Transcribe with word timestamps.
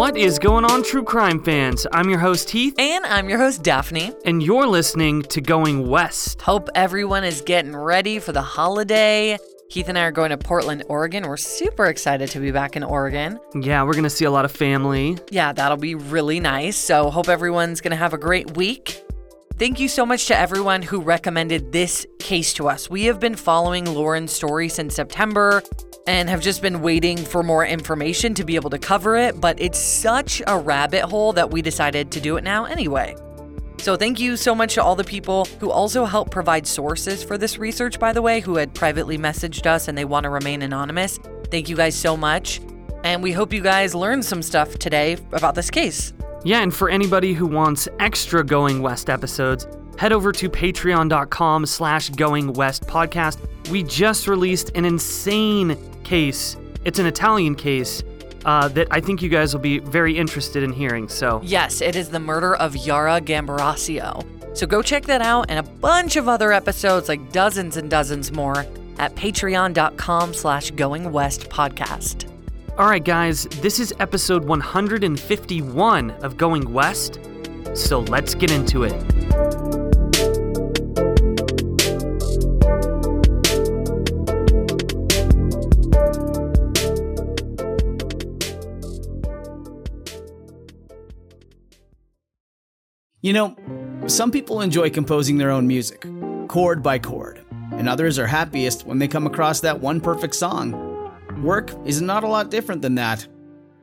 What 0.00 0.16
is 0.16 0.38
going 0.38 0.64
on, 0.64 0.82
true 0.82 1.04
crime 1.04 1.42
fans? 1.44 1.86
I'm 1.92 2.08
your 2.08 2.20
host, 2.20 2.48
Heath, 2.48 2.74
And 2.78 3.04
I'm 3.04 3.28
your 3.28 3.36
host, 3.36 3.62
Daphne. 3.62 4.14
and 4.24 4.42
you're 4.42 4.66
listening 4.66 5.20
to 5.24 5.42
Going 5.42 5.90
West. 5.90 6.40
Hope 6.40 6.70
everyone 6.74 7.22
is 7.22 7.42
getting 7.42 7.76
ready 7.76 8.18
for 8.18 8.32
the 8.32 8.40
holiday. 8.40 9.36
Heath 9.68 9.90
and 9.90 9.98
I 9.98 10.04
are 10.04 10.10
going 10.10 10.30
to 10.30 10.38
Portland, 10.38 10.84
Oregon. 10.88 11.28
We're 11.28 11.36
super 11.36 11.84
excited 11.84 12.30
to 12.30 12.40
be 12.40 12.50
back 12.50 12.76
in 12.76 12.82
Oregon. 12.82 13.38
Yeah, 13.54 13.82
we're 13.82 13.92
gonna 13.92 14.08
see 14.08 14.24
a 14.24 14.30
lot 14.30 14.46
of 14.46 14.52
family. 14.52 15.18
Yeah, 15.30 15.52
that'll 15.52 15.76
be 15.76 15.94
really 15.94 16.40
nice. 16.40 16.78
So, 16.78 17.10
hope 17.10 17.28
everyone's 17.28 17.82
going 17.82 17.90
to 17.90 17.96
have 17.96 18.14
a 18.14 18.18
great 18.18 18.56
week. 18.56 19.02
Thank 19.60 19.78
you 19.78 19.88
so 19.88 20.06
much 20.06 20.24
to 20.28 20.38
everyone 20.38 20.80
who 20.80 21.02
recommended 21.02 21.70
this 21.70 22.06
case 22.18 22.54
to 22.54 22.66
us. 22.66 22.88
We 22.88 23.04
have 23.04 23.20
been 23.20 23.34
following 23.34 23.84
Lauren's 23.84 24.32
story 24.32 24.70
since 24.70 24.94
September 24.94 25.62
and 26.06 26.30
have 26.30 26.40
just 26.40 26.62
been 26.62 26.80
waiting 26.80 27.18
for 27.18 27.42
more 27.42 27.66
information 27.66 28.32
to 28.36 28.44
be 28.44 28.54
able 28.54 28.70
to 28.70 28.78
cover 28.78 29.18
it, 29.18 29.38
but 29.38 29.60
it's 29.60 29.78
such 29.78 30.40
a 30.46 30.58
rabbit 30.58 31.02
hole 31.02 31.34
that 31.34 31.50
we 31.50 31.60
decided 31.60 32.10
to 32.12 32.22
do 32.22 32.38
it 32.38 32.42
now 32.42 32.64
anyway. 32.64 33.14
So, 33.76 33.96
thank 33.96 34.18
you 34.18 34.38
so 34.38 34.54
much 34.54 34.76
to 34.76 34.82
all 34.82 34.96
the 34.96 35.04
people 35.04 35.44
who 35.58 35.70
also 35.70 36.06
helped 36.06 36.30
provide 36.30 36.66
sources 36.66 37.22
for 37.22 37.36
this 37.36 37.58
research, 37.58 38.00
by 38.00 38.14
the 38.14 38.22
way, 38.22 38.40
who 38.40 38.56
had 38.56 38.74
privately 38.74 39.18
messaged 39.18 39.66
us 39.66 39.88
and 39.88 39.98
they 39.98 40.06
want 40.06 40.24
to 40.24 40.30
remain 40.30 40.62
anonymous. 40.62 41.18
Thank 41.50 41.68
you 41.68 41.76
guys 41.76 41.94
so 41.94 42.16
much. 42.16 42.62
And 43.04 43.22
we 43.22 43.32
hope 43.32 43.52
you 43.52 43.60
guys 43.60 43.94
learned 43.94 44.24
some 44.24 44.40
stuff 44.40 44.78
today 44.78 45.18
about 45.32 45.54
this 45.54 45.70
case. 45.70 46.14
Yeah, 46.42 46.60
and 46.60 46.74
for 46.74 46.88
anybody 46.88 47.34
who 47.34 47.46
wants 47.46 47.88
extra 47.98 48.42
Going 48.44 48.80
West 48.80 49.10
episodes, 49.10 49.66
head 49.98 50.12
over 50.12 50.32
to 50.32 50.48
patreon.com 50.48 51.66
slash 51.66 52.08
going 52.10 52.54
west 52.54 52.86
podcast. 52.86 53.38
We 53.70 53.82
just 53.82 54.26
released 54.26 54.70
an 54.74 54.84
insane 54.86 55.76
case. 56.02 56.56
It's 56.84 56.98
an 56.98 57.04
Italian 57.06 57.54
case 57.54 58.02
uh, 58.46 58.68
that 58.68 58.88
I 58.90 59.00
think 59.00 59.20
you 59.20 59.28
guys 59.28 59.52
will 59.52 59.60
be 59.60 59.78
very 59.80 60.16
interested 60.16 60.62
in 60.62 60.72
hearing. 60.72 61.08
So 61.08 61.40
Yes, 61.44 61.82
it 61.82 61.94
is 61.94 62.08
the 62.08 62.20
murder 62.20 62.56
of 62.56 62.74
Yara 62.74 63.20
Gambirasio. 63.20 64.56
So 64.56 64.66
go 64.66 64.80
check 64.82 65.04
that 65.04 65.20
out 65.20 65.46
and 65.50 65.58
a 65.58 65.70
bunch 65.70 66.16
of 66.16 66.26
other 66.28 66.52
episodes, 66.52 67.08
like 67.08 67.32
dozens 67.32 67.76
and 67.76 67.90
dozens 67.90 68.32
more, 68.32 68.66
at 68.98 69.14
patreon.com 69.14 70.34
slash 70.34 70.70
going 70.72 71.12
west 71.12 71.50
podcast. 71.50 72.26
All 72.78 72.86
right, 72.86 73.04
guys, 73.04 73.44
this 73.60 73.78
is 73.78 73.92
episode 73.98 74.44
151 74.44 76.10
of 76.22 76.36
Going 76.36 76.72
West, 76.72 77.18
so 77.74 78.00
let's 78.00 78.34
get 78.34 78.50
into 78.50 78.84
it. 78.84 78.94
You 93.20 93.34
know, 93.34 93.56
some 94.06 94.30
people 94.30 94.62
enjoy 94.62 94.88
composing 94.88 95.36
their 95.36 95.50
own 95.50 95.66
music, 95.66 96.06
chord 96.48 96.82
by 96.82 96.98
chord, 96.98 97.44
and 97.72 97.88
others 97.88 98.18
are 98.18 98.26
happiest 98.26 98.86
when 98.86 98.98
they 98.98 99.08
come 99.08 99.26
across 99.26 99.60
that 99.60 99.80
one 99.80 100.00
perfect 100.00 100.34
song. 100.34 100.89
Work 101.42 101.72
is 101.86 102.02
not 102.02 102.22
a 102.22 102.28
lot 102.28 102.50
different 102.50 102.82
than 102.82 102.96
that. 102.96 103.26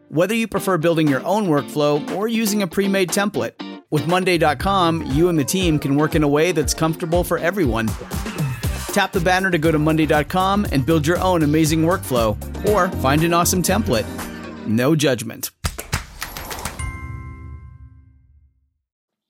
Whether 0.10 0.36
you 0.36 0.48
prefer 0.48 0.78
building 0.78 1.08
your 1.08 1.26
own 1.26 1.48
workflow 1.48 2.16
or 2.16 2.28
using 2.28 2.62
a 2.62 2.68
pre 2.68 2.88
made 2.88 3.10
template, 3.10 3.54
with 3.90 4.08
Monday.com, 4.08 5.04
you 5.14 5.30
and 5.30 5.40
the 5.40 5.46
team 5.46 5.80
can 5.80 5.96
work 5.96 6.14
in 6.14 6.22
a 6.22 6.28
way 6.28 6.52
that's 6.52 6.74
comfortable 6.74 7.24
for 7.24 7.38
everyone. 7.38 7.88
Tap 8.92 9.12
the 9.12 9.22
banner 9.22 9.50
to 9.50 9.58
go 9.58 9.72
to 9.72 9.80
Monday.com 9.80 10.66
and 10.72 10.86
build 10.86 11.08
your 11.08 11.20
own 11.20 11.42
amazing 11.42 11.84
workflow, 11.84 12.36
or 12.70 12.90
find 12.98 13.24
an 13.24 13.34
awesome 13.34 13.64
template. 13.64 14.06
No 14.68 14.96
judgment. 14.96 15.52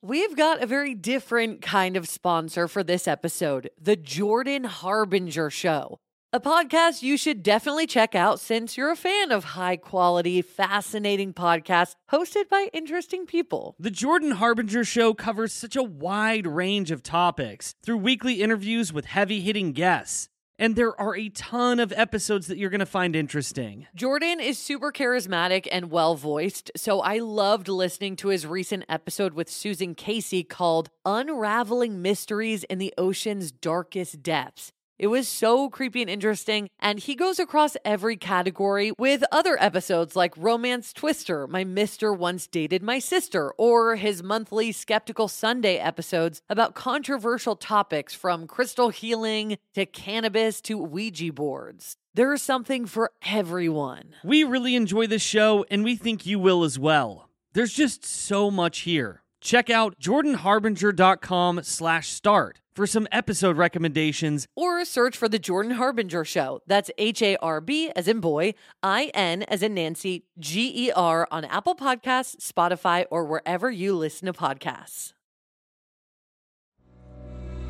We've 0.02 0.36
got 0.36 0.64
a 0.64 0.66
very 0.66 0.96
different 0.96 1.62
kind 1.62 1.98
of 1.98 2.08
sponsor 2.08 2.68
for 2.68 2.84
this 2.84 3.08
episode 3.08 3.70
The 3.82 3.96
Jordan 3.96 4.64
Harbinger 4.64 5.50
Show, 5.50 6.00
a 6.34 6.42
podcast 6.42 7.04
you 7.04 7.16
should 7.16 7.42
definitely 7.42 7.88
check 7.88 8.14
out 8.14 8.38
since 8.40 8.76
you're 8.76 8.92
a 8.92 8.98
fan 8.98 9.32
of 9.32 9.44
high 9.46 9.78
quality, 9.78 10.42
fascinating 10.42 11.34
podcasts 11.34 11.96
hosted 12.12 12.50
by 12.50 12.68
interesting 12.74 13.26
people. 13.26 13.76
The 13.80 13.92
Jordan 13.92 14.32
Harbinger 14.32 14.84
Show 14.84 15.14
covers 15.14 15.54
such 15.54 15.78
a 15.78 15.84
wide 15.84 16.46
range 16.46 16.92
of 16.92 17.02
topics 17.02 17.76
through 17.82 17.98
weekly 17.98 18.42
interviews 18.42 18.92
with 18.92 19.06
heavy 19.06 19.40
hitting 19.40 19.72
guests. 19.72 20.28
And 20.60 20.76
there 20.76 21.00
are 21.00 21.16
a 21.16 21.30
ton 21.30 21.80
of 21.80 21.94
episodes 21.96 22.48
that 22.48 22.58
you're 22.58 22.72
going 22.72 22.80
to 22.80 22.86
find 22.88 23.16
interesting. 23.16 23.86
Jordan 23.96 24.40
is 24.40 24.58
super 24.58 24.92
charismatic 24.92 25.68
and 25.72 25.92
well 25.92 26.16
voiced, 26.16 26.72
so 26.76 27.00
I 27.00 27.20
loved 27.20 27.68
listening 27.68 28.16
to 28.18 28.30
his 28.30 28.46
recent 28.46 28.84
episode 28.90 29.34
with 29.34 29.50
Susan 29.50 29.94
Casey 29.94 30.44
called 30.44 30.90
Unraveling 31.06 32.02
Mysteries 32.02 32.64
in 32.66 32.80
the 32.80 32.94
Ocean's 32.98 33.52
Darkest 33.52 34.24
Depths. 34.24 34.74
It 35.00 35.08
was 35.08 35.28
so 35.28 35.70
creepy 35.70 36.02
and 36.02 36.10
interesting, 36.10 36.70
and 36.80 36.98
he 36.98 37.14
goes 37.14 37.38
across 37.38 37.78
every 37.86 38.18
category 38.18 38.92
with 38.98 39.24
other 39.32 39.56
episodes 39.62 40.16
like 40.16 40.34
Romance 40.36 40.92
Twister, 40.92 41.46
My 41.46 41.64
Mister 41.64 42.12
Once 42.12 42.48
Dated 42.48 42.82
My 42.82 42.98
Sister, 42.98 43.54
or 43.60 43.98
his 43.98 44.24
monthly 44.24 44.72
Skeptical 44.72 45.28
Sunday 45.28 45.78
episodes 45.78 46.42
about 46.50 46.74
controversial 46.74 47.56
topics 47.56 48.16
from 48.16 48.48
crystal 48.48 48.90
healing 48.90 49.60
to 49.76 49.86
cannabis 49.86 50.62
to 50.62 50.80
Ouija 50.80 51.32
boards. 51.32 51.98
There's 52.16 52.42
something 52.42 52.88
for 52.88 53.12
everyone. 53.22 54.16
We 54.24 54.44
really 54.44 54.74
enjoy 54.74 55.06
this 55.06 55.22
show, 55.22 55.64
and 55.70 55.84
we 55.84 55.96
think 55.96 56.26
you 56.26 56.40
will 56.40 56.64
as 56.64 56.80
well. 56.80 57.30
There's 57.54 57.74
just 57.74 58.04
so 58.04 58.50
much 58.50 58.80
here. 58.80 59.22
Check 59.42 59.70
out 59.70 60.00
jordanharbinger.com 60.00 61.62
slash 61.64 62.10
start 62.10 62.60
for 62.74 62.86
some 62.88 63.08
episode 63.12 63.58
recommendations 63.58 64.48
Or 64.56 64.84
search 64.86 65.18
for 65.18 65.28
The 65.28 65.40
Jordan 65.40 65.74
Harbinger 65.74 66.24
Show. 66.26 66.62
That's 66.68 66.92
H 66.98 67.22
A 67.22 67.36
R 67.38 67.62
B 67.62 67.92
as 67.96 68.08
in 68.08 68.20
boy, 68.20 68.54
I 68.84 69.12
N 69.14 69.44
as 69.44 69.64
in 69.64 69.74
Nancy, 69.74 70.26
G 70.40 70.88
E 70.88 70.92
R 70.92 71.28
on 71.32 71.46
Apple 71.46 71.76
Podcasts, 71.76 72.38
Spotify, 72.38 73.06
or 73.10 73.26
wherever 73.26 73.70
you 73.72 73.96
listen 73.96 74.26
to 74.28 74.34
podcasts. 74.34 75.14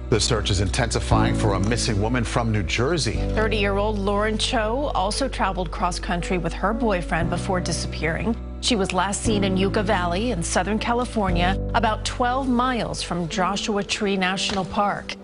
The 0.09 0.19
search 0.21 0.49
is 0.49 0.61
intensifying 0.61 1.35
for 1.35 1.55
a 1.55 1.59
missing 1.59 2.01
woman 2.01 2.23
from 2.23 2.49
New 2.53 2.63
Jersey. 2.63 3.15
30 3.35 3.57
year 3.57 3.75
old 3.75 3.99
Lauren 3.99 4.37
Cho 4.37 4.89
also 4.95 5.27
traveled 5.27 5.69
cross 5.69 5.99
country 5.99 6.37
with 6.37 6.53
her 6.53 6.73
boyfriend 6.73 7.29
before 7.29 7.59
disappearing. 7.59 8.33
She 8.61 8.75
was 8.75 8.91
last 8.91 9.21
seen 9.21 9.43
in 9.43 9.55
Yucca 9.55 9.83
Valley 9.83 10.31
in 10.31 10.41
Southern 10.41 10.79
California, 10.79 11.57
about 11.73 12.03
12 12.05 12.49
miles 12.49 13.03
from 13.03 13.29
Joshua 13.29 13.83
Tree 13.83 14.17
National 14.17 14.65
Park. 14.65 15.15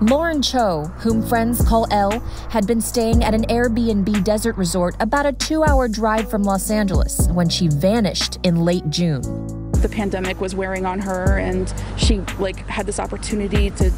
Lauren 0.00 0.40
Cho, 0.42 0.84
whom 0.98 1.26
friends 1.26 1.66
call 1.66 1.86
Elle, 1.90 2.20
had 2.50 2.66
been 2.66 2.80
staying 2.80 3.24
at 3.24 3.34
an 3.34 3.42
Airbnb 3.46 4.22
desert 4.22 4.56
resort 4.56 4.94
about 5.00 5.26
a 5.26 5.32
two 5.32 5.64
hour 5.64 5.88
drive 5.88 6.30
from 6.30 6.44
Los 6.44 6.70
Angeles 6.70 7.26
when 7.32 7.48
she 7.48 7.66
vanished 7.66 8.38
in 8.44 8.64
late 8.64 8.88
June. 8.90 9.22
the 9.78 9.88
pandemic 9.88 10.40
was 10.40 10.56
wearing 10.56 10.84
on 10.84 10.98
her 10.98 11.38
and 11.38 11.72
she 11.96 12.18
like 12.40 12.66
had 12.68 12.84
this 12.84 12.98
opportunity 12.98 13.70
to 13.70 13.92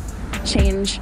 change 0.44 1.00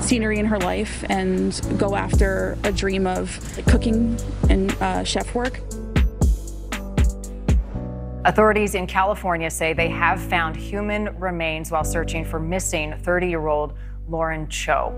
scenery 0.00 0.38
in 0.38 0.44
her 0.44 0.58
life 0.58 1.04
and 1.08 1.60
go 1.78 1.96
after 1.96 2.58
a 2.64 2.72
dream 2.72 3.06
of 3.06 3.40
cooking 3.66 4.18
and 4.50 4.72
uh, 4.82 5.02
chef 5.04 5.34
work 5.34 5.60
Authorities 8.26 8.74
in 8.74 8.86
California 8.86 9.50
say 9.50 9.74
they 9.74 9.90
have 9.90 10.18
found 10.18 10.56
human 10.56 11.14
remains 11.20 11.70
while 11.70 11.84
searching 11.84 12.24
for 12.24 12.40
missing 12.40 12.94
30 13.02 13.28
year 13.28 13.48
old 13.48 13.74
Lauren 14.08 14.48
Cho. 14.48 14.94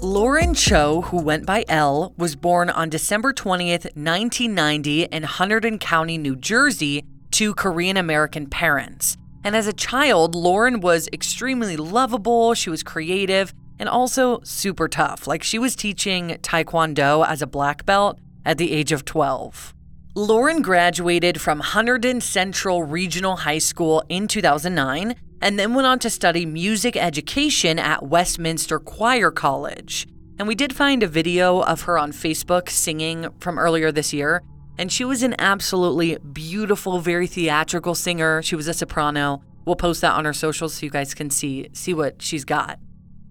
Lauren 0.00 0.54
Cho, 0.54 1.02
who 1.02 1.20
went 1.20 1.44
by 1.44 1.66
Elle, 1.68 2.14
was 2.16 2.34
born 2.34 2.70
on 2.70 2.88
December 2.88 3.34
20th, 3.34 3.84
1990, 3.96 5.02
in 5.02 5.24
Hunterdon 5.24 5.78
County, 5.78 6.16
New 6.16 6.36
Jersey, 6.36 7.04
to 7.32 7.54
Korean 7.54 7.98
American 7.98 8.46
parents. 8.46 9.18
And 9.44 9.54
as 9.54 9.66
a 9.66 9.74
child, 9.74 10.34
Lauren 10.34 10.80
was 10.80 11.06
extremely 11.12 11.76
lovable, 11.76 12.54
she 12.54 12.70
was 12.70 12.82
creative, 12.82 13.52
and 13.78 13.88
also 13.88 14.40
super 14.42 14.88
tough. 14.88 15.26
Like 15.26 15.42
she 15.42 15.58
was 15.58 15.76
teaching 15.76 16.38
Taekwondo 16.42 17.26
as 17.26 17.42
a 17.42 17.46
black 17.46 17.86
belt 17.86 18.18
at 18.44 18.58
the 18.58 18.72
age 18.72 18.92
of 18.92 19.04
12. 19.04 19.74
Lauren 20.14 20.62
graduated 20.62 21.40
from 21.40 21.60
Hunterdon 21.60 22.22
Central 22.22 22.84
Regional 22.84 23.36
High 23.36 23.58
School 23.58 24.02
in 24.08 24.26
2009 24.28 25.14
and 25.42 25.58
then 25.58 25.74
went 25.74 25.86
on 25.86 25.98
to 25.98 26.08
study 26.08 26.46
music 26.46 26.96
education 26.96 27.78
at 27.78 28.02
Westminster 28.02 28.78
Choir 28.78 29.30
College. 29.30 30.06
And 30.38 30.48
we 30.48 30.54
did 30.54 30.74
find 30.74 31.02
a 31.02 31.06
video 31.06 31.60
of 31.60 31.82
her 31.82 31.98
on 31.98 32.12
Facebook 32.12 32.70
singing 32.70 33.28
from 33.40 33.58
earlier 33.58 33.92
this 33.92 34.12
year. 34.12 34.42
And 34.78 34.92
she 34.92 35.04
was 35.04 35.22
an 35.22 35.34
absolutely 35.38 36.18
beautiful, 36.18 36.98
very 36.98 37.26
theatrical 37.26 37.94
singer. 37.94 38.42
She 38.42 38.56
was 38.56 38.68
a 38.68 38.74
soprano. 38.74 39.42
We'll 39.64 39.76
post 39.76 40.02
that 40.02 40.14
on 40.14 40.26
our 40.26 40.34
socials 40.34 40.74
so 40.74 40.86
you 40.86 40.90
guys 40.90 41.14
can 41.14 41.30
see 41.30 41.68
see 41.72 41.94
what 41.94 42.22
she's 42.22 42.44
got. 42.44 42.78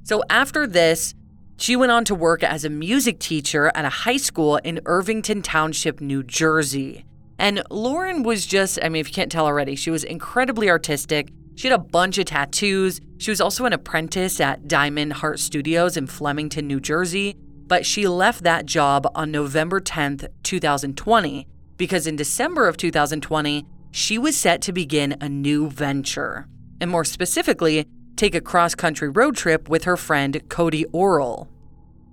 So 0.05 0.21
after 0.29 0.67
this, 0.67 1.15
she 1.57 1.75
went 1.75 1.91
on 1.91 2.05
to 2.05 2.13
work 2.13 2.43
as 2.43 2.63
a 2.63 2.69
music 2.69 3.17
teacher 3.17 3.71
at 3.73 3.85
a 3.85 3.89
high 3.89 4.17
school 4.17 4.57
in 4.57 4.79
Irvington 4.85 5.41
Township, 5.41 5.99
New 5.99 6.21
Jersey. 6.21 7.05
And 7.39 7.63
Lauren 7.71 8.21
was 8.21 8.45
just, 8.45 8.77
I 8.83 8.89
mean, 8.89 8.99
if 8.99 9.07
you 9.07 9.15
can't 9.15 9.31
tell 9.31 9.47
already, 9.47 9.75
she 9.75 9.89
was 9.89 10.03
incredibly 10.03 10.69
artistic. 10.69 11.31
She 11.55 11.67
had 11.67 11.79
a 11.79 11.81
bunch 11.81 12.19
of 12.19 12.25
tattoos. 12.25 13.01
She 13.17 13.31
was 13.31 13.41
also 13.41 13.65
an 13.65 13.73
apprentice 13.73 14.39
at 14.39 14.67
Diamond 14.67 15.13
Heart 15.13 15.39
Studios 15.39 15.97
in 15.97 16.05
Flemington, 16.05 16.67
New 16.67 16.79
Jersey. 16.79 17.35
But 17.65 17.83
she 17.83 18.07
left 18.07 18.43
that 18.43 18.67
job 18.67 19.11
on 19.15 19.31
November 19.31 19.81
10th, 19.81 20.27
2020, 20.43 21.47
because 21.77 22.05
in 22.05 22.15
December 22.15 22.67
of 22.67 22.77
2020, 22.77 23.65
she 23.89 24.19
was 24.19 24.37
set 24.37 24.61
to 24.61 24.71
begin 24.71 25.17
a 25.19 25.27
new 25.27 25.67
venture. 25.67 26.47
And 26.79 26.91
more 26.91 27.05
specifically, 27.05 27.87
take 28.15 28.35
a 28.35 28.41
cross 28.41 28.75
country 28.75 29.09
road 29.09 29.35
trip 29.35 29.69
with 29.69 29.83
her 29.83 29.97
friend 29.97 30.41
Cody 30.49 30.85
Orrell. 30.93 31.47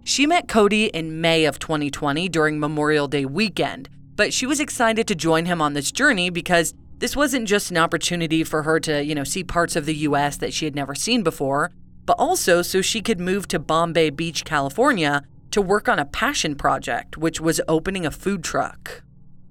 She 0.04 0.26
met 0.26 0.48
Cody 0.48 0.86
in 0.86 1.20
May 1.20 1.44
of 1.44 1.58
2020 1.58 2.28
during 2.28 2.58
Memorial 2.58 3.06
Day 3.06 3.24
weekend, 3.24 3.88
but 4.16 4.32
she 4.34 4.46
was 4.46 4.60
excited 4.60 5.06
to 5.06 5.14
join 5.14 5.46
him 5.46 5.62
on 5.62 5.74
this 5.74 5.92
journey 5.92 6.28
because 6.28 6.74
this 6.98 7.16
wasn't 7.16 7.48
just 7.48 7.70
an 7.70 7.76
opportunity 7.76 8.44
for 8.44 8.62
her 8.62 8.80
to, 8.80 9.04
you 9.04 9.14
know, 9.14 9.24
see 9.24 9.44
parts 9.44 9.76
of 9.76 9.86
the 9.86 9.94
US 9.96 10.36
that 10.38 10.52
she 10.52 10.64
had 10.64 10.74
never 10.74 10.94
seen 10.94 11.22
before, 11.22 11.70
but 12.04 12.16
also 12.18 12.62
so 12.62 12.80
she 12.80 13.00
could 13.00 13.20
move 13.20 13.46
to 13.48 13.58
Bombay 13.58 14.10
Beach, 14.10 14.44
California 14.44 15.22
to 15.52 15.62
work 15.62 15.88
on 15.88 15.98
a 15.98 16.04
passion 16.04 16.56
project, 16.56 17.16
which 17.16 17.40
was 17.40 17.60
opening 17.68 18.06
a 18.06 18.10
food 18.10 18.42
truck. 18.42 19.02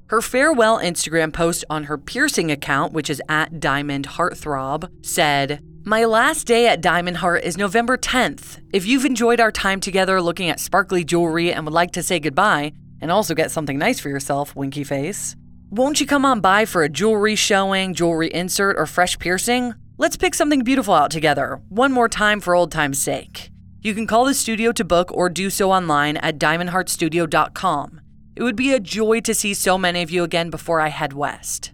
Her 0.07 0.21
farewell 0.21 0.79
Instagram 0.79 1.31
post 1.31 1.63
on 1.69 1.85
her 1.85 1.97
piercing 1.97 2.51
account, 2.51 2.91
which 2.91 3.09
is 3.09 3.21
at 3.29 3.61
Diamond 3.61 4.07
Heartthrob, 4.09 4.89
said, 5.05 5.63
My 5.83 6.05
last 6.05 6.45
day 6.45 6.67
at 6.67 6.79
Diamond 6.79 7.17
Heart 7.17 7.43
is 7.43 7.57
November 7.57 7.97
10th. 7.97 8.61
If 8.71 8.85
you've 8.85 9.03
enjoyed 9.03 9.39
our 9.39 9.51
time 9.51 9.79
together 9.79 10.21
looking 10.21 10.47
at 10.47 10.59
sparkly 10.59 11.03
jewelry 11.03 11.51
and 11.51 11.65
would 11.65 11.73
like 11.73 11.89
to 11.93 12.03
say 12.03 12.19
goodbye, 12.19 12.73
and 13.01 13.09
also 13.09 13.33
get 13.33 13.49
something 13.49 13.79
nice 13.79 13.99
for 13.99 14.09
yourself, 14.09 14.55
winky 14.55 14.83
face, 14.83 15.35
won't 15.71 15.99
you 15.99 16.05
come 16.05 16.23
on 16.23 16.39
by 16.39 16.65
for 16.65 16.83
a 16.83 16.89
jewelry 16.89 17.35
showing, 17.35 17.95
jewelry 17.95 18.31
insert, 18.31 18.77
or 18.77 18.85
fresh 18.85 19.17
piercing? 19.17 19.73
Let's 19.97 20.17
pick 20.17 20.35
something 20.35 20.63
beautiful 20.63 20.93
out 20.93 21.09
together, 21.09 21.59
one 21.69 21.91
more 21.91 22.07
time 22.07 22.41
for 22.41 22.53
old 22.53 22.71
time's 22.71 23.01
sake. 23.01 23.49
You 23.81 23.95
can 23.95 24.05
call 24.05 24.25
the 24.25 24.35
studio 24.35 24.71
to 24.73 24.83
book 24.83 25.11
or 25.11 25.29
do 25.29 25.49
so 25.49 25.71
online 25.71 26.17
at 26.17 26.37
diamondheartstudio.com. 26.37 28.01
It 28.35 28.43
would 28.43 28.55
be 28.55 28.71
a 28.71 28.79
joy 28.79 29.21
to 29.21 29.33
see 29.33 29.55
so 29.55 29.79
many 29.79 30.03
of 30.03 30.11
you 30.11 30.23
again 30.23 30.51
before 30.51 30.79
I 30.79 30.89
head 30.89 31.13
west. 31.13 31.71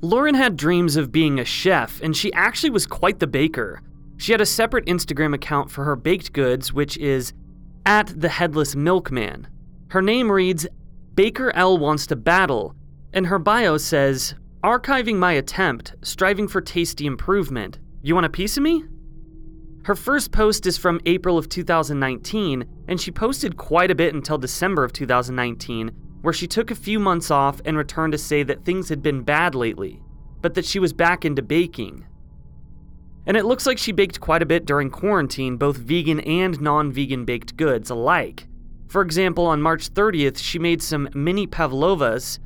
Lauren 0.00 0.34
had 0.34 0.56
dreams 0.56 0.96
of 0.96 1.10
being 1.10 1.40
a 1.40 1.44
chef, 1.44 2.00
and 2.02 2.16
she 2.16 2.32
actually 2.32 2.70
was 2.70 2.86
quite 2.86 3.18
the 3.18 3.26
baker. 3.26 3.82
She 4.16 4.30
had 4.32 4.40
a 4.40 4.46
separate 4.46 4.86
Instagram 4.86 5.34
account 5.34 5.70
for 5.70 5.84
her 5.84 5.96
baked 5.96 6.32
goods, 6.32 6.72
which 6.72 6.96
is 6.98 7.32
at 7.84 8.20
the 8.20 8.28
Headless 8.28 8.76
Milkman. 8.76 9.48
Her 9.88 10.02
name 10.02 10.30
reads 10.30 10.68
Baker 11.14 11.50
L 11.56 11.78
wants 11.78 12.06
to 12.08 12.16
battle, 12.16 12.76
and 13.12 13.26
her 13.26 13.40
bio 13.40 13.76
says 13.76 14.34
archiving 14.62 15.16
my 15.16 15.32
attempt, 15.32 15.94
striving 16.02 16.46
for 16.46 16.60
tasty 16.60 17.06
improvement. 17.06 17.78
You 18.02 18.14
want 18.14 18.26
a 18.26 18.30
piece 18.30 18.56
of 18.56 18.62
me? 18.62 18.84
Her 19.84 19.94
first 19.96 20.30
post 20.30 20.66
is 20.66 20.76
from 20.76 21.00
April 21.06 21.38
of 21.38 21.48
2019, 21.48 22.64
and 22.86 23.00
she 23.00 23.10
posted 23.10 23.56
quite 23.56 23.90
a 23.90 23.96
bit 23.96 24.14
until 24.14 24.38
December 24.38 24.84
of 24.84 24.92
2019, 24.92 25.90
where 26.22 26.34
she 26.34 26.46
took 26.46 26.70
a 26.70 26.76
few 26.76 26.98
months 26.98 27.30
off 27.30 27.60
and 27.64 27.76
returned 27.76 28.12
to 28.12 28.18
say 28.18 28.42
that 28.42 28.64
things 28.64 28.88
had 28.88 29.02
been 29.02 29.22
bad 29.22 29.54
lately, 29.54 30.02
but 30.40 30.54
that 30.54 30.64
she 30.64 30.78
was 30.78 30.92
back 30.92 31.24
into 31.24 31.42
baking. 31.42 32.06
And 33.26 33.36
it 33.36 33.44
looks 33.44 33.66
like 33.66 33.78
she 33.78 33.92
baked 33.92 34.20
quite 34.20 34.42
a 34.42 34.46
bit 34.46 34.64
during 34.64 34.90
quarantine, 34.90 35.56
both 35.56 35.76
vegan 35.76 36.20
and 36.20 36.60
non 36.60 36.90
vegan 36.90 37.24
baked 37.24 37.56
goods 37.56 37.90
alike. 37.90 38.46
For 38.88 39.02
example, 39.02 39.46
on 39.46 39.60
March 39.60 39.92
30th, 39.92 40.38
she 40.38 40.58
made 40.58 40.82
some 40.82 41.10
mini 41.14 41.46
pavlovas 41.46 42.38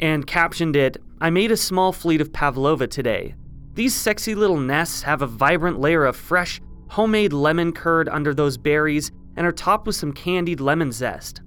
and 0.00 0.26
captioned 0.26 0.76
it, 0.76 0.96
I 1.20 1.28
made 1.28 1.52
a 1.52 1.56
small 1.56 1.92
fleet 1.92 2.22
of 2.22 2.32
pavlova 2.32 2.86
today. 2.86 3.34
These 3.74 3.94
sexy 3.94 4.34
little 4.34 4.58
nests 4.58 5.02
have 5.02 5.20
a 5.22 5.26
vibrant 5.26 5.78
layer 5.78 6.06
of 6.06 6.16
fresh, 6.16 6.60
homemade 6.88 7.34
lemon 7.34 7.72
curd 7.72 8.08
under 8.08 8.34
those 8.34 8.56
berries, 8.56 9.12
and 9.36 9.46
are 9.46 9.52
topped 9.52 9.86
with 9.86 9.94
some 9.96 10.12
candied 10.12 10.60
lemon 10.60 10.90
zest. 10.90 11.42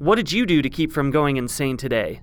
What 0.00 0.16
did 0.16 0.32
you 0.32 0.46
do 0.46 0.62
to 0.62 0.70
keep 0.70 0.92
from 0.92 1.10
going 1.10 1.36
insane 1.36 1.76
today? 1.76 2.22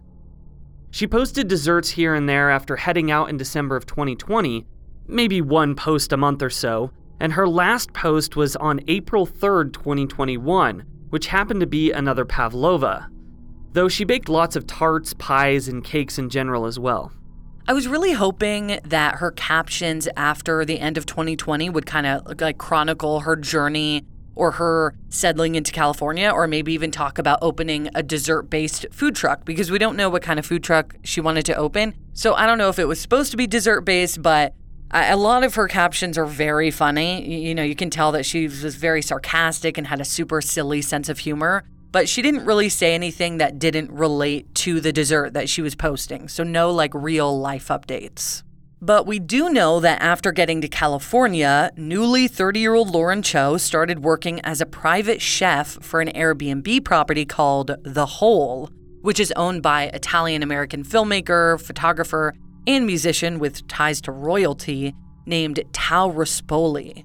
She 0.90 1.06
posted 1.06 1.48
desserts 1.48 1.92
here 1.92 2.16
and 2.16 2.28
there 2.28 2.50
after 2.50 2.76
heading 2.76 3.12
out 3.12 3.30
in 3.30 3.38
December 3.38 3.76
of 3.76 3.86
2020, 3.86 4.66
maybe 5.06 5.42
one 5.42 5.76
post 5.76 6.12
a 6.12 6.18
month 6.18 6.42
or 6.42 6.50
so, 6.50 6.90
and 7.20 7.34
her 7.34 7.48
last 7.48 7.94
post 7.94 8.36
was 8.36 8.56
on 8.56 8.80
April 8.88 9.28
3rd, 9.28 9.74
2021, 9.74 10.86
which 11.12 11.28
happened 11.28 11.60
to 11.60 11.68
be 11.68 11.92
another 11.92 12.26
pavlova. 12.26 13.12
Though 13.74 13.90
she 13.90 14.06
baked 14.06 14.28
lots 14.28 14.56
of 14.56 14.66
tarts, 14.66 15.14
pies, 15.14 15.68
and 15.68 15.84
cakes 15.84 16.18
in 16.18 16.32
general 16.32 16.66
as 16.66 16.80
well. 16.80 17.12
I 17.68 17.74
was 17.74 17.88
really 17.88 18.14
hoping 18.14 18.80
that 18.86 19.18
her 19.18 19.30
captions 19.30 20.08
after 20.18 20.66
the 20.66 20.80
end 20.80 20.98
of 20.98 21.06
2020 21.06 21.70
would 21.70 21.86
kind 21.86 22.08
of 22.08 22.42
like 22.42 22.58
chronicle 22.58 23.20
her 23.20 23.36
journey 23.36 24.04
or 24.38 24.52
her 24.52 24.96
settling 25.10 25.56
into 25.56 25.72
California, 25.72 26.30
or 26.30 26.48
maybe 26.48 26.74
even 26.74 26.92
talk 26.92 27.18
about 27.18 27.40
opening 27.42 27.90
a 27.96 28.04
dessert 28.04 28.44
based 28.44 28.86
food 28.92 29.16
truck 29.16 29.46
because 29.46 29.70
we 29.72 29.80
don't 29.80 29.98
know 29.98 30.10
what 30.10 30.22
kind 30.22 30.40
of 30.40 30.46
food 30.46 30.64
truck 30.64 30.96
she 31.04 31.20
wanted 31.20 31.46
to 31.46 31.56
open. 31.56 31.94
So 32.14 32.34
I 32.34 32.46
don't 32.46 32.58
know 32.58 32.70
if 32.70 32.80
it 32.80 32.86
was 32.86 33.00
supposed 33.00 33.32
to 33.32 33.38
be 33.38 33.48
dessert 33.48 33.82
based, 33.82 34.22
but 34.22 34.54
a 34.92 35.18
lot 35.18 35.44
of 35.44 35.56
her 35.56 35.68
captions 35.68 36.18
are 36.18 36.26
very 36.26 36.72
funny. 36.72 37.46
You 37.46 37.54
know, 37.54 37.64
you 37.64 37.76
can 37.76 37.90
tell 37.90 38.14
that 38.14 38.26
she 38.26 38.44
was 38.44 38.76
very 38.76 39.02
sarcastic 39.02 39.78
and 39.78 39.88
had 39.88 40.00
a 40.00 40.06
super 40.06 40.42
silly 40.42 40.82
sense 40.82 41.10
of 41.10 41.20
humor 41.20 41.66
but 41.92 42.10
she 42.10 42.22
didn't 42.22 42.46
really 42.46 42.70
say 42.70 42.94
anything 42.94 43.38
that 43.38 43.60
didn't 43.60 43.92
relate 43.92 44.54
to 44.54 44.80
the 44.80 44.92
dessert 44.92 45.34
that 45.34 45.50
she 45.50 45.62
was 45.62 45.74
posting. 45.74 46.28
So, 46.28 46.44
no 46.44 46.70
like 46.70 46.94
real 46.94 47.40
life 47.40 47.70
updates. 47.70 48.44
But 48.82 49.08
we 49.08 49.18
do 49.18 49.50
know 49.50 49.80
that 49.80 50.02
after 50.02 50.32
getting 50.32 50.62
to 50.62 50.68
California, 50.68 51.72
newly 51.76 52.28
30 52.28 52.60
year 52.60 52.76
old 52.76 52.92
Lauren 52.92 53.24
Cho 53.24 53.58
started 53.58 54.04
working 54.04 54.40
as 54.42 54.62
a 54.62 54.68
private 54.68 55.22
chef 55.22 55.80
for 55.82 56.00
an 56.00 56.10
Airbnb 56.10 56.86
property 56.86 57.26
called 57.26 57.76
The 57.84 58.06
Hole, 58.06 58.70
which 59.02 59.20
is 59.20 59.34
owned 59.36 59.64
by 59.64 59.86
Italian 59.94 60.44
American 60.44 60.84
filmmaker, 60.84 61.60
photographer, 61.60 62.36
and 62.68 62.86
musician 62.86 63.40
with 63.40 63.68
ties 63.68 64.00
to 64.02 64.12
royalty 64.12 64.94
named 65.26 65.60
Tao 65.74 66.12
Ruspoli. 66.12 67.04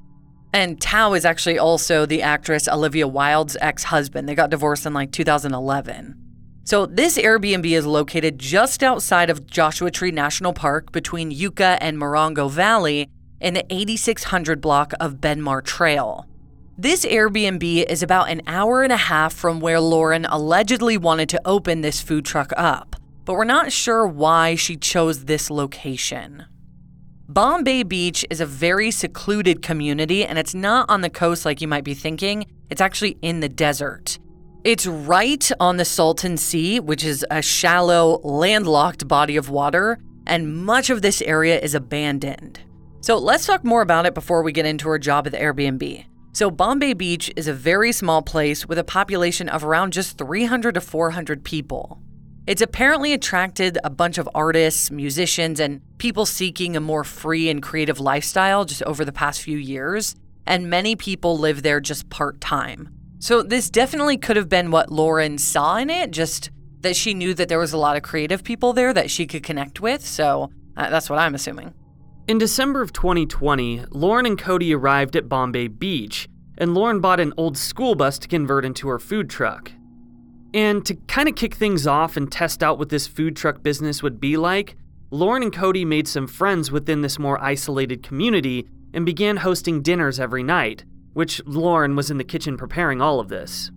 And 0.53 0.79
Tao 0.79 1.15
is 1.15 1.25
actually 1.25 1.59
also 1.59 2.05
the 2.05 2.21
actress 2.21 2.69
Olivia 2.69 3.09
Wilde's 3.09 3.57
ex 3.63 3.85
husband. 3.85 4.29
They 4.29 4.35
got 4.35 4.51
divorced 4.51 4.85
in 4.85 4.93
like 4.93 5.11
2011. 5.11 6.17
So, 6.65 6.87
this 6.87 7.19
Airbnb 7.19 7.67
is 7.67 7.87
located 7.87 8.39
just 8.39 8.85
outside 8.85 9.31
of 9.31 9.47
Joshua 9.47 9.91
Tree 9.91 10.13
National 10.13 10.53
Park 10.53 10.93
between 10.93 11.33
Yucca 11.33 11.77
and 11.81 11.99
Morongo 11.99 12.49
Valley 12.49 13.09
in 13.41 13.55
the 13.55 13.67
8600 13.69 14.61
block 14.61 14.93
of 15.01 15.15
Benmar 15.15 15.65
Trail. 15.65 16.29
This 16.79 17.05
Airbnb 17.05 17.85
is 17.85 18.03
about 18.03 18.31
an 18.31 18.43
hour 18.47 18.83
and 18.83 18.93
a 18.93 18.97
half 18.97 19.35
from 19.35 19.59
where 19.59 19.81
Lauren 19.81 20.25
allegedly 20.25 20.97
wanted 20.97 21.29
to 21.31 21.41
open 21.45 21.81
this 21.81 22.01
food 22.01 22.25
truck 22.25 22.53
up, 22.57 22.97
but 23.25 23.35
we're 23.35 23.45
not 23.45 23.73
sure 23.73 24.07
why 24.07 24.55
she 24.55 24.77
chose 24.77 25.25
this 25.25 25.51
location. 25.51 26.47
Bombay 27.29 27.83
Beach 27.83 28.25
is 28.31 28.41
a 28.41 28.47
very 28.47 28.91
secluded 28.91 29.63
community 29.63 30.25
and 30.25 30.39
it's 30.39 30.55
not 30.55 30.89
on 30.89 31.01
the 31.01 31.11
coast 31.11 31.45
like 31.45 31.61
you 31.61 31.69
might 31.69 31.85
be 31.85 31.95
thinking. 31.95 32.47
It's 32.71 32.81
actually 32.81 33.19
in 33.21 33.41
the 33.41 33.49
desert. 33.49 34.19
It's 34.65 34.87
right 34.87 35.51
on 35.59 35.77
the 35.77 35.85
Salton 35.85 36.37
Sea, 36.37 36.79
which 36.79 37.05
is 37.05 37.27
a 37.33 37.43
shallow, 37.43 38.21
landlocked 38.23 39.09
body 39.09 39.37
of 39.37 39.51
water, 39.51 39.99
and 40.25 40.57
much 40.57 40.89
of 40.89 41.03
this 41.03 41.21
area 41.23 41.59
is 41.59 41.75
abandoned. 41.75 42.61
So 43.01 43.19
let's 43.19 43.45
talk 43.45 43.65
more 43.65 43.83
about 43.83 44.07
it 44.07 44.15
before 44.15 44.45
we 44.45 44.53
get 44.53 44.65
into 44.65 44.89
our 44.89 45.01
job 45.01 45.27
at 45.27 45.33
the 45.33 45.39
Airbnb. 45.39 46.05
So, 46.35 46.49
Bombay 46.49 46.95
Beach 46.95 47.31
is 47.35 47.49
a 47.49 47.53
very 47.53 47.91
small 47.91 48.23
place 48.23 48.65
with 48.65 48.79
a 48.79 48.85
population 48.85 49.49
of 49.49 49.65
around 49.65 49.93
just 49.93 50.17
300 50.17 50.75
to 50.75 50.81
400 50.81 51.43
people. 51.43 52.01
It's 52.47 52.63
apparently 52.63 53.13
attracted 53.13 53.79
a 53.83 53.91
bunch 53.91 54.17
of 54.17 54.29
artists, 54.33 54.93
musicians, 54.93 55.59
and 55.59 55.83
people 55.99 56.25
seeking 56.25 56.77
a 56.77 56.81
more 56.81 57.03
free 57.03 57.51
and 57.51 57.61
creative 57.61 57.99
lifestyle 57.99 58.65
just 58.65 58.85
over 58.85 59.05
the 59.05 59.13
past 59.13 59.43
few 59.43 59.59
years, 59.59 60.15
and 60.47 60.71
many 60.71 60.95
people 60.95 61.37
live 61.37 61.63
there 61.63 61.81
just 61.81 62.09
part 62.11 62.41
time. 62.41 62.97
So, 63.23 63.41
this 63.41 63.71
definitely 63.71 64.17
could 64.19 64.35
have 64.35 64.49
been 64.49 64.73
what 64.73 64.91
Lauren 64.91 65.39
saw 65.39 65.77
in 65.77 65.91
it, 65.91 66.11
just 66.11 66.51
that 66.81 66.97
she 66.97 67.15
knew 67.15 67.35
that 67.35 67.49
there 67.49 67.61
was 67.61 67.73
a 67.73 67.79
lot 67.79 67.97
of 67.97 68.03
creative 68.03 68.43
people 68.43 68.73
there 68.73 68.93
that 68.93 69.13
she 69.13 69.29
could 69.29 69.45
connect 69.45 69.79
with. 69.79 70.05
So, 70.05 70.51
uh, 70.77 70.91
that's 70.91 71.09
what 71.09 71.21
I'm 71.21 71.37
assuming. 71.37 71.73
In 72.27 72.39
December 72.39 72.83
of 72.83 72.93
2020, 72.93 73.85
Lauren 73.91 74.27
and 74.27 74.37
Cody 74.37 74.75
arrived 74.75 75.15
at 75.15 75.29
Bombay 75.29 75.69
Beach, 75.69 76.29
and 76.59 76.75
Lauren 76.75 76.99
bought 76.99 77.21
an 77.21 77.33
old 77.37 77.57
school 77.57 77.95
bus 77.95 78.19
to 78.19 78.27
convert 78.27 78.65
into 78.65 78.89
her 78.89 78.99
food 78.99 79.31
truck. 79.31 79.71
And 80.53 80.85
to 80.85 80.97
kind 81.07 81.29
of 81.29 81.37
kick 81.37 81.55
things 81.55 81.87
off 81.87 82.17
and 82.17 82.31
test 82.31 82.61
out 82.61 82.77
what 82.77 82.89
this 82.89 83.07
food 83.07 83.37
truck 83.37 83.63
business 83.63 84.03
would 84.03 84.19
be 84.19 84.37
like, 84.37 84.77
Lauren 85.13 85.45
and 85.45 85.53
Cody 85.53 85.85
made 85.85 86.09
some 86.09 86.27
friends 86.27 86.73
within 86.73 87.03
this 87.03 87.21
more 87.21 87.41
isolated 87.41 88.03
community 88.03 88.67
and 88.93 89.07
began 89.07 89.37
hosting 89.37 89.81
dinners 89.81 90.19
every 90.19 90.43
night, 90.43 90.85
which 91.13 91.45
Lauren 91.47 91.97
was 91.97 92.11
in 92.11 92.19
the 92.19 92.25
kitchen 92.25 92.57
preparing 92.57 93.01
all 93.01 93.21
of 93.21 93.29
this. 93.29 93.71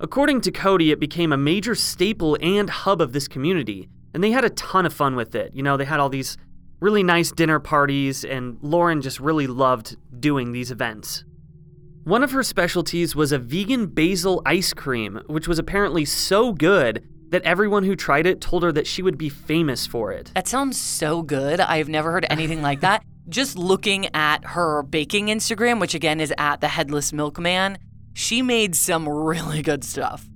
According 0.00 0.42
to 0.42 0.52
Cody, 0.52 0.92
it 0.92 1.00
became 1.00 1.32
a 1.32 1.36
major 1.36 1.74
staple 1.74 2.38
and 2.40 2.70
hub 2.70 3.00
of 3.00 3.12
this 3.12 3.26
community, 3.26 3.88
and 4.14 4.22
they 4.22 4.30
had 4.30 4.44
a 4.44 4.50
ton 4.50 4.86
of 4.86 4.92
fun 4.92 5.16
with 5.16 5.34
it. 5.34 5.52
You 5.54 5.62
know, 5.62 5.76
they 5.76 5.84
had 5.84 6.00
all 6.00 6.08
these 6.08 6.36
really 6.80 7.02
nice 7.02 7.32
dinner 7.32 7.58
parties, 7.58 8.24
and 8.24 8.58
Lauren 8.62 9.02
just 9.02 9.18
really 9.18 9.46
loved 9.46 9.96
doing 10.20 10.52
these 10.52 10.70
events. 10.70 11.24
One 12.04 12.22
of 12.22 12.30
her 12.30 12.42
specialties 12.42 13.16
was 13.16 13.32
a 13.32 13.38
vegan 13.38 13.86
basil 13.86 14.40
ice 14.46 14.72
cream, 14.72 15.20
which 15.26 15.48
was 15.48 15.58
apparently 15.58 16.04
so 16.04 16.52
good 16.52 17.04
that 17.30 17.42
everyone 17.42 17.84
who 17.84 17.94
tried 17.94 18.26
it 18.26 18.40
told 18.40 18.62
her 18.62 18.72
that 18.72 18.86
she 18.86 19.02
would 19.02 19.18
be 19.18 19.28
famous 19.28 19.86
for 19.86 20.12
it. 20.12 20.32
That 20.34 20.48
sounds 20.48 20.80
so 20.80 21.22
good. 21.22 21.60
I've 21.60 21.88
never 21.88 22.10
heard 22.10 22.26
anything 22.30 22.62
like 22.62 22.80
that. 22.80 23.02
Just 23.28 23.58
looking 23.58 24.08
at 24.14 24.42
her 24.44 24.82
baking 24.82 25.26
Instagram, 25.26 25.80
which 25.80 25.94
again 25.94 26.18
is 26.18 26.32
at 26.38 26.62
the 26.62 26.68
Headless 26.68 27.12
Milkman, 27.12 27.76
she 28.14 28.40
made 28.40 28.74
some 28.74 29.06
really 29.08 29.60
good 29.60 29.84
stuff. 29.84 30.26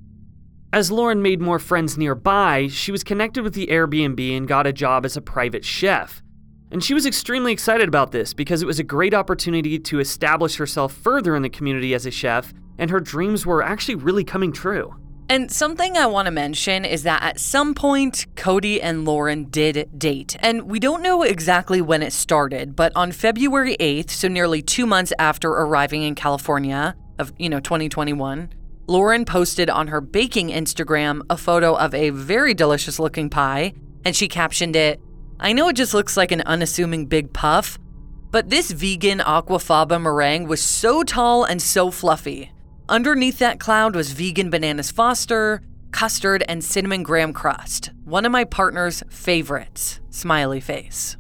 As 0.74 0.90
Lauren 0.90 1.22
made 1.22 1.40
more 1.40 1.58
friends 1.58 1.96
nearby, 1.96 2.68
she 2.68 2.92
was 2.92 3.04
connected 3.04 3.44
with 3.44 3.54
the 3.54 3.66
Airbnb 3.66 4.36
and 4.36 4.48
got 4.48 4.66
a 4.66 4.72
job 4.72 5.04
as 5.04 5.16
a 5.16 5.22
private 5.22 5.64
chef. 5.64 6.22
And 6.70 6.82
she 6.82 6.94
was 6.94 7.04
extremely 7.04 7.52
excited 7.52 7.88
about 7.88 8.12
this 8.12 8.32
because 8.32 8.62
it 8.62 8.66
was 8.66 8.78
a 8.78 8.84
great 8.84 9.12
opportunity 9.12 9.78
to 9.78 10.00
establish 10.00 10.56
herself 10.56 10.94
further 10.94 11.36
in 11.36 11.42
the 11.42 11.50
community 11.50 11.94
as 11.94 12.06
a 12.06 12.10
chef, 12.10 12.54
and 12.78 12.90
her 12.90 13.00
dreams 13.00 13.44
were 13.44 13.62
actually 13.62 13.96
really 13.96 14.24
coming 14.24 14.52
true. 14.52 14.94
And 15.28 15.50
something 15.50 15.96
I 15.96 16.06
want 16.06 16.26
to 16.26 16.30
mention 16.32 16.84
is 16.84 17.04
that 17.04 17.22
at 17.22 17.40
some 17.40 17.74
point, 17.74 18.26
Cody 18.36 18.82
and 18.82 19.04
Lauren 19.04 19.44
did 19.44 19.88
date. 19.98 20.36
And 20.40 20.64
we 20.64 20.78
don't 20.78 21.02
know 21.02 21.22
exactly 21.22 21.80
when 21.80 22.02
it 22.02 22.12
started, 22.12 22.76
but 22.76 22.92
on 22.94 23.12
February 23.12 23.76
8th, 23.80 24.10
so 24.10 24.28
nearly 24.28 24.60
two 24.60 24.84
months 24.84 25.12
after 25.18 25.48
arriving 25.48 26.02
in 26.02 26.14
California 26.14 26.94
of, 27.18 27.32
you 27.38 27.48
know, 27.48 27.60
2021, 27.60 28.52
Lauren 28.86 29.24
posted 29.24 29.70
on 29.70 29.88
her 29.88 30.00
baking 30.00 30.50
Instagram 30.50 31.22
a 31.30 31.36
photo 31.36 31.74
of 31.74 31.94
a 31.94 32.10
very 32.10 32.52
delicious 32.52 32.98
looking 32.98 33.30
pie, 33.30 33.72
and 34.04 34.14
she 34.14 34.28
captioned 34.28 34.76
it, 34.76 35.00
I 35.40 35.52
know 35.52 35.68
it 35.68 35.76
just 35.76 35.94
looks 35.94 36.16
like 36.16 36.30
an 36.30 36.42
unassuming 36.42 37.06
big 37.06 37.32
puff, 37.32 37.78
but 38.30 38.50
this 38.50 38.70
vegan 38.70 39.18
aquafaba 39.18 40.00
meringue 40.00 40.46
was 40.46 40.62
so 40.62 41.02
tall 41.02 41.44
and 41.44 41.60
so 41.60 41.90
fluffy. 41.90 42.51
Underneath 42.92 43.38
that 43.38 43.58
cloud 43.58 43.96
was 43.96 44.12
vegan 44.12 44.50
bananas 44.50 44.90
foster, 44.90 45.62
custard, 45.92 46.44
and 46.46 46.62
cinnamon 46.62 47.02
graham 47.02 47.32
crust. 47.32 47.90
One 48.04 48.26
of 48.26 48.32
my 48.32 48.44
partner's 48.44 49.02
favorites. 49.08 50.00
Smiley 50.10 50.60
face. 50.60 51.16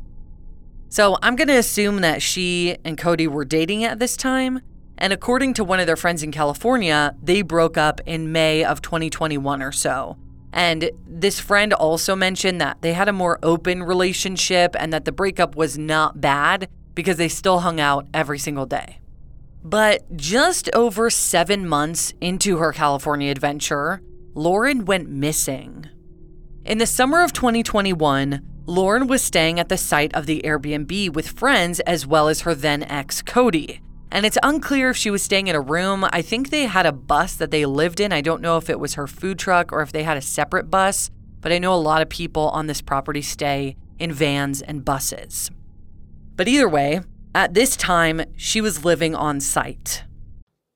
So 0.90 1.16
I'm 1.22 1.34
going 1.34 1.48
to 1.48 1.56
assume 1.56 2.02
that 2.02 2.20
she 2.20 2.76
and 2.84 2.98
Cody 2.98 3.26
were 3.26 3.46
dating 3.46 3.84
at 3.84 3.98
this 3.98 4.18
time. 4.18 4.60
And 4.98 5.14
according 5.14 5.54
to 5.54 5.64
one 5.64 5.80
of 5.80 5.86
their 5.86 5.96
friends 5.96 6.22
in 6.22 6.30
California, 6.30 7.16
they 7.22 7.40
broke 7.40 7.78
up 7.78 8.02
in 8.04 8.32
May 8.32 8.62
of 8.64 8.82
2021 8.82 9.62
or 9.62 9.72
so. 9.72 10.18
And 10.52 10.90
this 11.06 11.40
friend 11.40 11.72
also 11.72 12.14
mentioned 12.14 12.60
that 12.60 12.82
they 12.82 12.92
had 12.92 13.08
a 13.08 13.14
more 13.14 13.38
open 13.42 13.82
relationship 13.82 14.76
and 14.78 14.92
that 14.92 15.06
the 15.06 15.12
breakup 15.12 15.56
was 15.56 15.78
not 15.78 16.20
bad 16.20 16.68
because 16.94 17.16
they 17.16 17.30
still 17.30 17.60
hung 17.60 17.80
out 17.80 18.06
every 18.12 18.38
single 18.38 18.66
day. 18.66 18.98
But 19.64 20.16
just 20.16 20.68
over 20.74 21.08
seven 21.08 21.68
months 21.68 22.12
into 22.20 22.58
her 22.58 22.72
California 22.72 23.30
adventure, 23.30 24.02
Lauren 24.34 24.84
went 24.84 25.08
missing. 25.08 25.88
In 26.64 26.78
the 26.78 26.86
summer 26.86 27.22
of 27.22 27.32
2021, 27.32 28.40
Lauren 28.66 29.06
was 29.06 29.22
staying 29.22 29.58
at 29.58 29.68
the 29.68 29.76
site 29.76 30.14
of 30.14 30.26
the 30.26 30.42
Airbnb 30.44 31.12
with 31.12 31.28
friends 31.28 31.80
as 31.80 32.06
well 32.06 32.28
as 32.28 32.42
her 32.42 32.54
then 32.54 32.82
ex, 32.84 33.22
Cody. 33.22 33.80
And 34.10 34.26
it's 34.26 34.38
unclear 34.42 34.90
if 34.90 34.96
she 34.96 35.10
was 35.10 35.22
staying 35.22 35.48
in 35.48 35.56
a 35.56 35.60
room. 35.60 36.04
I 36.12 36.22
think 36.22 36.50
they 36.50 36.66
had 36.66 36.86
a 36.86 36.92
bus 36.92 37.34
that 37.36 37.50
they 37.50 37.64
lived 37.64 37.98
in. 37.98 38.12
I 38.12 38.20
don't 38.20 38.42
know 38.42 38.58
if 38.58 38.68
it 38.68 38.78
was 38.78 38.94
her 38.94 39.06
food 39.06 39.38
truck 39.38 39.72
or 39.72 39.80
if 39.80 39.90
they 39.90 40.02
had 40.02 40.16
a 40.16 40.22
separate 40.22 40.70
bus, 40.70 41.10
but 41.40 41.50
I 41.50 41.58
know 41.58 41.74
a 41.74 41.76
lot 41.76 42.02
of 42.02 42.08
people 42.08 42.48
on 42.50 42.66
this 42.66 42.82
property 42.82 43.22
stay 43.22 43.76
in 43.98 44.12
vans 44.12 44.60
and 44.62 44.84
buses. 44.84 45.50
But 46.36 46.46
either 46.46 46.68
way, 46.68 47.00
at 47.34 47.54
this 47.54 47.76
time, 47.76 48.22
she 48.36 48.60
was 48.60 48.84
living 48.84 49.14
on 49.14 49.40
site. 49.40 50.04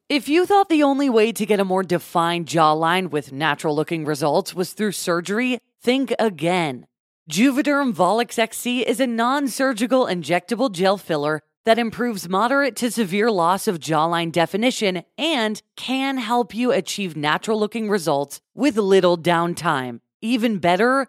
If 0.08 0.28
you 0.28 0.46
thought 0.46 0.68
the 0.68 0.84
only 0.84 1.10
way 1.10 1.32
to 1.32 1.44
get 1.44 1.58
a 1.58 1.64
more 1.64 1.82
defined 1.82 2.46
jawline 2.46 3.10
with 3.10 3.32
natural 3.32 3.75
looking 3.75 4.04
results 4.04 4.54
was 4.54 4.72
through 4.72 4.92
surgery, 4.92 5.58
think 5.82 6.14
again. 6.18 6.86
Juvederm 7.28 7.92
Volux 7.92 8.38
XC 8.38 8.86
is 8.86 9.00
a 9.00 9.06
non 9.08 9.48
surgical 9.48 10.06
injectable 10.06 10.70
gel 10.70 10.96
filler 10.96 11.40
that 11.64 11.78
improves 11.78 12.28
moderate 12.28 12.76
to 12.76 12.90
severe 12.90 13.32
loss 13.32 13.66
of 13.66 13.80
jawline 13.80 14.30
definition 14.30 15.02
and 15.18 15.60
can 15.75 16.18
help 16.18 16.54
you 16.54 16.70
achieve 16.70 17.16
natural 17.16 17.58
looking 17.58 17.90
results 17.90 18.40
with 18.54 18.76
little 18.76 19.18
downtime. 19.18 19.98
Even 20.22 20.58
better, 20.58 21.08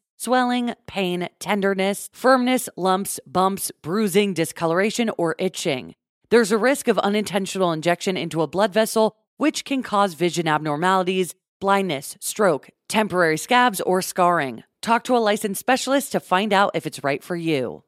swelling, 0.21 0.75
pain, 0.85 1.27
tenderness, 1.39 2.07
firmness, 2.13 2.69
lumps, 2.77 3.19
bumps, 3.25 3.71
bruising, 3.81 4.35
discoloration, 4.35 5.09
or 5.17 5.35
itching. 5.39 5.95
There's 6.29 6.51
a 6.51 6.59
risk 6.59 6.87
of 6.87 6.99
unintentional 6.99 7.71
injection 7.71 8.17
into 8.17 8.43
a 8.43 8.47
blood 8.47 8.71
vessel, 8.71 9.15
which 9.37 9.65
can 9.65 9.81
cause 9.81 10.13
vision 10.13 10.47
abnormalities, 10.47 11.33
blindness, 11.59 12.17
stroke, 12.19 12.69
temporary 12.87 13.37
scabs, 13.37 13.81
or 13.81 14.03
scarring. 14.03 14.63
Talk 14.83 15.03
to 15.05 15.17
a 15.17 15.25
licensed 15.29 15.59
specialist 15.59 16.11
to 16.11 16.19
find 16.19 16.53
out 16.53 16.75
if 16.75 16.85
it's 16.85 17.03
right 17.03 17.23
for 17.23 17.35
you. 17.35 17.83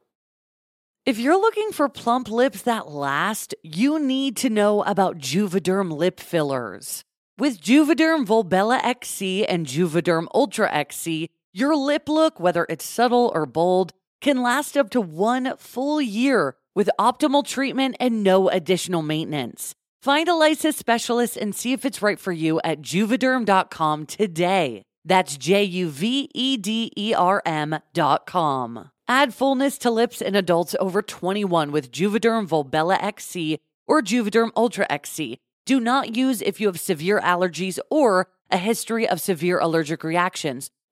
If 1.06 1.20
you're 1.20 1.40
looking 1.40 1.72
for 1.72 1.88
plump 1.88 2.30
lips 2.30 2.63
that 2.63 2.88
last, 2.88 3.54
you 3.62 4.00
need 4.00 4.38
to 4.38 4.50
know 4.50 4.82
about 4.82 5.20
Juvederm 5.20 5.92
lip 5.92 6.20
fillers. 6.20 7.04
With 7.38 7.62
Juvederm 7.62 8.25
Volbella 8.25 8.84
XC 8.84 9.46
and 9.46 9.68
Juvederm 9.68 10.28
Ultra 10.34 10.72
XC, 10.72 11.30
your 11.54 11.76
lip 11.76 12.10
look, 12.10 12.40
whether 12.40 12.66
it's 12.68 12.86
subtle 12.86 13.32
or 13.34 13.46
bold, 13.46 13.94
can 14.22 14.42
last 14.42 14.76
up 14.76 14.90
to 14.90 15.00
one 15.00 15.56
full 15.58 16.02
year 16.02 16.56
with 16.76 16.90
optimal 17.00 17.46
treatment 17.46 17.96
and 18.00 18.24
no 18.24 18.50
additional 18.50 19.04
maintenance. 19.04 19.76
Find 20.02 20.28
a 20.28 20.34
licensed 20.34 20.80
specialist 20.80 21.38
and 21.38 21.56
see 21.56 21.72
if 21.72 21.86
it's 21.86 22.02
right 22.02 22.20
for 22.20 22.32
you 22.32 22.60
at 22.64 22.82
juvederm.com 22.82 24.06
today. 24.06 24.82
That's 25.06 25.38
J 25.38 25.64
U 25.64 25.90
V 25.90 26.30
E 26.34 26.58
D 26.58 26.92
E 26.98 27.14
R 27.14 27.42
M 27.46 27.80
dot 27.94 28.26
com. 28.26 28.90
Add 29.08 29.34
fullness 29.34 29.78
to 29.80 29.92
lips 29.92 30.22
in 30.22 30.36
adults 30.36 30.76
over 30.80 31.02
21 31.02 31.72
with 31.72 31.92
Juvederm 31.92 32.48
Volbella 32.48 33.02
XC 33.02 33.60
or 33.86 34.02
Juvederm 34.02 34.50
Ultra 34.56 34.88
XC. 34.90 35.38
Do 35.66 35.80
not 35.80 36.16
use 36.16 36.42
if 36.42 36.60
you 36.60 36.68
have 36.68 36.80
severe 36.80 37.20
allergies 37.22 37.80
or 37.90 38.28
a 38.50 38.58
history 38.58 39.08
of 39.08 39.20
severe 39.22 39.60
allergic 39.60 40.04
reactions, 40.04 40.70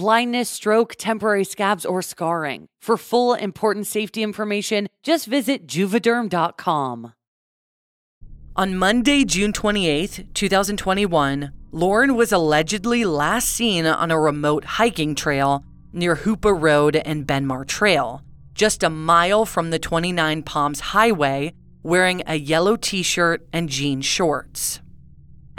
blindness, 0.00 0.48
stroke, 0.48 0.94
temporary 0.98 1.44
scabs, 1.44 1.84
or 1.84 2.00
scarring. 2.02 2.66
For 2.80 2.96
full 2.96 3.34
important 3.34 3.86
safety 3.86 4.22
information, 4.22 4.88
just 5.02 5.26
visit 5.26 5.66
juvederm.com. 5.66 7.12
On 8.56 8.76
Monday, 8.76 9.24
June 9.24 9.52
28, 9.52 10.34
2021, 10.34 11.52
Lauren 11.72 12.16
was 12.16 12.32
allegedly 12.32 13.04
last 13.04 13.48
seen 13.48 13.86
on 13.86 14.10
a 14.10 14.18
remote 14.18 14.64
hiking 14.80 15.14
trail 15.14 15.64
near 15.92 16.16
Hoopa 16.16 16.52
Road 16.58 16.96
and 16.96 17.26
Benmar 17.26 17.66
Trail, 17.66 18.22
just 18.54 18.82
a 18.82 18.90
mile 18.90 19.44
from 19.44 19.70
the 19.70 19.78
29 19.78 20.42
Palms 20.42 20.80
Highway, 20.80 21.52
wearing 21.82 22.22
a 22.26 22.36
yellow 22.36 22.76
t 22.76 23.02
shirt 23.02 23.46
and 23.52 23.68
jean 23.68 24.00
shorts. 24.00 24.80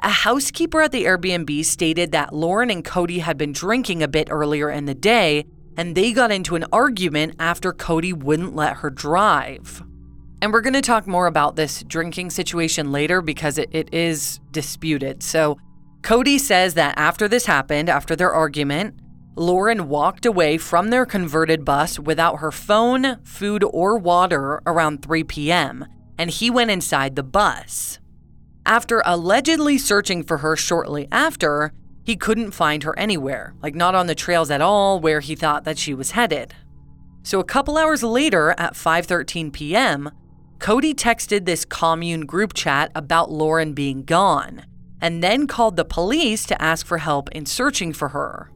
A 0.03 0.09
housekeeper 0.09 0.81
at 0.81 0.91
the 0.91 1.05
Airbnb 1.05 1.63
stated 1.63 2.11
that 2.11 2.33
Lauren 2.33 2.71
and 2.71 2.83
Cody 2.83 3.19
had 3.19 3.37
been 3.37 3.51
drinking 3.51 4.01
a 4.01 4.07
bit 4.07 4.29
earlier 4.31 4.69
in 4.69 4.85
the 4.85 4.95
day 4.95 5.45
and 5.77 5.95
they 5.95 6.11
got 6.11 6.31
into 6.31 6.55
an 6.55 6.65
argument 6.71 7.35
after 7.39 7.71
Cody 7.71 8.11
wouldn't 8.11 8.55
let 8.55 8.77
her 8.77 8.89
drive. 8.89 9.83
And 10.41 10.51
we're 10.51 10.61
going 10.61 10.73
to 10.73 10.81
talk 10.81 11.05
more 11.05 11.27
about 11.27 11.55
this 11.55 11.83
drinking 11.83 12.31
situation 12.31 12.91
later 12.91 13.21
because 13.21 13.59
it, 13.59 13.69
it 13.71 13.93
is 13.93 14.39
disputed. 14.51 15.21
So, 15.21 15.57
Cody 16.01 16.39
says 16.39 16.73
that 16.73 16.97
after 16.97 17.27
this 17.27 17.45
happened, 17.45 17.87
after 17.87 18.15
their 18.15 18.33
argument, 18.33 18.99
Lauren 19.35 19.87
walked 19.87 20.25
away 20.25 20.57
from 20.57 20.89
their 20.89 21.05
converted 21.05 21.63
bus 21.63 21.99
without 21.99 22.37
her 22.37 22.51
phone, 22.51 23.23
food, 23.23 23.63
or 23.63 23.99
water 23.99 24.63
around 24.65 25.03
3 25.03 25.23
p.m., 25.25 25.85
and 26.17 26.31
he 26.31 26.49
went 26.49 26.71
inside 26.71 27.15
the 27.15 27.23
bus. 27.23 27.99
After 28.65 29.01
allegedly 29.05 29.77
searching 29.77 30.23
for 30.23 30.37
her 30.37 30.55
shortly 30.55 31.07
after, 31.11 31.73
he 32.03 32.15
couldn't 32.15 32.51
find 32.51 32.83
her 32.83 32.97
anywhere, 32.97 33.53
like 33.61 33.75
not 33.75 33.95
on 33.95 34.07
the 34.07 34.15
trails 34.15 34.51
at 34.51 34.61
all 34.61 34.99
where 34.99 35.19
he 35.19 35.35
thought 35.35 35.63
that 35.63 35.77
she 35.77 35.93
was 35.93 36.11
headed. 36.11 36.53
So 37.23 37.39
a 37.39 37.43
couple 37.43 37.77
hours 37.77 38.03
later 38.03 38.55
at 38.57 38.73
5:13 38.73 39.51
p.m., 39.51 40.11
Cody 40.59 40.93
texted 40.93 41.45
this 41.45 41.65
commune 41.65 42.25
group 42.25 42.53
chat 42.53 42.91
about 42.93 43.31
Lauren 43.31 43.73
being 43.73 44.03
gone 44.03 44.63
and 45.01 45.23
then 45.23 45.47
called 45.47 45.75
the 45.75 45.85
police 45.85 46.45
to 46.45 46.61
ask 46.61 46.85
for 46.85 46.99
help 46.99 47.29
in 47.31 47.45
searching 47.45 47.91
for 47.91 48.09
her. 48.09 48.51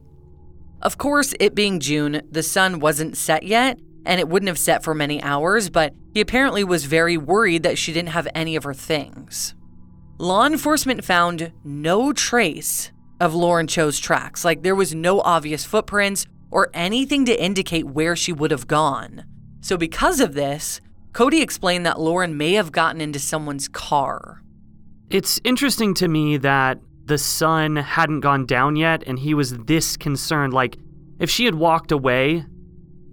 Of 0.81 0.99
course, 0.99 1.33
it 1.39 1.55
being 1.55 1.79
June, 1.79 2.21
the 2.29 2.43
sun 2.43 2.79
wasn't 2.79 3.17
set 3.17 3.43
yet, 3.43 3.79
and 4.05 4.19
it 4.19 4.29
wouldn't 4.29 4.49
have 4.49 4.59
set 4.59 4.83
for 4.83 4.93
many 4.93 5.21
hours, 5.23 5.71
but 5.71 5.93
he 6.13 6.21
apparently 6.21 6.63
was 6.63 6.85
very 6.85 7.17
worried 7.17 7.63
that 7.63 7.79
she 7.79 7.91
didn't 7.91 8.09
have 8.09 8.27
any 8.35 8.55
of 8.55 8.63
her 8.63 8.73
things. 8.73 9.55
Law 10.17 10.45
enforcement 10.45 11.03
found 11.03 11.51
no 11.65 12.13
trace 12.13 12.89
of 13.19 13.35
Lauren 13.35 13.67
Cho's 13.67 13.99
tracks, 13.99 14.45
like 14.45 14.63
there 14.63 14.73
was 14.73 14.95
no 14.95 15.19
obvious 15.19 15.65
footprints 15.65 16.25
or 16.51 16.69
anything 16.73 17.25
to 17.25 17.43
indicate 17.43 17.85
where 17.85 18.15
she 18.15 18.31
would 18.31 18.51
have 18.51 18.65
gone. 18.65 19.25
So, 19.59 19.75
because 19.75 20.21
of 20.21 20.33
this, 20.33 20.79
Cody 21.11 21.41
explained 21.41 21.85
that 21.85 21.99
Lauren 21.99 22.37
may 22.37 22.53
have 22.53 22.71
gotten 22.71 23.01
into 23.01 23.19
someone's 23.19 23.67
car. 23.67 24.41
It's 25.09 25.41
interesting 25.43 25.93
to 25.95 26.07
me 26.07 26.37
that 26.37 26.79
the 27.03 27.17
sun 27.17 27.75
hadn't 27.75 28.21
gone 28.21 28.45
down 28.45 28.77
yet 28.77 29.03
and 29.05 29.19
he 29.19 29.33
was 29.33 29.57
this 29.65 29.97
concerned. 29.97 30.53
Like, 30.53 30.77
if 31.19 31.29
she 31.29 31.43
had 31.43 31.55
walked 31.55 31.91
away, 31.91 32.45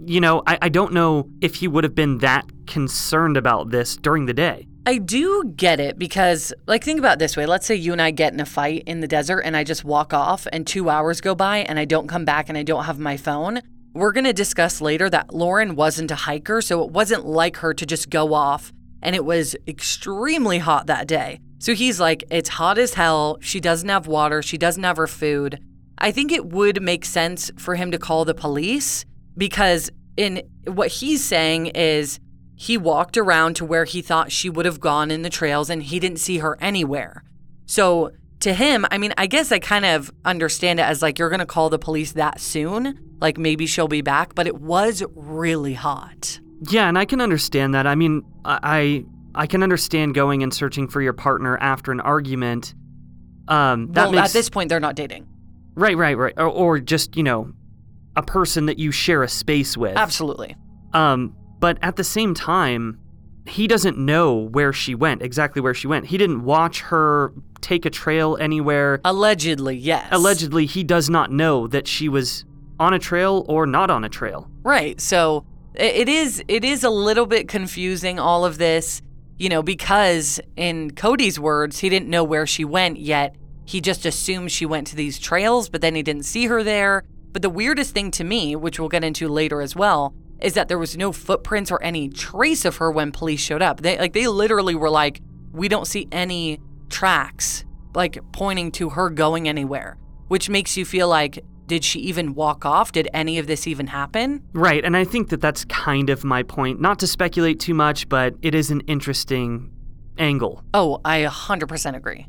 you 0.06 0.20
know, 0.20 0.44
I, 0.46 0.58
I 0.62 0.68
don't 0.68 0.92
know 0.92 1.28
if 1.40 1.56
he 1.56 1.66
would 1.66 1.82
have 1.82 1.96
been 1.96 2.18
that 2.18 2.46
concerned 2.68 3.36
about 3.36 3.70
this 3.70 3.96
during 3.96 4.26
the 4.26 4.34
day. 4.34 4.68
I 4.84 4.98
do 4.98 5.44
get 5.54 5.78
it 5.78 5.96
because, 5.96 6.52
like, 6.66 6.82
think 6.82 6.98
about 6.98 7.20
this 7.20 7.36
way. 7.36 7.46
Let's 7.46 7.66
say 7.66 7.76
you 7.76 7.92
and 7.92 8.02
I 8.02 8.10
get 8.10 8.32
in 8.32 8.40
a 8.40 8.46
fight 8.46 8.82
in 8.86 8.98
the 8.98 9.06
desert 9.06 9.40
and 9.40 9.56
I 9.56 9.62
just 9.62 9.84
walk 9.84 10.12
off 10.12 10.48
and 10.52 10.66
two 10.66 10.90
hours 10.90 11.20
go 11.20 11.36
by 11.36 11.58
and 11.58 11.78
I 11.78 11.84
don't 11.84 12.08
come 12.08 12.24
back 12.24 12.48
and 12.48 12.58
I 12.58 12.64
don't 12.64 12.84
have 12.84 12.98
my 12.98 13.16
phone. 13.16 13.60
We're 13.94 14.10
going 14.10 14.24
to 14.24 14.32
discuss 14.32 14.80
later 14.80 15.08
that 15.08 15.32
Lauren 15.32 15.76
wasn't 15.76 16.10
a 16.10 16.16
hiker, 16.16 16.60
so 16.60 16.82
it 16.82 16.90
wasn't 16.90 17.26
like 17.26 17.58
her 17.58 17.72
to 17.74 17.86
just 17.86 18.10
go 18.10 18.34
off. 18.34 18.72
And 19.02 19.14
it 19.14 19.24
was 19.24 19.54
extremely 19.68 20.58
hot 20.58 20.88
that 20.88 21.06
day. 21.06 21.38
So 21.58 21.74
he's 21.74 22.00
like, 22.00 22.24
it's 22.28 22.48
hot 22.48 22.76
as 22.76 22.94
hell. 22.94 23.38
She 23.40 23.60
doesn't 23.60 23.88
have 23.88 24.08
water. 24.08 24.42
She 24.42 24.58
doesn't 24.58 24.82
have 24.82 24.96
her 24.96 25.06
food. 25.06 25.60
I 25.98 26.10
think 26.10 26.32
it 26.32 26.46
would 26.46 26.82
make 26.82 27.04
sense 27.04 27.52
for 27.56 27.76
him 27.76 27.92
to 27.92 27.98
call 27.98 28.24
the 28.24 28.34
police 28.34 29.04
because, 29.36 29.90
in 30.16 30.42
what 30.66 30.88
he's 30.88 31.22
saying, 31.22 31.66
is 31.66 32.18
he 32.62 32.78
walked 32.78 33.16
around 33.16 33.56
to 33.56 33.64
where 33.64 33.84
he 33.84 34.00
thought 34.00 34.30
she 34.30 34.48
would 34.48 34.64
have 34.64 34.78
gone 34.78 35.10
in 35.10 35.22
the 35.22 35.28
trails 35.28 35.68
and 35.68 35.82
he 35.82 35.98
didn't 35.98 36.20
see 36.20 36.38
her 36.38 36.56
anywhere. 36.60 37.24
So 37.66 38.12
to 38.38 38.54
him, 38.54 38.86
I 38.92 38.98
mean, 38.98 39.12
I 39.18 39.26
guess 39.26 39.50
I 39.50 39.58
kind 39.58 39.84
of 39.84 40.12
understand 40.24 40.78
it 40.78 40.84
as 40.84 41.02
like 41.02 41.18
you're 41.18 41.28
going 41.28 41.40
to 41.40 41.46
call 41.46 41.70
the 41.70 41.78
police 41.80 42.12
that 42.12 42.40
soon. 42.40 43.16
Like 43.20 43.36
maybe 43.36 43.66
she'll 43.66 43.88
be 43.88 44.00
back, 44.00 44.36
but 44.36 44.46
it 44.46 44.60
was 44.60 45.02
really 45.16 45.74
hot. 45.74 46.38
Yeah, 46.70 46.86
and 46.86 46.96
I 46.96 47.04
can 47.04 47.20
understand 47.20 47.74
that. 47.74 47.88
I 47.88 47.96
mean, 47.96 48.22
I 48.44 49.06
I 49.34 49.48
can 49.48 49.64
understand 49.64 50.14
going 50.14 50.44
and 50.44 50.54
searching 50.54 50.86
for 50.86 51.02
your 51.02 51.14
partner 51.14 51.58
after 51.58 51.90
an 51.90 51.98
argument. 51.98 52.74
Um, 53.48 53.90
that 53.94 54.04
well, 54.04 54.12
makes, 54.12 54.28
at 54.28 54.32
this 54.34 54.48
point, 54.48 54.68
they're 54.68 54.78
not 54.78 54.94
dating. 54.94 55.26
Right, 55.74 55.96
right, 55.96 56.16
right. 56.16 56.34
Or, 56.36 56.46
or 56.46 56.78
just 56.78 57.16
you 57.16 57.24
know, 57.24 57.52
a 58.14 58.22
person 58.22 58.66
that 58.66 58.78
you 58.78 58.92
share 58.92 59.24
a 59.24 59.28
space 59.28 59.76
with. 59.76 59.96
Absolutely. 59.96 60.54
Um, 60.92 61.34
but 61.62 61.78
at 61.80 61.94
the 61.94 62.02
same 62.02 62.34
time, 62.34 62.98
he 63.46 63.68
doesn't 63.68 63.96
know 63.96 64.34
where 64.34 64.72
she 64.72 64.96
went, 64.96 65.22
exactly 65.22 65.62
where 65.62 65.74
she 65.74 65.86
went. 65.86 66.06
He 66.06 66.18
didn't 66.18 66.42
watch 66.42 66.80
her 66.80 67.32
take 67.60 67.86
a 67.86 67.90
trail 67.90 68.36
anywhere. 68.40 69.00
Allegedly, 69.04 69.76
yes. 69.76 70.08
Allegedly, 70.10 70.66
he 70.66 70.82
does 70.82 71.08
not 71.08 71.30
know 71.30 71.68
that 71.68 71.86
she 71.86 72.08
was 72.08 72.44
on 72.80 72.92
a 72.92 72.98
trail 72.98 73.46
or 73.48 73.64
not 73.64 73.90
on 73.90 74.02
a 74.02 74.08
trail. 74.08 74.50
Right. 74.64 75.00
So 75.00 75.46
it 75.76 76.08
is 76.08 76.42
it 76.48 76.64
is 76.64 76.82
a 76.82 76.90
little 76.90 77.26
bit 77.26 77.46
confusing 77.46 78.18
all 78.18 78.44
of 78.44 78.58
this, 78.58 79.00
you 79.38 79.48
know, 79.48 79.62
because 79.62 80.40
in 80.56 80.90
Cody's 80.90 81.38
words, 81.38 81.78
he 81.78 81.88
didn't 81.88 82.08
know 82.08 82.24
where 82.24 82.44
she 82.44 82.64
went 82.64 82.98
yet. 82.98 83.36
He 83.66 83.80
just 83.80 84.04
assumed 84.04 84.50
she 84.50 84.66
went 84.66 84.88
to 84.88 84.96
these 84.96 85.16
trails, 85.20 85.68
but 85.68 85.80
then 85.80 85.94
he 85.94 86.02
didn't 86.02 86.24
see 86.24 86.46
her 86.46 86.64
there. 86.64 87.04
But 87.32 87.42
the 87.42 87.50
weirdest 87.50 87.94
thing 87.94 88.10
to 88.10 88.24
me, 88.24 88.56
which 88.56 88.80
we'll 88.80 88.88
get 88.88 89.04
into 89.04 89.28
later 89.28 89.62
as 89.62 89.76
well, 89.76 90.12
is 90.44 90.54
that 90.54 90.68
there 90.68 90.78
was 90.78 90.96
no 90.96 91.12
footprints 91.12 91.70
or 91.70 91.82
any 91.82 92.08
trace 92.08 92.64
of 92.64 92.76
her 92.76 92.90
when 92.90 93.12
police 93.12 93.40
showed 93.40 93.62
up. 93.62 93.80
They 93.80 93.98
like 93.98 94.12
they 94.12 94.26
literally 94.26 94.74
were 94.74 94.90
like, 94.90 95.20
"We 95.52 95.68
don't 95.68 95.86
see 95.86 96.08
any 96.12 96.60
tracks 96.88 97.64
like 97.94 98.18
pointing 98.32 98.70
to 98.72 98.90
her 98.90 99.10
going 99.10 99.48
anywhere." 99.48 99.98
Which 100.28 100.48
makes 100.48 100.76
you 100.76 100.84
feel 100.84 101.08
like 101.08 101.44
did 101.66 101.84
she 101.84 102.00
even 102.00 102.34
walk 102.34 102.66
off? 102.66 102.92
Did 102.92 103.08
any 103.14 103.38
of 103.38 103.46
this 103.46 103.66
even 103.66 103.86
happen? 103.86 104.42
Right, 104.52 104.84
and 104.84 104.96
I 104.96 105.04
think 105.04 105.30
that 105.30 105.40
that's 105.40 105.64
kind 105.66 106.10
of 106.10 106.24
my 106.24 106.42
point. 106.42 106.80
Not 106.80 106.98
to 106.98 107.06
speculate 107.06 107.60
too 107.60 107.72
much, 107.72 108.08
but 108.08 108.34
it 108.42 108.54
is 108.54 108.70
an 108.70 108.80
interesting 108.80 109.70
angle. 110.18 110.62
Oh, 110.74 111.00
I 111.04 111.22
100% 111.22 111.96
agree. 111.96 112.26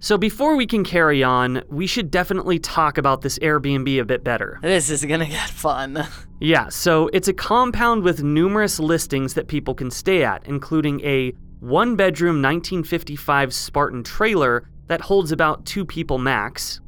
So 0.00 0.16
before 0.16 0.54
we 0.54 0.66
can 0.66 0.84
carry 0.84 1.24
on, 1.24 1.62
we 1.68 1.88
should 1.88 2.10
definitely 2.10 2.60
talk 2.60 2.98
about 2.98 3.22
this 3.22 3.38
Airbnb 3.40 4.00
a 4.00 4.04
bit 4.04 4.22
better. 4.22 4.60
This 4.62 4.90
is 4.90 5.04
gonna 5.04 5.26
get 5.26 5.50
fun. 5.50 6.06
Yeah, 6.40 6.68
so 6.68 7.10
it's 7.12 7.26
a 7.26 7.32
compound 7.32 8.04
with 8.04 8.22
numerous 8.22 8.78
listings 8.78 9.34
that 9.34 9.48
people 9.48 9.74
can 9.74 9.90
stay 9.90 10.22
at, 10.22 10.46
including 10.46 11.00
a 11.00 11.32
one 11.58 11.96
bedroom 11.96 12.40
1955 12.40 13.52
Spartan 13.52 14.04
trailer 14.04 14.70
that 14.86 15.00
holds 15.00 15.32
about 15.32 15.66
two 15.66 15.84
people 15.84 16.16
max. 16.16 16.80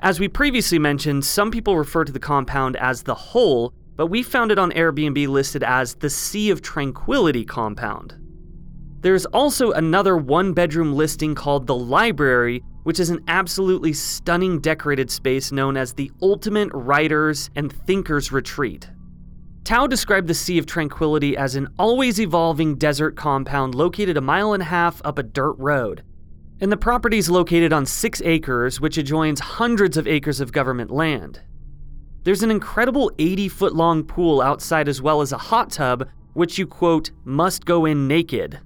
As 0.00 0.18
we 0.18 0.26
previously 0.26 0.78
mentioned, 0.78 1.22
some 1.26 1.50
people 1.50 1.76
refer 1.76 2.04
to 2.04 2.12
the 2.12 2.18
compound 2.18 2.76
as 2.76 3.02
the 3.02 3.14
Hole, 3.14 3.74
but 3.94 4.06
we 4.06 4.22
found 4.22 4.50
it 4.50 4.58
on 4.58 4.72
Airbnb 4.72 5.28
listed 5.28 5.62
as 5.62 5.96
the 5.96 6.08
Sea 6.08 6.48
of 6.48 6.62
Tranquility 6.62 7.44
compound. 7.44 8.14
There's 9.04 9.26
also 9.26 9.72
another 9.72 10.16
one 10.16 10.54
bedroom 10.54 10.94
listing 10.94 11.34
called 11.34 11.66
The 11.66 11.74
Library, 11.74 12.64
which 12.84 12.98
is 12.98 13.10
an 13.10 13.22
absolutely 13.28 13.92
stunning 13.92 14.60
decorated 14.60 15.10
space 15.10 15.52
known 15.52 15.76
as 15.76 15.92
the 15.92 16.10
ultimate 16.22 16.70
writer's 16.72 17.50
and 17.54 17.70
thinker's 17.70 18.32
retreat. 18.32 18.88
Tao 19.62 19.86
described 19.86 20.26
the 20.26 20.32
Sea 20.32 20.56
of 20.56 20.64
Tranquility 20.64 21.36
as 21.36 21.54
an 21.54 21.68
always 21.78 22.18
evolving 22.18 22.76
desert 22.76 23.14
compound 23.14 23.74
located 23.74 24.16
a 24.16 24.22
mile 24.22 24.54
and 24.54 24.62
a 24.62 24.66
half 24.66 25.02
up 25.04 25.18
a 25.18 25.22
dirt 25.22 25.56
road. 25.58 26.02
And 26.62 26.72
the 26.72 26.78
property 26.78 27.18
is 27.18 27.28
located 27.28 27.74
on 27.74 27.84
six 27.84 28.22
acres, 28.24 28.80
which 28.80 28.96
adjoins 28.96 29.38
hundreds 29.38 29.98
of 29.98 30.08
acres 30.08 30.40
of 30.40 30.50
government 30.50 30.90
land. 30.90 31.42
There's 32.22 32.42
an 32.42 32.50
incredible 32.50 33.12
80 33.18 33.50
foot 33.50 33.74
long 33.74 34.04
pool 34.04 34.40
outside, 34.40 34.88
as 34.88 35.02
well 35.02 35.20
as 35.20 35.32
a 35.32 35.36
hot 35.36 35.70
tub, 35.70 36.08
which 36.32 36.56
you 36.56 36.66
quote, 36.66 37.10
must 37.26 37.66
go 37.66 37.84
in 37.84 38.08
naked. 38.08 38.60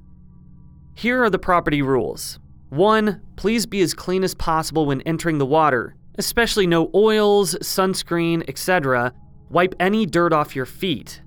Here 0.98 1.22
are 1.22 1.30
the 1.30 1.38
property 1.38 1.80
rules 1.80 2.40
1. 2.70 3.20
Please 3.36 3.66
be 3.66 3.82
as 3.82 3.94
clean 3.94 4.24
as 4.24 4.34
possible 4.34 4.86
when 4.86 5.00
entering 5.02 5.38
the 5.38 5.46
water, 5.46 5.94
especially 6.16 6.66
no 6.66 6.90
oils, 6.92 7.54
sunscreen, 7.62 8.42
etc. 8.48 9.12
Wipe 9.48 9.76
any 9.78 10.06
dirt 10.06 10.32
off 10.32 10.56
your 10.56 10.66
feet. 10.66 11.22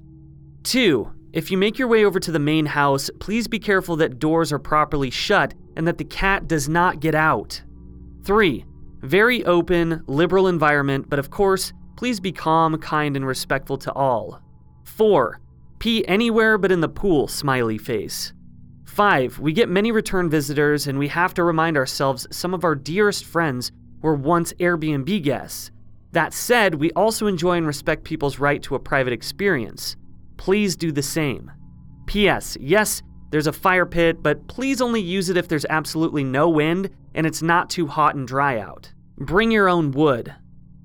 2. 0.64 1.10
If 1.32 1.50
you 1.50 1.58
make 1.58 1.80
your 1.80 1.88
way 1.88 2.04
over 2.04 2.20
to 2.20 2.34
the 2.34 2.38
main 2.38 2.66
house, 2.66 3.10
please 3.22 3.48
be 3.48 3.60
careful 3.60 3.96
that 3.96 4.20
doors 4.20 4.52
are 4.52 4.60
properly 4.60 5.10
shut 5.10 5.54
and 5.78 5.88
that 5.88 5.98
the 5.98 6.04
cat 6.04 6.50
does 6.50 6.68
not 6.68 7.00
get 7.00 7.16
out. 7.16 7.62
3. 8.26 8.66
Very 9.00 9.46
open, 9.46 10.04
liberal 10.06 10.50
environment, 10.50 11.10
but 11.10 11.18
of 11.18 11.30
course, 11.30 11.72
please 11.96 12.20
be 12.20 12.34
calm, 12.34 12.78
kind, 12.80 13.16
and 13.16 13.26
respectful 13.26 13.78
to 13.78 13.94
all. 13.94 14.42
4. 14.84 15.40
Pee 15.80 16.06
anywhere 16.10 16.58
but 16.58 16.74
in 16.74 16.82
the 16.82 16.90
pool, 16.90 17.30
smiley 17.30 17.78
face. 17.78 18.34
5. 18.92 19.40
We 19.40 19.54
get 19.54 19.70
many 19.70 19.92
return 19.92 20.30
visitors, 20.30 20.88
and 20.88 21.00
we 21.00 21.08
have 21.08 21.34
to 21.36 21.44
remind 21.44 21.78
ourselves 21.78 22.28
some 22.30 22.54
of 22.54 22.64
our 22.64 22.76
dearest 22.76 23.26
friends 23.26 23.72
were 24.02 24.16
once 24.16 24.54
Airbnb 24.54 25.24
guests. 25.24 25.72
That 26.12 26.34
said, 26.34 26.76
we 26.76 26.92
also 26.92 27.28
enjoy 27.28 27.58
and 27.58 27.66
respect 27.66 28.04
people's 28.04 28.38
right 28.38 28.62
to 28.64 28.76
a 28.76 28.80
private 28.80 29.14
experience. 29.14 29.96
Please 30.36 30.76
do 30.76 30.92
the 30.92 31.02
same. 31.02 31.52
P.S. 32.06 32.58
Yes, 32.60 33.02
There's 33.32 33.48
a 33.48 33.54
fire 33.54 33.86
pit, 33.86 34.22
but 34.22 34.46
please 34.48 34.82
only 34.82 35.00
use 35.00 35.30
it 35.30 35.38
if 35.38 35.48
there's 35.48 35.66
absolutely 35.70 36.24
no 36.24 36.50
wind 36.50 36.90
and 37.16 37.26
it's 37.26 37.42
not 37.42 37.70
too 37.70 37.88
hot 37.88 38.16
and 38.16 38.28
dry 38.28 38.60
out. 38.60 38.92
Bring 39.18 39.52
your 39.52 39.70
own 39.70 39.92
wood. 39.92 40.36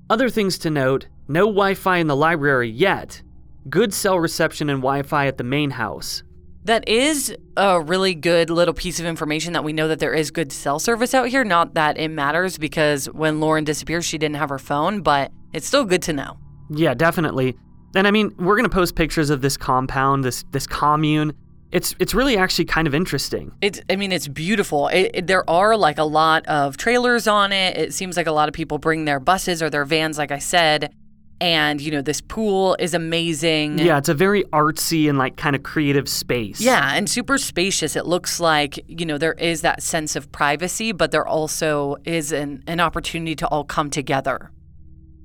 Other 0.08 0.30
things 0.30 0.56
to 0.58 0.70
note 0.70 1.08
no 1.28 1.46
Wi 1.46 1.74
Fi 1.74 1.98
in 1.98 2.06
the 2.06 2.14
library 2.14 2.70
yet. 2.70 3.20
Good 3.68 3.92
cell 3.92 4.20
reception 4.20 4.70
and 4.70 4.80
Wi 4.80 5.02
Fi 5.02 5.26
at 5.26 5.38
the 5.38 5.44
main 5.44 5.70
house. 5.70 6.22
That 6.66 6.88
is 6.88 7.32
a 7.56 7.80
really 7.80 8.16
good 8.16 8.50
little 8.50 8.74
piece 8.74 8.98
of 8.98 9.06
information 9.06 9.52
that 9.52 9.62
we 9.62 9.72
know 9.72 9.86
that 9.86 10.00
there 10.00 10.12
is 10.12 10.32
good 10.32 10.50
cell 10.50 10.80
service 10.80 11.14
out 11.14 11.28
here. 11.28 11.44
Not 11.44 11.74
that 11.74 11.96
it 11.96 12.08
matters 12.08 12.58
because 12.58 13.06
when 13.06 13.38
Lauren 13.38 13.62
disappeared, 13.62 14.02
she 14.02 14.18
didn't 14.18 14.34
have 14.34 14.48
her 14.48 14.58
phone, 14.58 15.00
but 15.00 15.30
it's 15.52 15.68
still 15.68 15.84
good 15.84 16.02
to 16.02 16.12
know. 16.12 16.38
Yeah, 16.70 16.92
definitely. 16.92 17.56
And 17.94 18.08
I 18.08 18.10
mean, 18.10 18.34
we're 18.36 18.56
gonna 18.56 18.68
post 18.68 18.96
pictures 18.96 19.30
of 19.30 19.42
this 19.42 19.56
compound, 19.56 20.24
this 20.24 20.44
this 20.50 20.66
commune. 20.66 21.34
It's 21.70 21.94
it's 22.00 22.14
really 22.14 22.36
actually 22.36 22.64
kind 22.64 22.88
of 22.88 22.96
interesting. 22.96 23.52
It's 23.60 23.80
I 23.88 23.94
mean 23.94 24.10
it's 24.10 24.26
beautiful. 24.26 24.88
It, 24.88 25.10
it, 25.14 25.26
there 25.28 25.48
are 25.48 25.76
like 25.76 25.98
a 25.98 26.04
lot 26.04 26.44
of 26.46 26.76
trailers 26.76 27.28
on 27.28 27.52
it. 27.52 27.76
It 27.76 27.94
seems 27.94 28.16
like 28.16 28.26
a 28.26 28.32
lot 28.32 28.48
of 28.48 28.54
people 28.54 28.78
bring 28.78 29.04
their 29.04 29.20
buses 29.20 29.62
or 29.62 29.70
their 29.70 29.84
vans, 29.84 30.18
like 30.18 30.32
I 30.32 30.40
said. 30.40 30.92
And 31.40 31.80
you 31.80 31.90
know 31.90 32.00
this 32.00 32.20
pool 32.20 32.76
is 32.78 32.94
amazing. 32.94 33.78
Yeah, 33.78 33.98
it's 33.98 34.08
a 34.08 34.14
very 34.14 34.44
artsy 34.44 35.08
and 35.08 35.18
like 35.18 35.36
kind 35.36 35.54
of 35.54 35.62
creative 35.62 36.08
space. 36.08 36.60
Yeah, 36.60 36.94
and 36.94 37.10
super 37.10 37.36
spacious. 37.36 37.94
It 37.94 38.06
looks 38.06 38.40
like 38.40 38.82
you 38.88 39.04
know 39.04 39.18
there 39.18 39.34
is 39.34 39.60
that 39.60 39.82
sense 39.82 40.16
of 40.16 40.32
privacy, 40.32 40.92
but 40.92 41.10
there 41.10 41.26
also 41.26 41.96
is 42.04 42.32
an 42.32 42.64
an 42.66 42.80
opportunity 42.80 43.36
to 43.36 43.46
all 43.48 43.64
come 43.64 43.90
together. 43.90 44.50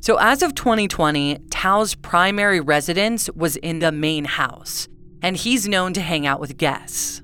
So 0.01 0.17
as 0.17 0.41
of 0.41 0.55
2020, 0.55 1.37
Tao's 1.51 1.93
primary 1.93 2.59
residence 2.59 3.29
was 3.35 3.55
in 3.57 3.79
the 3.79 3.91
main 3.91 4.25
house 4.25 4.87
and 5.21 5.37
he's 5.37 5.67
known 5.67 5.93
to 5.93 6.01
hang 6.01 6.25
out 6.25 6.39
with 6.39 6.57
guests. 6.57 7.21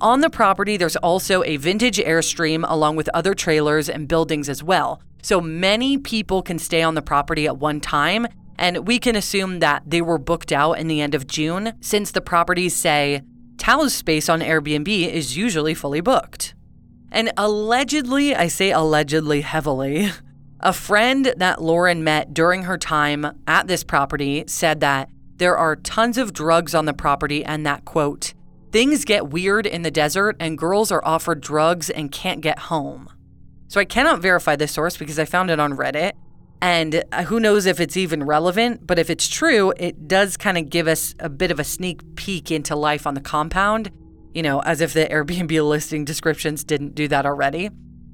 On 0.00 0.20
the 0.20 0.30
property, 0.30 0.76
there's 0.76 0.96
also 0.96 1.42
a 1.44 1.56
vintage 1.56 1.98
Airstream 1.98 2.64
along 2.68 2.96
with 2.96 3.10
other 3.12 3.34
trailers 3.34 3.88
and 3.88 4.06
buildings 4.06 4.48
as 4.48 4.62
well. 4.62 5.02
So 5.22 5.40
many 5.40 5.98
people 5.98 6.42
can 6.42 6.58
stay 6.58 6.82
on 6.82 6.94
the 6.94 7.02
property 7.02 7.46
at 7.46 7.58
one 7.58 7.80
time, 7.80 8.26
and 8.58 8.86
we 8.86 8.98
can 8.98 9.16
assume 9.16 9.60
that 9.60 9.82
they 9.86 10.00
were 10.00 10.18
booked 10.18 10.52
out 10.52 10.74
in 10.74 10.88
the 10.88 11.00
end 11.00 11.14
of 11.14 11.26
June 11.26 11.74
since 11.80 12.10
the 12.10 12.20
properties 12.20 12.74
say 12.74 13.22
Tao's 13.56 13.94
space 13.94 14.28
on 14.28 14.40
Airbnb 14.40 14.88
is 14.88 15.36
usually 15.36 15.74
fully 15.74 16.00
booked. 16.00 16.54
And 17.10 17.32
allegedly, 17.36 18.34
I 18.34 18.48
say 18.48 18.70
allegedly 18.70 19.40
heavily, 19.40 20.10
a 20.60 20.72
friend 20.72 21.32
that 21.36 21.62
Lauren 21.62 22.04
met 22.04 22.34
during 22.34 22.64
her 22.64 22.76
time 22.76 23.26
at 23.46 23.66
this 23.66 23.84
property 23.84 24.44
said 24.46 24.80
that 24.80 25.08
there 25.36 25.56
are 25.56 25.76
tons 25.76 26.18
of 26.18 26.32
drugs 26.32 26.74
on 26.74 26.84
the 26.84 26.92
property, 26.92 27.44
and 27.44 27.64
that 27.64 27.84
quote, 27.84 28.34
things 28.72 29.04
get 29.04 29.28
weird 29.28 29.66
in 29.66 29.82
the 29.82 29.90
desert 29.90 30.36
and 30.40 30.58
girls 30.58 30.90
are 30.90 31.04
offered 31.04 31.40
drugs 31.40 31.88
and 31.90 32.12
can't 32.12 32.40
get 32.40 32.58
home. 32.58 33.08
So 33.68 33.80
I 33.80 33.84
cannot 33.84 34.20
verify 34.20 34.56
this 34.56 34.72
source 34.72 34.96
because 34.96 35.18
I 35.18 35.24
found 35.24 35.50
it 35.50 35.60
on 35.60 35.76
Reddit. 35.76 36.12
And 36.60 37.04
uh, 37.12 37.24
who 37.24 37.38
knows 37.38 37.66
if 37.66 37.78
it's 37.78 37.96
even 37.96 38.24
relevant, 38.24 38.86
but 38.86 38.98
if 38.98 39.10
it's 39.10 39.28
true, 39.28 39.72
it 39.76 40.08
does 40.08 40.36
kind 40.36 40.58
of 40.58 40.70
give 40.70 40.88
us 40.88 41.14
a 41.20 41.28
bit 41.28 41.52
of 41.52 41.60
a 41.60 41.64
sneak 41.64 42.16
peek 42.16 42.50
into 42.50 42.74
life 42.74 43.06
on 43.06 43.14
the 43.14 43.20
compound, 43.20 43.92
you 44.34 44.42
know, 44.42 44.60
as 44.62 44.80
if 44.80 44.92
the 44.92 45.06
Airbnb 45.10 45.68
listing 45.68 46.04
descriptions 46.04 46.64
didn't 46.64 46.96
do 46.96 47.06
that 47.08 47.26
already. 47.26 47.70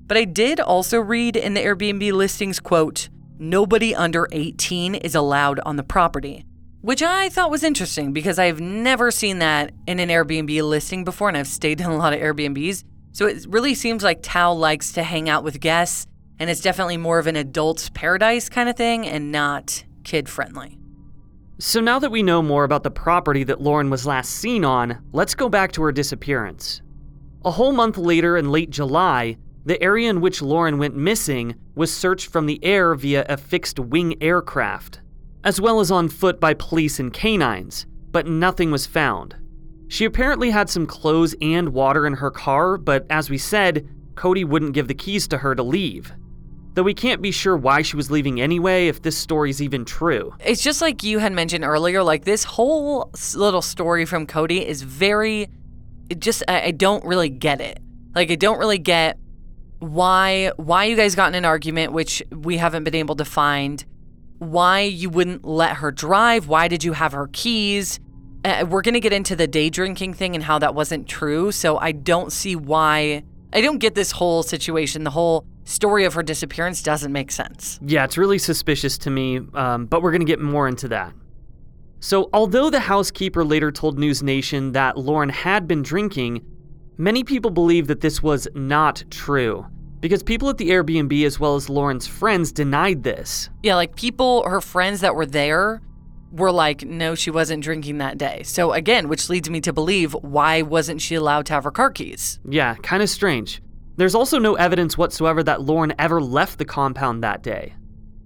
But 0.07 0.19
I 0.19 0.25
did 0.25 0.61
also 0.61 1.01
read 1.01 1.37
in 1.37 1.55
the 1.55 1.63
Airbnb 1.63 2.13
listings 2.13 2.61
quote, 2.61 3.09
nobody 3.39 3.95
under 3.95 4.29
18 4.33 4.95
is 4.97 5.15
allowed 5.15 5.61
on 5.61 5.77
the 5.77 5.83
property 5.83 6.45
which 6.85 7.03
I 7.03 7.31
thought 7.31 7.51
was 7.51 7.63
interesting 7.63 8.13
because 8.13 8.39
I've 8.39 8.61
never 8.61 9.11
seen 9.11 9.39
that 9.39 9.73
in 9.87 10.01
an 10.01 10.11
Airbnb 10.11 10.63
listing 10.69 11.03
before, 11.03 11.29
and 11.29 11.37
I've 11.39 11.47
stayed 11.47 11.81
in 11.81 11.87
a 11.87 11.97
lot 11.97 12.13
of 12.13 12.21
Airbnbs. 12.21 12.85
So 13.15 13.27
it 13.27 13.47
really 13.49 13.75
seems 13.75 14.03
like 14.03 14.19
Tao 14.23 14.53
likes 14.53 14.93
to 14.93 15.03
hang 15.03 15.31
out 15.31 15.43
with 15.43 15.61
guests, 15.61 16.07
and 16.39 16.51
it's 16.51 16.61
definitely 16.61 16.99
more 16.99 17.19
of 17.19 17.27
an 17.27 17.37
adult's 17.37 17.89
paradise 17.89 18.51
kind 18.51 18.69
of 18.69 18.77
thing 18.77 19.07
and 19.07 19.33
not 19.33 19.85
kid 20.03 20.29
friendly. 20.29 20.79
So 21.59 21.81
now 21.81 21.99
that 22.01 22.11
we 22.11 22.23
know 22.23 22.43
more 22.43 22.65
about 22.65 22.83
the 22.83 22.91
property 22.91 23.45
that 23.45 23.63
Lauren 23.63 23.89
was 23.89 24.07
last 24.07 24.33
seen 24.33 24.65
on, 24.65 24.99
let's 25.13 25.35
go 25.35 25.49
back 25.49 25.73
to 25.73 25.83
her 25.85 25.93
disappearance. 25.93 26.83
A 27.47 27.53
whole 27.53 27.73
month 27.73 27.97
later, 27.97 28.37
in 28.37 28.51
late 28.51 28.71
July, 28.71 29.39
the 29.65 29.81
area 29.83 30.11
in 30.11 30.21
which 30.21 30.43
Lauren 30.43 30.77
went 30.77 30.97
missing 30.97 31.55
was 31.75 31.95
searched 31.95 32.31
from 32.31 32.45
the 32.45 32.63
air 32.63 32.95
via 32.95 33.25
a 33.29 33.39
fixed 33.39 33.79
wing 33.79 34.21
aircraft 34.21 35.01
as 35.45 35.61
well 35.61 35.79
as 35.79 35.91
on 35.91 36.09
foot 36.09 36.41
by 36.41 36.55
police 36.55 36.99
and 36.99 37.13
canines, 37.13 37.87
but 38.11 38.27
nothing 38.27 38.71
was 38.71 38.87
found. 38.87 39.37
She 39.89 40.05
apparently 40.05 40.51
had 40.51 40.69
some 40.69 40.87
clothes 40.87 41.35
and 41.41 41.71
water 41.71 42.07
in 42.07 42.15
her 42.15 42.31
car, 42.31 42.79
but 42.79 43.07
as 43.11 43.31
we 43.31 43.39
said, 43.39 43.89
Cody 44.15 44.45
wouldn't 44.45 44.73
give 44.73 44.89
the 44.89 44.95
keys 44.95 45.29
to 45.29 45.39
her 45.39 45.55
to 45.55 45.63
leave. 45.63 46.13
Though 46.75 46.83
we 46.83 46.95
can't 46.95 47.23
be 47.23 47.31
sure 47.31 47.57
why 47.57 47.83
she 47.83 47.97
was 47.97 48.11
leaving 48.11 48.41
anyway, 48.41 48.89
if 48.89 49.03
this 49.03 49.17
story's 49.17 49.63
even 49.63 49.85
true. 49.85 50.35
It's 50.41 50.63
just 50.63 50.81
like 50.81 51.05
you 51.05 51.19
had 51.19 51.33
mentioned 51.33 51.65
earlier, 51.65 52.03
like 52.03 52.25
this 52.25 52.43
whole 52.43 53.11
little 53.37 53.63
story 53.63 54.05
from 54.05 54.27
Cody 54.27 54.67
is 54.67 54.83
very, 54.83 55.49
it 56.11 56.19
just, 56.19 56.43
I 56.49 56.73
don't 56.73 57.05
really 57.05 57.29
get 57.29 57.61
it. 57.61 57.79
Like, 58.15 58.31
I 58.31 58.35
don't 58.35 58.59
really 58.59 58.79
get 58.79 59.19
why 59.81 60.51
why 60.57 60.85
you 60.85 60.97
guys 60.97 61.15
got 61.15 61.29
in 61.29 61.35
an 61.35 61.45
argument 61.45 61.93
which 61.93 62.23
we 62.31 62.57
haven't 62.57 62.85
been 62.85 62.95
able 62.95 63.17
to 63.17 63.25
find 63.25 63.85
why 64.39 64.81
you 64.81 65.11
wouldn't 65.11 65.45
let 65.45 65.77
her 65.77 65.91
drive. 65.91 66.49
Why 66.49 66.69
did 66.69 66.85
you 66.85 66.93
have 66.93 67.13
her 67.13 67.29
keys? 67.33 68.01
Uh, 68.45 68.67
we're 68.69 68.83
going 68.83 68.95
to 68.95 69.01
get 69.01 69.13
into 69.13 69.35
the 69.35 69.47
day 69.47 69.71
drinking 69.71 70.15
thing 70.15 70.35
and 70.35 70.45
how 70.45 70.59
that 70.59 70.75
wasn't 70.75 71.09
true. 71.09 71.51
So 71.51 71.79
I 71.79 71.93
don't 71.93 72.31
see 72.31 72.55
why. 72.55 73.25
I 73.53 73.61
don't 73.61 73.79
get 73.79 73.95
this 73.95 74.13
whole 74.13 74.43
situation. 74.43 75.05
The 75.05 75.11
whole 75.11 75.47
story 75.65 76.05
of 76.05 76.15
her 76.15 76.23
disappearance 76.23 76.83
doesn't 76.83 77.13
make 77.13 77.31
sense. 77.31 77.79
Yeah, 77.83 78.05
it's 78.05 78.19
really 78.19 78.39
suspicious 78.39 78.99
to 78.99 79.11
me, 79.11 79.41
um, 79.55 79.87
but 79.87 80.03
we're 80.03 80.11
going 80.11 80.21
to 80.21 80.27
get 80.27 80.41
more 80.41 80.69
into 80.69 80.89
that. 80.89 81.15
So, 82.01 82.29
although 82.35 82.69
the 82.69 82.81
housekeeper 82.81 83.45
later 83.45 83.73
told 83.73 83.99
News 83.99 84.23
Nation 84.23 84.73
that 84.73 84.99
Lauren 84.99 85.31
had 85.31 85.67
been 85.67 85.83
drinking, 85.83 86.45
many 86.99 87.25
people 87.25 87.51
believe 87.51 87.87
that 87.87 88.03
this 88.03 88.23
was 88.23 88.47
not 88.55 89.05
true 89.11 89.65
because 90.01 90.23
people 90.23 90.51
at 90.51 90.59
the 90.59 90.69
Airbnb 90.69 91.25
as 91.25 91.41
well 91.41 91.55
as 91.55 91.71
Lauren's 91.71 92.07
friends 92.07 92.53
denied 92.53 93.05
this. 93.05 93.49
Yeah, 93.63 93.77
like 93.77 93.97
people, 93.97 94.47
her 94.47 94.61
friends 94.61 95.01
that 95.01 95.15
were 95.15 95.25
there 95.25 95.81
were 96.35 96.51
like, 96.51 96.85
no, 96.85 97.15
she 97.15 97.31
wasn't 97.31 97.63
drinking 97.63 97.99
that 97.99 98.19
day. 98.19 98.43
So 98.43 98.73
again, 98.73 99.09
which 99.09 99.29
leads 99.29 99.49
me 99.49 99.61
to 99.61 99.73
believe 99.73 100.15
why 100.15 100.63
wasn't 100.63 101.01
she 101.01 101.15
allowed 101.15 101.47
to 101.47 101.53
have 101.53 101.65
her 101.65 101.71
car 101.71 101.91
keys? 101.91 102.41
Yeah, 102.49 102.75
kind 102.77 103.03
of 103.03 103.09
strange. 103.09 103.63
There's 103.97 104.17
also 104.17 104.41
no 104.41 104.55
evidence 104.55 104.99
whatsoever 104.99 105.45
that 105.45 105.63
Lauren 105.63 105.95
ever 105.99 106.21
left 106.21 106.59
the 106.59 106.65
compound 106.65 107.23
that 107.23 107.43
day. 107.45 107.75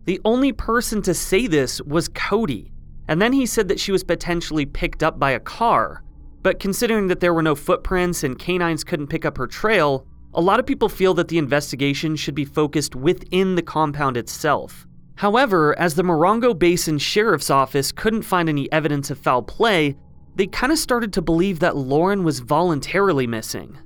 The 0.05 0.21
only 0.25 0.53
person 0.53 1.03
to 1.03 1.12
say 1.12 1.47
this 1.47 1.83
was 1.83 2.09
Cody, 2.09 2.73
and 3.09 3.21
then 3.21 3.35
he 3.35 3.44
said 3.44 3.68
that 3.68 3.79
she 3.79 3.92
was 3.92 4.03
potentially 4.03 4.64
picked 4.64 5.03
up 5.03 5.18
by 5.18 5.33
a 5.33 5.40
car. 5.40 6.03
But 6.42 6.61
considering 6.61 7.09
that 7.09 7.21
there 7.21 7.35
were 7.35 7.42
no 7.42 7.55
footprints 7.55 8.25
and 8.25 8.38
canines 8.38 8.85
couldn't 8.85 9.09
pick 9.09 9.27
up 9.27 9.37
her 9.37 9.47
trail, 9.47 10.07
a 10.33 10.40
lot 10.40 10.59
of 10.59 10.64
people 10.64 10.88
feel 10.88 11.12
that 11.14 11.29
the 11.29 11.37
investigation 11.37 12.16
should 12.16 12.35
be 12.35 12.47
focused 12.47 12.97
within 12.97 13.55
the 13.55 13.62
compound 13.62 14.16
itself. 14.16 14.87
However, 15.19 15.77
as 15.77 15.97
the 15.97 16.05
Morongo 16.05 16.57
Basin 16.57 16.97
Sheriff's 16.97 17.51
Office 17.51 17.91
couldn't 17.91 18.23
find 18.23 18.49
any 18.49 18.71
evidence 18.71 19.11
of 19.11 19.19
foul 19.19 19.43
play, 19.43 19.97
they 20.37 20.47
kind 20.47 20.71
of 20.71 20.79
started 20.79 21.13
to 21.15 21.23
believe 21.23 21.59
that 21.59 21.77
Lauren 21.77 22.23
was 22.23 22.39
voluntarily 22.39 23.27
missing. 23.27 23.77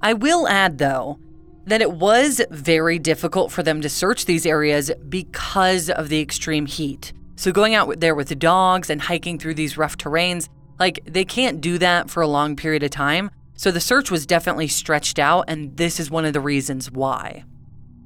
I 0.00 0.14
will 0.14 0.48
add, 0.48 0.78
though, 0.78 1.20
that 1.66 1.82
it 1.82 1.92
was 1.92 2.42
very 2.50 2.98
difficult 2.98 3.52
for 3.52 3.62
them 3.62 3.80
to 3.80 3.88
search 3.88 4.24
these 4.24 4.44
areas 4.44 4.90
because 5.08 5.88
of 5.88 6.08
the 6.08 6.20
extreme 6.20 6.66
heat. 6.66 7.12
So, 7.36 7.52
going 7.52 7.76
out 7.76 8.00
there 8.00 8.16
with 8.16 8.26
the 8.26 8.34
dogs 8.34 8.90
and 8.90 9.00
hiking 9.00 9.38
through 9.38 9.54
these 9.54 9.78
rough 9.78 9.96
terrains, 9.96 10.48
like 10.80 10.98
they 11.04 11.24
can't 11.24 11.60
do 11.60 11.78
that 11.78 12.10
for 12.10 12.22
a 12.22 12.26
long 12.26 12.56
period 12.56 12.82
of 12.82 12.90
time. 12.90 13.30
So 13.54 13.70
the 13.70 13.78
search 13.78 14.10
was 14.10 14.26
definitely 14.26 14.66
stretched 14.66 15.20
out, 15.20 15.44
and 15.46 15.76
this 15.76 16.00
is 16.00 16.10
one 16.10 16.24
of 16.24 16.32
the 16.32 16.40
reasons 16.40 16.90
why. 16.90 17.44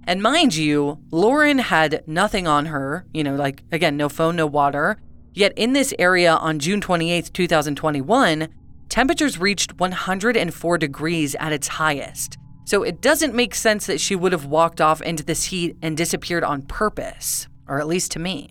And 0.07 0.23
mind 0.23 0.55
you, 0.55 1.01
Lauren 1.11 1.59
had 1.59 2.05
nothing 2.07 2.47
on 2.47 2.67
her, 2.67 3.07
you 3.13 3.25
know, 3.25 3.35
like 3.35 3.65
again, 3.73 3.97
no 3.97 4.09
phone, 4.09 4.37
no 4.37 4.47
water. 4.47 4.99
Yet 5.35 5.53
in 5.57 5.73
this 5.73 5.93
area 5.99 6.35
on 6.35 6.59
June 6.59 6.81
28, 6.81 7.31
2021, 7.35 8.49
temperatures 8.89 9.39
reached 9.39 9.79
104 9.79 10.79
degrees 10.79 11.35
at 11.41 11.53
its 11.53 11.69
highest. 11.69 12.39
So 12.65 12.83
it 12.83 13.01
doesn't 13.01 13.35
make 13.35 13.55
sense 13.55 13.87
that 13.87 14.01
she 14.01 14.17
would 14.17 14.33
have 14.33 14.47
walked 14.47 14.81
off 14.81 15.03
into 15.03 15.25
this 15.25 15.45
heat 15.45 15.77
and 15.83 15.97
disappeared 15.97 16.45
on 16.45 16.63
purpose, 16.63 17.49
or 17.69 17.81
at 17.81 17.87
least 17.87 18.13
to 18.13 18.19
me. 18.19 18.51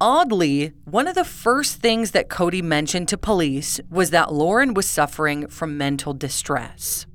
Oddly, 0.00 0.72
one 0.84 1.08
of 1.08 1.16
the 1.16 1.24
first 1.24 1.80
things 1.80 2.12
that 2.12 2.28
Cody 2.28 2.62
mentioned 2.62 3.08
to 3.08 3.18
police 3.18 3.80
was 3.90 4.10
that 4.10 4.32
Lauren 4.32 4.72
was 4.72 4.86
suffering 4.86 5.48
from 5.48 5.76
mental 5.76 6.14
distress. 6.14 7.06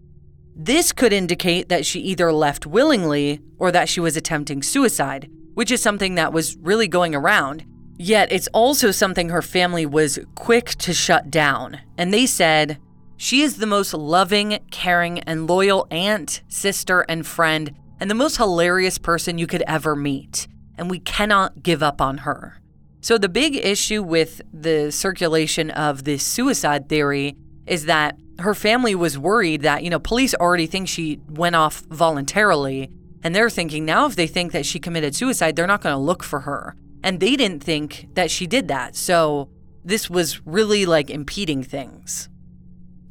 This 0.55 0.91
could 0.91 1.13
indicate 1.13 1.69
that 1.69 1.85
she 1.85 1.99
either 1.99 2.31
left 2.31 2.65
willingly 2.65 3.41
or 3.57 3.71
that 3.71 3.89
she 3.89 3.99
was 3.99 4.15
attempting 4.15 4.61
suicide, 4.61 5.29
which 5.53 5.71
is 5.71 5.81
something 5.81 6.15
that 6.15 6.33
was 6.33 6.57
really 6.57 6.87
going 6.87 7.15
around. 7.15 7.65
Yet 7.97 8.31
it's 8.31 8.47
also 8.53 8.91
something 8.91 9.29
her 9.29 9.41
family 9.41 9.85
was 9.85 10.19
quick 10.35 10.69
to 10.75 10.93
shut 10.93 11.31
down. 11.31 11.79
And 11.97 12.13
they 12.13 12.25
said, 12.25 12.77
She 13.17 13.41
is 13.41 13.57
the 13.57 13.65
most 13.65 13.93
loving, 13.93 14.59
caring, 14.71 15.19
and 15.19 15.47
loyal 15.47 15.87
aunt, 15.89 16.41
sister, 16.47 17.01
and 17.01 17.25
friend, 17.25 17.75
and 17.99 18.09
the 18.09 18.15
most 18.15 18.37
hilarious 18.37 18.97
person 18.97 19.37
you 19.37 19.47
could 19.47 19.63
ever 19.67 19.95
meet. 19.95 20.47
And 20.77 20.89
we 20.89 20.99
cannot 20.99 21.63
give 21.63 21.81
up 21.81 22.01
on 22.01 22.19
her. 22.19 22.59
So, 23.01 23.17
the 23.17 23.29
big 23.29 23.55
issue 23.55 24.01
with 24.01 24.41
the 24.53 24.91
circulation 24.91 25.69
of 25.71 26.03
this 26.03 26.23
suicide 26.23 26.89
theory 26.89 27.35
is 27.67 27.85
that 27.85 28.17
her 28.39 28.53
family 28.53 28.95
was 28.95 29.17
worried 29.17 29.61
that, 29.61 29.83
you 29.83 29.89
know, 29.89 29.99
police 29.99 30.33
already 30.35 30.67
think 30.67 30.87
she 30.87 31.19
went 31.29 31.55
off 31.55 31.81
voluntarily. 31.89 32.91
And 33.23 33.33
they're 33.33 33.49
thinking 33.49 33.85
now, 33.85 34.05
if 34.05 34.15
they 34.15 34.27
think 34.27 34.51
that 34.51 34.65
she 34.65 34.79
committed 34.79 35.15
suicide, 35.15 35.55
they're 35.55 35.67
not 35.67 35.81
going 35.81 35.93
to 35.93 35.99
look 35.99 36.23
for 36.23 36.41
her. 36.41 36.75
And 37.03 37.19
they 37.19 37.35
didn't 37.35 37.63
think 37.63 38.07
that 38.15 38.31
she 38.31 38.47
did 38.47 38.67
that. 38.67 38.95
So, 38.95 39.49
this 39.85 40.09
was 40.09 40.45
really 40.45 40.85
like 40.85 41.09
impeding 41.09 41.61
things. 41.63 42.29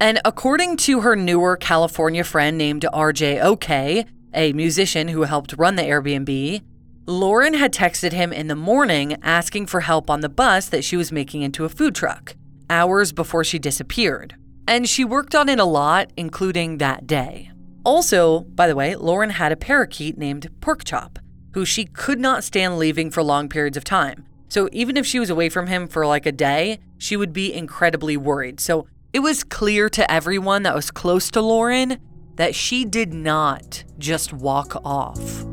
And 0.01 0.21
according 0.25 0.79
to 0.79 1.03
her 1.03 1.15
newer 1.15 1.57
California 1.57 2.25
friend 2.25 2.59
named 2.59 2.87
RJ 2.93 3.43
OK, 3.43 4.07
a 4.35 4.53
musician 4.55 5.09
who 5.09 5.23
helped 5.23 5.55
run 5.59 5.77
the 5.77 5.83
Airbnb, 5.83 6.63
Lauren 7.07 7.55
had 7.55 7.73
texted 7.73 8.13
him 8.13 8.33
in 8.33 8.49
the 8.49 8.57
morning 8.57 9.17
asking 9.23 9.67
for 9.67 9.81
help 9.81 10.09
on 10.09 10.21
the 10.21 10.29
bus 10.29 10.69
that 10.69 10.85
she 10.85 10.97
was 10.97 11.13
making 11.13 11.43
into 11.43 11.65
a 11.65 11.69
food 11.69 11.95
truck, 11.95 12.35
hours 12.71 13.13
before 13.13 13.45
she 13.45 13.59
disappeared. 13.59 14.35
And 14.67 14.89
she 14.89 15.05
worked 15.05 15.35
on 15.35 15.49
it 15.49 15.59
a 15.59 15.65
lot, 15.65 16.13
including 16.17 16.79
that 16.79 17.07
day. 17.07 17.51
Also, 17.85 18.41
by 18.41 18.69
the 18.69 18.77
way, 18.77 18.95
Lauren 18.95 19.31
had 19.31 19.53
a 19.53 19.57
parakeet 19.57 20.17
named 20.17 20.49
Porkchop, 20.61 21.19
who 21.55 21.65
she 21.65 21.85
could 21.85 22.21
not 22.21 22.45
stand 22.45 22.79
leaving 22.79 23.11
for 23.11 23.23
long 23.23 23.49
periods 23.49 23.77
of 23.77 23.85
time. 23.85 24.25
So 24.49 24.69
even 24.73 24.97
if 24.97 25.07
she 25.07 25.19
was 25.19 25.31
away 25.31 25.49
from 25.49 25.67
him 25.67 25.89
for 25.89 26.07
like 26.07 26.27
a 26.27 26.33
day, 26.33 26.79
she 26.99 27.17
would 27.17 27.33
be 27.33 27.53
incredibly 27.53 28.17
worried. 28.17 28.61
So 28.61 28.87
it 29.13 29.21
was 29.21 29.45
clear 29.45 29.89
to 29.91 30.11
everyone 30.11 30.63
that 30.63 30.75
was 30.75 30.91
close 30.91 31.31
to 31.33 31.41
Lauren 31.41 31.99
that 32.37 32.55
she 32.55 32.85
did 32.85 33.13
not 33.13 33.85
just 33.99 34.33
walk 34.33 34.81
off. 34.85 35.45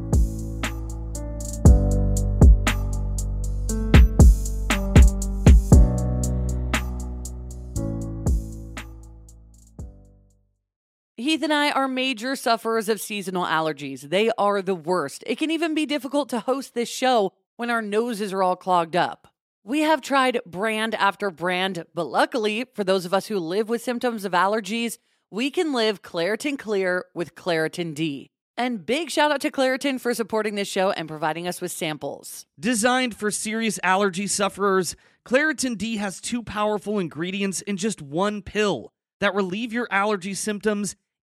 Heath 11.20 11.44
and 11.44 11.52
I 11.52 11.72
are 11.72 11.90
major 11.90 12.34
sufferers 12.38 12.88
of 12.88 13.02
seasonal 13.02 13.44
allergies. 13.44 14.10
They 14.10 14.32
are 14.38 14.62
the 14.62 14.74
worst. 14.74 15.22
It 15.28 15.38
can 15.38 15.52
even 15.52 15.76
be 15.76 15.86
difficult 15.86 16.30
to 16.30 16.40
host 16.40 16.74
this 16.74 16.88
show 16.88 17.34
when 17.58 17.70
our 17.70 17.82
noses 17.82 18.32
are 18.32 18.42
all 18.42 18.56
clogged 18.56 18.96
up. 18.96 19.28
We 19.66 19.82
have 19.82 20.00
tried 20.00 20.40
brand 20.46 20.96
after 20.96 21.30
brand, 21.30 21.84
but 21.94 22.06
luckily, 22.06 22.68
for 22.74 22.86
those 22.86 23.04
of 23.04 23.14
us 23.14 23.28
who 23.28 23.38
live 23.38 23.68
with 23.68 23.82
symptoms 23.82 24.24
of 24.24 24.32
allergies, 24.32 24.98
we 25.30 25.52
can 25.52 25.74
live 25.74 26.02
Claritin 26.02 26.58
Clear 26.58 27.04
with 27.14 27.36
Claritin 27.36 27.94
D. 27.94 28.32
And 28.56 28.86
big 28.86 29.10
shout 29.10 29.30
out 29.30 29.42
to 29.42 29.52
Claritin 29.52 30.00
for 30.00 30.14
supporting 30.14 30.56
this 30.56 30.70
show 30.70 30.92
and 30.92 31.10
providing 31.10 31.50
us 31.50 31.60
with 31.60 31.74
samples. 31.74 32.46
Designed 32.58 33.14
for 33.14 33.30
serious 33.30 33.78
allergy 33.84 34.28
sufferers, 34.28 34.96
Claritin 35.26 35.78
D 35.78 35.98
has 35.98 36.22
two 36.22 36.44
powerful 36.44 36.98
ingredients 36.98 37.60
in 37.64 37.76
just 37.76 38.02
one 38.02 38.42
pill 38.42 38.94
that 39.20 39.36
relieve 39.36 39.74
your 39.74 39.90
allergy 39.92 40.34
symptoms 40.34 40.96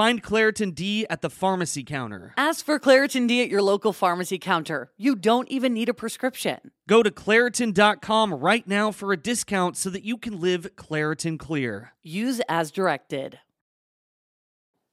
Find 0.00 0.22
Claritin 0.22 0.74
D 0.74 1.06
at 1.10 1.20
the 1.20 1.28
pharmacy 1.28 1.84
counter. 1.84 2.32
Ask 2.38 2.64
for 2.64 2.80
Claritin 2.80 3.28
D 3.28 3.42
at 3.42 3.50
your 3.50 3.60
local 3.60 3.92
pharmacy 3.92 4.38
counter. 4.38 4.90
You 4.96 5.14
don't 5.14 5.46
even 5.50 5.74
need 5.74 5.90
a 5.90 5.92
prescription. 5.92 6.70
Go 6.88 7.02
to 7.02 7.10
Claritin.com 7.10 8.32
right 8.32 8.66
now 8.66 8.92
for 8.92 9.12
a 9.12 9.18
discount 9.18 9.76
so 9.76 9.90
that 9.90 10.02
you 10.02 10.16
can 10.16 10.40
live 10.40 10.74
Claritin 10.74 11.38
Clear. 11.38 11.92
Use 12.02 12.40
as 12.48 12.70
directed. 12.70 13.40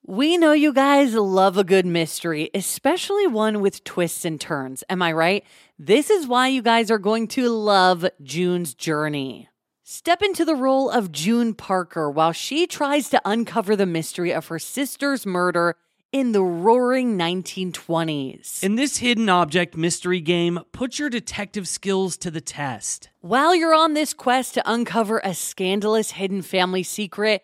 We 0.06 0.38
know 0.38 0.52
you 0.52 0.74
guys 0.74 1.14
love 1.14 1.58
a 1.58 1.64
good 1.64 1.86
mystery, 1.86 2.50
especially 2.54 3.28
one 3.28 3.62
with 3.62 3.86
twists 3.86 4.26
and 4.26 4.42
turns. 4.42 4.84
Am 4.90 5.02
I 5.02 5.14
right? 5.14 5.46
This 5.80 6.10
is 6.10 6.28
why 6.28 6.50
you 6.50 6.62
guys 6.62 6.92
are 6.92 7.00
going 7.00 7.30
to 7.30 7.48
love 7.48 8.06
June's 8.22 8.74
Journey. 8.74 9.48
Step 9.90 10.22
into 10.22 10.44
the 10.44 10.54
role 10.54 10.90
of 10.90 11.14
June 11.14 11.54
Parker 11.54 12.12
while 12.12 12.34
she 12.34 12.68
tries 12.68 13.08
to 13.08 13.22
uncover 13.24 13.74
the 13.74 13.86
mystery 13.86 14.34
of 14.34 14.48
her 14.48 14.60
sister's 14.60 15.26
murder 15.26 15.78
in 16.12 16.34
the 16.34 16.44
roaring 16.44 17.18
1920s. 17.18 18.62
In 18.62 18.76
this 18.76 18.98
hidden 18.98 19.30
object 19.30 19.78
mystery 19.78 20.20
game, 20.20 20.60
put 20.74 21.00
your 21.00 21.10
detective 21.10 21.70
skills 21.70 22.18
to 22.18 22.30
the 22.30 22.42
test. 22.42 23.08
While 23.22 23.56
you're 23.56 23.74
on 23.74 23.94
this 23.94 24.14
quest 24.14 24.56
to 24.56 24.70
uncover 24.70 25.22
a 25.24 25.34
scandalous 25.34 26.12
hidden 26.12 26.42
family 26.42 26.84
secret, 26.84 27.44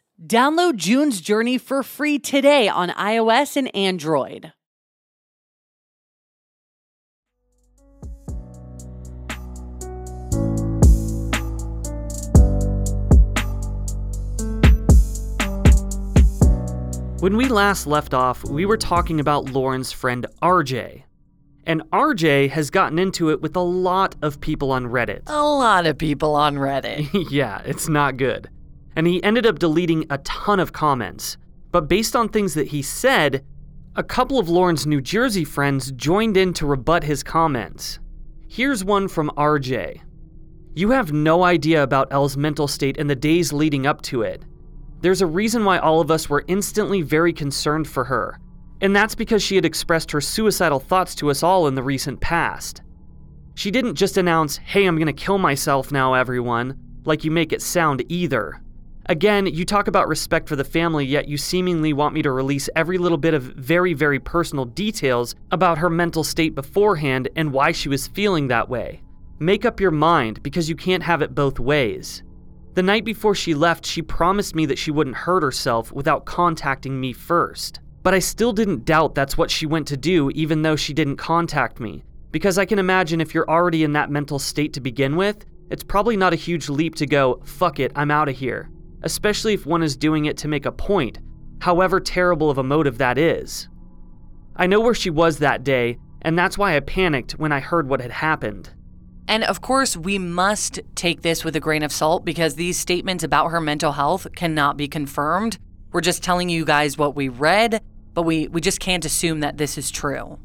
Download 0.25 0.75
June's 0.75 1.19
Journey 1.19 1.57
for 1.57 1.81
free 1.81 2.19
today 2.19 2.67
on 2.69 2.89
iOS 2.89 3.57
and 3.57 3.75
Android. 3.75 4.53
When 17.19 17.35
we 17.35 17.47
last 17.47 17.87
left 17.87 18.13
off, 18.13 18.43
we 18.45 18.67
were 18.67 18.77
talking 18.77 19.19
about 19.19 19.49
Lauren's 19.49 19.91
friend 19.91 20.27
RJ. 20.43 21.01
And 21.65 21.81
RJ 21.91 22.51
has 22.51 22.69
gotten 22.69 22.99
into 22.99 23.31
it 23.31 23.41
with 23.41 23.55
a 23.55 23.59
lot 23.59 24.15
of 24.21 24.39
people 24.39 24.71
on 24.71 24.85
Reddit. 24.85 25.23
A 25.25 25.43
lot 25.43 25.87
of 25.87 25.97
people 25.97 26.35
on 26.35 26.57
Reddit. 26.57 27.09
yeah, 27.31 27.63
it's 27.65 27.89
not 27.89 28.17
good 28.17 28.51
and 28.95 29.07
he 29.07 29.23
ended 29.23 29.45
up 29.45 29.59
deleting 29.59 30.05
a 30.09 30.17
ton 30.19 30.59
of 30.59 30.73
comments. 30.73 31.37
But 31.71 31.87
based 31.87 32.15
on 32.15 32.29
things 32.29 32.53
that 32.53 32.67
he 32.67 32.81
said, 32.81 33.45
a 33.95 34.03
couple 34.03 34.39
of 34.39 34.49
Lauren's 34.49 34.87
New 34.87 35.01
Jersey 35.01 35.43
friends 35.43 35.91
joined 35.91 36.37
in 36.37 36.53
to 36.53 36.65
rebut 36.65 37.03
his 37.03 37.23
comments. 37.23 37.99
Here's 38.47 38.83
one 38.83 39.07
from 39.07 39.31
RJ. 39.37 40.01
You 40.73 40.91
have 40.91 41.11
no 41.11 41.43
idea 41.43 41.83
about 41.83 42.07
Elle's 42.11 42.37
mental 42.37 42.67
state 42.67 42.97
in 42.97 43.07
the 43.07 43.15
days 43.15 43.51
leading 43.51 43.85
up 43.85 44.01
to 44.03 44.21
it. 44.21 44.43
There's 45.01 45.21
a 45.21 45.27
reason 45.27 45.65
why 45.65 45.79
all 45.79 45.99
of 45.99 46.11
us 46.11 46.29
were 46.29 46.45
instantly 46.47 47.01
very 47.01 47.33
concerned 47.33 47.87
for 47.87 48.05
her, 48.05 48.39
and 48.81 48.95
that's 48.95 49.15
because 49.15 49.43
she 49.43 49.55
had 49.55 49.65
expressed 49.65 50.11
her 50.11 50.21
suicidal 50.21 50.79
thoughts 50.79 51.15
to 51.15 51.29
us 51.29 51.43
all 51.43 51.67
in 51.67 51.75
the 51.75 51.83
recent 51.83 52.21
past. 52.21 52.81
She 53.55 53.71
didn't 53.71 53.95
just 53.95 54.17
announce, 54.17 54.57
hey, 54.57 54.85
I'm 54.85 54.97
gonna 54.97 55.11
kill 55.11 55.37
myself 55.37 55.91
now, 55.91 56.13
everyone, 56.13 56.77
like 57.03 57.23
you 57.23 57.31
make 57.31 57.51
it 57.51 57.61
sound 57.61 58.03
either. 58.09 58.61
Again, 59.11 59.45
you 59.45 59.65
talk 59.65 59.89
about 59.89 60.07
respect 60.07 60.47
for 60.47 60.55
the 60.55 60.63
family, 60.63 61.05
yet 61.05 61.27
you 61.27 61.35
seemingly 61.35 61.91
want 61.91 62.13
me 62.13 62.21
to 62.21 62.31
release 62.31 62.69
every 62.77 62.97
little 62.97 63.17
bit 63.17 63.33
of 63.33 63.43
very, 63.43 63.93
very 63.93 64.19
personal 64.21 64.63
details 64.63 65.35
about 65.51 65.79
her 65.79 65.89
mental 65.89 66.23
state 66.23 66.55
beforehand 66.55 67.27
and 67.35 67.51
why 67.51 67.73
she 67.73 67.89
was 67.89 68.07
feeling 68.07 68.47
that 68.47 68.69
way. 68.69 69.01
Make 69.37 69.65
up 69.65 69.81
your 69.81 69.91
mind 69.91 70.41
because 70.41 70.69
you 70.69 70.77
can't 70.77 71.03
have 71.03 71.21
it 71.21 71.35
both 71.35 71.59
ways. 71.59 72.23
The 72.73 72.83
night 72.83 73.03
before 73.03 73.35
she 73.35 73.53
left, 73.53 73.85
she 73.85 74.01
promised 74.01 74.55
me 74.55 74.65
that 74.67 74.77
she 74.77 74.91
wouldn't 74.91 75.17
hurt 75.17 75.43
herself 75.43 75.91
without 75.91 76.23
contacting 76.23 76.97
me 76.97 77.11
first. 77.11 77.81
But 78.03 78.13
I 78.13 78.19
still 78.19 78.53
didn't 78.53 78.85
doubt 78.85 79.13
that's 79.13 79.37
what 79.37 79.51
she 79.51 79.65
went 79.65 79.89
to 79.89 79.97
do, 79.97 80.29
even 80.35 80.61
though 80.61 80.77
she 80.77 80.93
didn't 80.93 81.17
contact 81.17 81.81
me. 81.81 82.05
Because 82.31 82.57
I 82.57 82.63
can 82.63 82.79
imagine 82.79 83.19
if 83.19 83.33
you're 83.33 83.51
already 83.51 83.83
in 83.83 83.91
that 83.91 84.09
mental 84.09 84.39
state 84.39 84.71
to 84.71 84.79
begin 84.79 85.17
with, 85.17 85.45
it's 85.69 85.83
probably 85.83 86.15
not 86.15 86.31
a 86.31 86.37
huge 86.37 86.69
leap 86.69 86.95
to 86.95 87.05
go, 87.05 87.41
fuck 87.43 87.81
it, 87.81 87.91
I'm 87.93 88.09
out 88.09 88.29
of 88.29 88.37
here 88.37 88.69
especially 89.03 89.53
if 89.53 89.65
one 89.65 89.83
is 89.83 89.97
doing 89.97 90.25
it 90.25 90.37
to 90.37 90.47
make 90.47 90.65
a 90.65 90.71
point, 90.71 91.19
however 91.59 91.99
terrible 91.99 92.49
of 92.49 92.57
a 92.57 92.63
motive 92.63 92.97
that 92.97 93.17
is. 93.17 93.67
I 94.55 94.67
know 94.67 94.79
where 94.79 94.93
she 94.93 95.09
was 95.09 95.39
that 95.39 95.63
day, 95.63 95.97
and 96.21 96.37
that's 96.37 96.57
why 96.57 96.75
I 96.75 96.79
panicked 96.81 97.33
when 97.33 97.51
I 97.51 97.59
heard 97.59 97.89
what 97.89 98.01
had 98.01 98.11
happened. 98.11 98.69
And 99.27 99.43
of 99.43 99.61
course, 99.61 99.95
we 99.95 100.17
must 100.17 100.79
take 100.95 101.21
this 101.21 101.45
with 101.45 101.55
a 101.55 101.59
grain 101.59 101.83
of 101.83 101.91
salt 101.91 102.25
because 102.25 102.55
these 102.55 102.77
statements 102.77 103.23
about 103.23 103.51
her 103.51 103.61
mental 103.61 103.93
health 103.93 104.27
cannot 104.35 104.77
be 104.77 104.87
confirmed. 104.87 105.57
We're 105.91 106.01
just 106.01 106.23
telling 106.23 106.49
you 106.49 106.65
guys 106.65 106.97
what 106.97 107.15
we 107.15 107.29
read, 107.29 107.81
but 108.13 108.23
we, 108.23 108.47
we 108.49 108.61
just 108.61 108.79
can't 108.79 109.05
assume 109.05 109.39
that 109.39 109.57
this 109.57 109.77
is 109.77 109.89
true. 109.89 110.37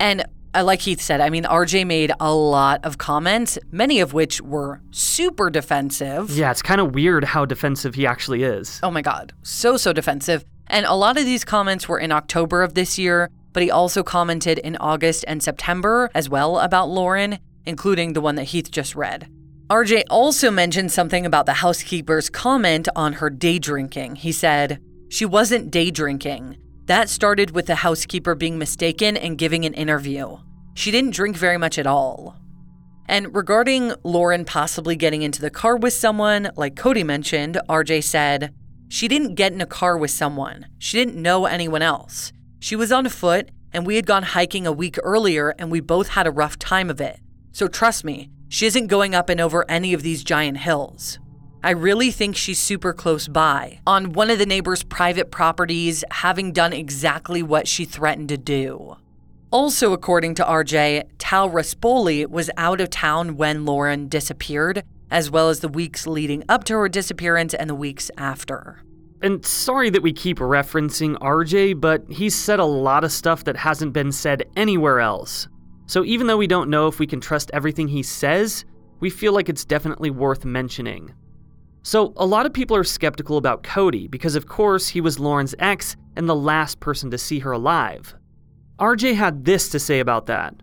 And 0.00 0.24
Uh, 0.52 0.64
like 0.64 0.80
Heath 0.80 1.00
said, 1.00 1.20
I 1.20 1.30
mean, 1.30 1.44
RJ 1.44 1.86
made 1.86 2.10
a 2.18 2.34
lot 2.34 2.84
of 2.84 2.98
comments, 2.98 3.56
many 3.70 4.00
of 4.00 4.12
which 4.12 4.40
were 4.40 4.80
super 4.90 5.48
defensive. 5.48 6.30
Yeah, 6.30 6.50
it's 6.50 6.62
kind 6.62 6.80
of 6.80 6.94
weird 6.94 7.22
how 7.22 7.44
defensive 7.44 7.94
he 7.94 8.04
actually 8.04 8.42
is. 8.42 8.80
Oh 8.82 8.90
my 8.90 9.00
God, 9.02 9.32
so, 9.42 9.76
so 9.76 9.92
defensive. 9.92 10.44
And 10.66 10.86
a 10.86 10.94
lot 10.94 11.16
of 11.16 11.24
these 11.24 11.44
comments 11.44 11.88
were 11.88 12.00
in 12.00 12.10
October 12.10 12.62
of 12.62 12.74
this 12.74 12.98
year, 12.98 13.30
but 13.52 13.62
he 13.62 13.70
also 13.70 14.02
commented 14.02 14.58
in 14.58 14.76
August 14.76 15.24
and 15.28 15.40
September 15.40 16.10
as 16.14 16.28
well 16.28 16.58
about 16.58 16.88
Lauren, 16.88 17.38
including 17.64 18.12
the 18.12 18.20
one 18.20 18.34
that 18.34 18.44
Heath 18.44 18.70
just 18.72 18.96
read. 18.96 19.28
RJ 19.68 20.02
also 20.10 20.50
mentioned 20.50 20.90
something 20.90 21.24
about 21.24 21.46
the 21.46 21.54
housekeeper's 21.54 22.28
comment 22.28 22.88
on 22.96 23.14
her 23.14 23.30
day 23.30 23.60
drinking. 23.60 24.16
He 24.16 24.32
said, 24.32 24.80
She 25.08 25.24
wasn't 25.24 25.70
day 25.70 25.92
drinking. 25.92 26.56
That 26.90 27.08
started 27.08 27.52
with 27.52 27.66
the 27.66 27.76
housekeeper 27.76 28.34
being 28.34 28.58
mistaken 28.58 29.16
and 29.16 29.38
giving 29.38 29.64
an 29.64 29.74
interview. 29.74 30.38
She 30.74 30.90
didn't 30.90 31.14
drink 31.14 31.36
very 31.36 31.56
much 31.56 31.78
at 31.78 31.86
all. 31.86 32.34
And 33.06 33.32
regarding 33.32 33.94
Lauren 34.02 34.44
possibly 34.44 34.96
getting 34.96 35.22
into 35.22 35.40
the 35.40 35.50
car 35.50 35.76
with 35.76 35.92
someone, 35.92 36.50
like 36.56 36.74
Cody 36.74 37.04
mentioned, 37.04 37.60
RJ 37.68 38.02
said, 38.02 38.52
She 38.88 39.06
didn't 39.06 39.36
get 39.36 39.52
in 39.52 39.60
a 39.60 39.66
car 39.66 39.96
with 39.96 40.10
someone. 40.10 40.66
She 40.78 40.98
didn't 40.98 41.22
know 41.22 41.46
anyone 41.46 41.80
else. 41.80 42.32
She 42.58 42.74
was 42.74 42.90
on 42.90 43.08
foot, 43.08 43.52
and 43.72 43.86
we 43.86 43.94
had 43.94 44.04
gone 44.04 44.24
hiking 44.24 44.66
a 44.66 44.72
week 44.72 44.98
earlier, 45.04 45.54
and 45.60 45.70
we 45.70 45.78
both 45.78 46.08
had 46.08 46.26
a 46.26 46.32
rough 46.32 46.58
time 46.58 46.90
of 46.90 47.00
it. 47.00 47.20
So 47.52 47.68
trust 47.68 48.02
me, 48.02 48.30
she 48.48 48.66
isn't 48.66 48.88
going 48.88 49.14
up 49.14 49.28
and 49.28 49.40
over 49.40 49.64
any 49.70 49.94
of 49.94 50.02
these 50.02 50.24
giant 50.24 50.56
hills. 50.58 51.20
I 51.62 51.70
really 51.72 52.10
think 52.10 52.36
she's 52.36 52.58
super 52.58 52.94
close 52.94 53.28
by, 53.28 53.80
on 53.86 54.14
one 54.14 54.30
of 54.30 54.38
the 54.38 54.46
neighbor's 54.46 54.82
private 54.82 55.30
properties, 55.30 56.02
having 56.10 56.52
done 56.52 56.72
exactly 56.72 57.42
what 57.42 57.68
she 57.68 57.84
threatened 57.84 58.30
to 58.30 58.38
do. 58.38 58.96
Also, 59.50 59.92
according 59.92 60.36
to 60.36 60.44
RJ, 60.44 61.04
Tal 61.18 61.50
Raspoli 61.50 62.26
was 62.26 62.50
out 62.56 62.80
of 62.80 62.88
town 62.88 63.36
when 63.36 63.66
Lauren 63.66 64.08
disappeared, 64.08 64.84
as 65.10 65.30
well 65.30 65.50
as 65.50 65.60
the 65.60 65.68
weeks 65.68 66.06
leading 66.06 66.44
up 66.48 66.64
to 66.64 66.74
her 66.74 66.88
disappearance 66.88 67.52
and 67.52 67.68
the 67.68 67.74
weeks 67.74 68.10
after. 68.16 68.80
And 69.20 69.44
sorry 69.44 69.90
that 69.90 70.02
we 70.02 70.14
keep 70.14 70.38
referencing 70.38 71.16
RJ, 71.16 71.78
but 71.78 72.04
he's 72.08 72.34
said 72.34 72.58
a 72.58 72.64
lot 72.64 73.04
of 73.04 73.12
stuff 73.12 73.44
that 73.44 73.56
hasn't 73.56 73.92
been 73.92 74.12
said 74.12 74.44
anywhere 74.56 75.00
else. 75.00 75.46
So 75.84 76.04
even 76.04 76.26
though 76.26 76.38
we 76.38 76.46
don't 76.46 76.70
know 76.70 76.86
if 76.86 76.98
we 76.98 77.06
can 77.06 77.20
trust 77.20 77.50
everything 77.52 77.88
he 77.88 78.02
says, 78.02 78.64
we 79.00 79.10
feel 79.10 79.34
like 79.34 79.50
it's 79.50 79.66
definitely 79.66 80.10
worth 80.10 80.46
mentioning. 80.46 81.12
So, 81.82 82.12
a 82.16 82.26
lot 82.26 82.46
of 82.46 82.52
people 82.52 82.76
are 82.76 82.84
skeptical 82.84 83.38
about 83.38 83.62
Cody 83.62 84.06
because, 84.06 84.34
of 84.34 84.46
course, 84.46 84.88
he 84.88 85.00
was 85.00 85.18
Lauren's 85.18 85.54
ex 85.58 85.96
and 86.16 86.28
the 86.28 86.36
last 86.36 86.80
person 86.80 87.10
to 87.10 87.18
see 87.18 87.38
her 87.38 87.52
alive. 87.52 88.14
RJ 88.78 89.14
had 89.14 89.44
this 89.44 89.68
to 89.70 89.78
say 89.78 90.00
about 90.00 90.26
that 90.26 90.54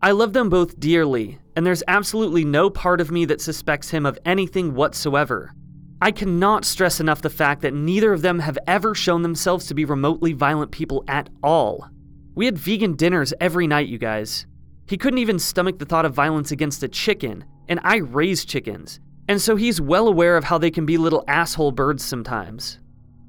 I 0.00 0.10
love 0.10 0.32
them 0.32 0.48
both 0.48 0.80
dearly, 0.80 1.38
and 1.54 1.64
there's 1.64 1.84
absolutely 1.86 2.44
no 2.44 2.70
part 2.70 3.00
of 3.00 3.12
me 3.12 3.24
that 3.26 3.40
suspects 3.40 3.90
him 3.90 4.04
of 4.04 4.18
anything 4.24 4.74
whatsoever. 4.74 5.54
I 6.00 6.10
cannot 6.10 6.64
stress 6.64 6.98
enough 6.98 7.22
the 7.22 7.30
fact 7.30 7.62
that 7.62 7.72
neither 7.74 8.12
of 8.12 8.22
them 8.22 8.40
have 8.40 8.58
ever 8.66 8.96
shown 8.96 9.22
themselves 9.22 9.66
to 9.66 9.74
be 9.74 9.84
remotely 9.84 10.32
violent 10.32 10.72
people 10.72 11.04
at 11.06 11.28
all. 11.44 11.88
We 12.34 12.46
had 12.46 12.58
vegan 12.58 12.94
dinners 12.94 13.32
every 13.40 13.68
night, 13.68 13.86
you 13.86 13.98
guys. 13.98 14.46
He 14.88 14.96
couldn't 14.96 15.20
even 15.20 15.38
stomach 15.38 15.78
the 15.78 15.84
thought 15.84 16.04
of 16.04 16.14
violence 16.14 16.50
against 16.50 16.82
a 16.82 16.88
chicken, 16.88 17.44
and 17.68 17.78
I 17.84 17.98
raise 17.98 18.44
chickens, 18.44 18.98
and 19.28 19.40
so 19.40 19.56
he's 19.56 19.80
well 19.80 20.08
aware 20.08 20.36
of 20.36 20.44
how 20.44 20.58
they 20.58 20.70
can 20.70 20.86
be 20.86 20.98
little 20.98 21.24
asshole 21.28 21.72
birds 21.72 22.04
sometimes. 22.04 22.78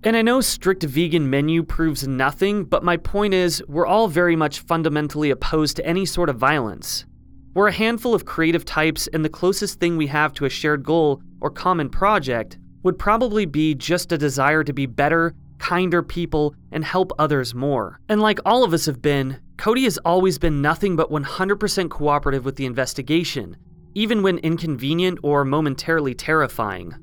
And 0.04 0.18
I 0.18 0.22
know 0.22 0.42
strict 0.42 0.84
vegan 0.84 1.30
menu 1.30 1.64
proves 1.64 2.08
nothing, 2.08 2.66
but 2.66 2.84
my 2.84 2.98
point 2.98 3.34
is, 3.34 3.64
we're 3.68 3.88
all 3.88 4.08
very 4.08 4.36
much 4.36 4.60
fundamentally 4.60 5.30
opposed 5.30 5.78
to 5.78 5.86
any 5.86 6.06
sort 6.06 6.30
of 6.30 6.38
violence. 6.38 7.06
We're 7.54 7.68
a 7.68 7.72
handful 7.72 8.14
of 8.14 8.26
creative 8.26 8.66
types, 8.66 9.08
and 9.14 9.24
the 9.24 9.30
closest 9.30 9.80
thing 9.80 9.96
we 9.96 10.08
have 10.08 10.34
to 10.34 10.46
a 10.46 10.50
shared 10.50 10.84
goal 10.84 11.22
or 11.40 11.50
common 11.50 11.90
project 11.90 12.58
would 12.82 13.00
probably 13.00 13.46
be 13.46 13.76
just 13.76 14.12
a 14.12 14.18
desire 14.18 14.64
to 14.64 14.74
be 14.74 14.86
better, 14.86 15.34
kinder 15.58 16.04
people 16.04 16.54
and 16.74 16.84
help 16.84 17.14
others 17.18 17.56
more. 17.56 18.00
And 18.10 18.20
like 18.22 18.40
all 18.46 18.66
of 18.66 18.74
us 18.74 18.86
have 18.88 19.02
been, 19.02 19.40
Cody 19.56 19.86
has 19.86 19.98
always 20.00 20.38
been 20.38 20.62
nothing 20.62 20.98
but 20.98 21.10
100% 21.10 21.90
cooperative 21.90 22.44
with 22.44 22.58
the 22.58 22.66
investigation, 22.66 23.56
even 23.96 24.24
when 24.24 24.38
inconvenient 24.40 25.20
or 25.24 25.46
momentarily 25.46 26.14
terrifying. 26.14 26.96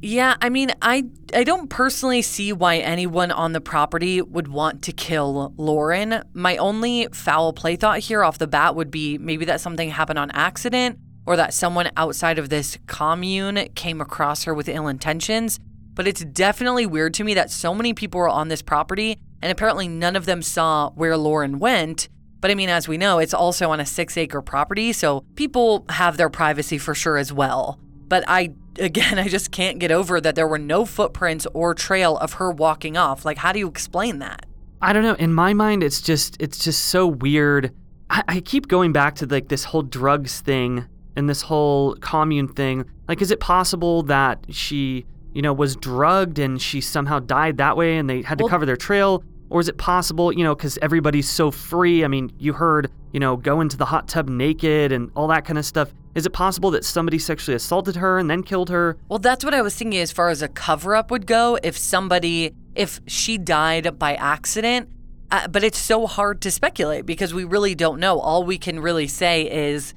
Yeah, 0.00 0.36
I 0.40 0.48
mean, 0.48 0.70
I 0.80 1.04
I 1.34 1.42
don't 1.42 1.68
personally 1.68 2.22
see 2.22 2.52
why 2.52 2.76
anyone 2.76 3.32
on 3.32 3.52
the 3.52 3.60
property 3.60 4.22
would 4.22 4.46
want 4.46 4.82
to 4.82 4.92
kill 4.92 5.52
Lauren. 5.56 6.22
My 6.34 6.56
only 6.56 7.08
foul 7.12 7.52
play 7.52 7.74
thought 7.74 7.98
here 7.98 8.22
off 8.22 8.38
the 8.38 8.46
bat 8.46 8.76
would 8.76 8.92
be 8.92 9.18
maybe 9.18 9.44
that 9.46 9.60
something 9.60 9.90
happened 9.90 10.20
on 10.20 10.30
accident 10.30 10.98
or 11.26 11.36
that 11.36 11.52
someone 11.52 11.90
outside 11.96 12.38
of 12.38 12.48
this 12.48 12.78
commune 12.86 13.68
came 13.74 14.00
across 14.00 14.44
her 14.44 14.54
with 14.54 14.68
ill 14.68 14.86
intentions. 14.86 15.58
But 15.94 16.06
it's 16.06 16.24
definitely 16.24 16.86
weird 16.86 17.12
to 17.14 17.24
me 17.24 17.34
that 17.34 17.50
so 17.50 17.74
many 17.74 17.92
people 17.92 18.20
were 18.20 18.28
on 18.28 18.46
this 18.48 18.62
property 18.62 19.18
and 19.42 19.50
apparently 19.50 19.88
none 19.88 20.14
of 20.14 20.26
them 20.26 20.42
saw 20.42 20.90
where 20.90 21.16
Lauren 21.16 21.58
went. 21.58 22.08
But 22.40 22.50
I 22.50 22.54
mean, 22.54 22.68
as 22.68 22.86
we 22.86 22.96
know, 22.96 23.18
it's 23.18 23.34
also 23.34 23.70
on 23.70 23.80
a 23.80 23.86
six 23.86 24.16
acre 24.16 24.40
property, 24.42 24.92
so 24.92 25.24
people 25.34 25.84
have 25.88 26.16
their 26.16 26.30
privacy 26.30 26.78
for 26.78 26.94
sure 26.94 27.16
as 27.16 27.32
well. 27.32 27.78
But 28.08 28.24
I, 28.28 28.54
again, 28.78 29.18
I 29.18 29.28
just 29.28 29.50
can't 29.50 29.78
get 29.78 29.90
over 29.90 30.20
that 30.20 30.34
there 30.34 30.48
were 30.48 30.58
no 30.58 30.84
footprints 30.84 31.46
or 31.52 31.74
trail 31.74 32.16
of 32.18 32.34
her 32.34 32.50
walking 32.50 32.96
off. 32.96 33.24
Like, 33.24 33.38
how 33.38 33.52
do 33.52 33.58
you 33.58 33.68
explain 33.68 34.18
that? 34.20 34.46
I 34.80 34.92
don't 34.92 35.02
know. 35.02 35.14
In 35.14 35.32
my 35.32 35.54
mind, 35.54 35.82
it's 35.82 36.00
just, 36.00 36.36
it's 36.40 36.58
just 36.58 36.84
so 36.86 37.06
weird. 37.06 37.74
I, 38.10 38.22
I 38.28 38.40
keep 38.40 38.68
going 38.68 38.92
back 38.92 39.16
to 39.16 39.26
like 39.26 39.48
this 39.48 39.64
whole 39.64 39.82
drugs 39.82 40.40
thing 40.40 40.86
and 41.16 41.28
this 41.28 41.42
whole 41.42 41.96
commune 41.96 42.46
thing. 42.46 42.84
Like, 43.08 43.20
is 43.20 43.32
it 43.32 43.40
possible 43.40 44.04
that 44.04 44.46
she, 44.50 45.04
you 45.34 45.42
know, 45.42 45.52
was 45.52 45.74
drugged 45.74 46.38
and 46.38 46.62
she 46.62 46.80
somehow 46.80 47.18
died 47.18 47.56
that 47.56 47.76
way 47.76 47.98
and 47.98 48.08
they 48.08 48.22
had 48.22 48.38
to 48.38 48.44
well, 48.44 48.50
cover 48.50 48.66
their 48.66 48.76
trail? 48.76 49.24
Or 49.50 49.60
is 49.60 49.68
it 49.68 49.78
possible, 49.78 50.32
you 50.32 50.44
know, 50.44 50.54
because 50.54 50.78
everybody's 50.82 51.28
so 51.28 51.50
free? 51.50 52.04
I 52.04 52.08
mean, 52.08 52.32
you 52.38 52.52
heard, 52.52 52.90
you 53.12 53.20
know, 53.20 53.36
go 53.36 53.60
into 53.60 53.76
the 53.76 53.86
hot 53.86 54.08
tub 54.08 54.28
naked 54.28 54.92
and 54.92 55.10
all 55.14 55.28
that 55.28 55.44
kind 55.44 55.58
of 55.58 55.64
stuff. 55.64 55.92
Is 56.14 56.26
it 56.26 56.32
possible 56.32 56.70
that 56.72 56.84
somebody 56.84 57.18
sexually 57.18 57.54
assaulted 57.54 57.96
her 57.96 58.18
and 58.18 58.28
then 58.28 58.42
killed 58.42 58.68
her? 58.70 58.98
Well, 59.08 59.18
that's 59.18 59.44
what 59.44 59.54
I 59.54 59.62
was 59.62 59.74
thinking 59.74 60.00
as 60.00 60.12
far 60.12 60.30
as 60.30 60.42
a 60.42 60.48
cover 60.48 60.94
up 60.94 61.10
would 61.10 61.26
go. 61.26 61.58
If 61.62 61.78
somebody, 61.78 62.54
if 62.74 63.00
she 63.06 63.38
died 63.38 63.98
by 63.98 64.14
accident, 64.16 64.88
uh, 65.30 65.46
but 65.48 65.62
it's 65.62 65.78
so 65.78 66.06
hard 66.06 66.40
to 66.42 66.50
speculate 66.50 67.06
because 67.06 67.34
we 67.34 67.44
really 67.44 67.74
don't 67.74 68.00
know. 68.00 68.18
All 68.18 68.44
we 68.44 68.58
can 68.58 68.80
really 68.80 69.06
say 69.06 69.50
is 69.50 69.94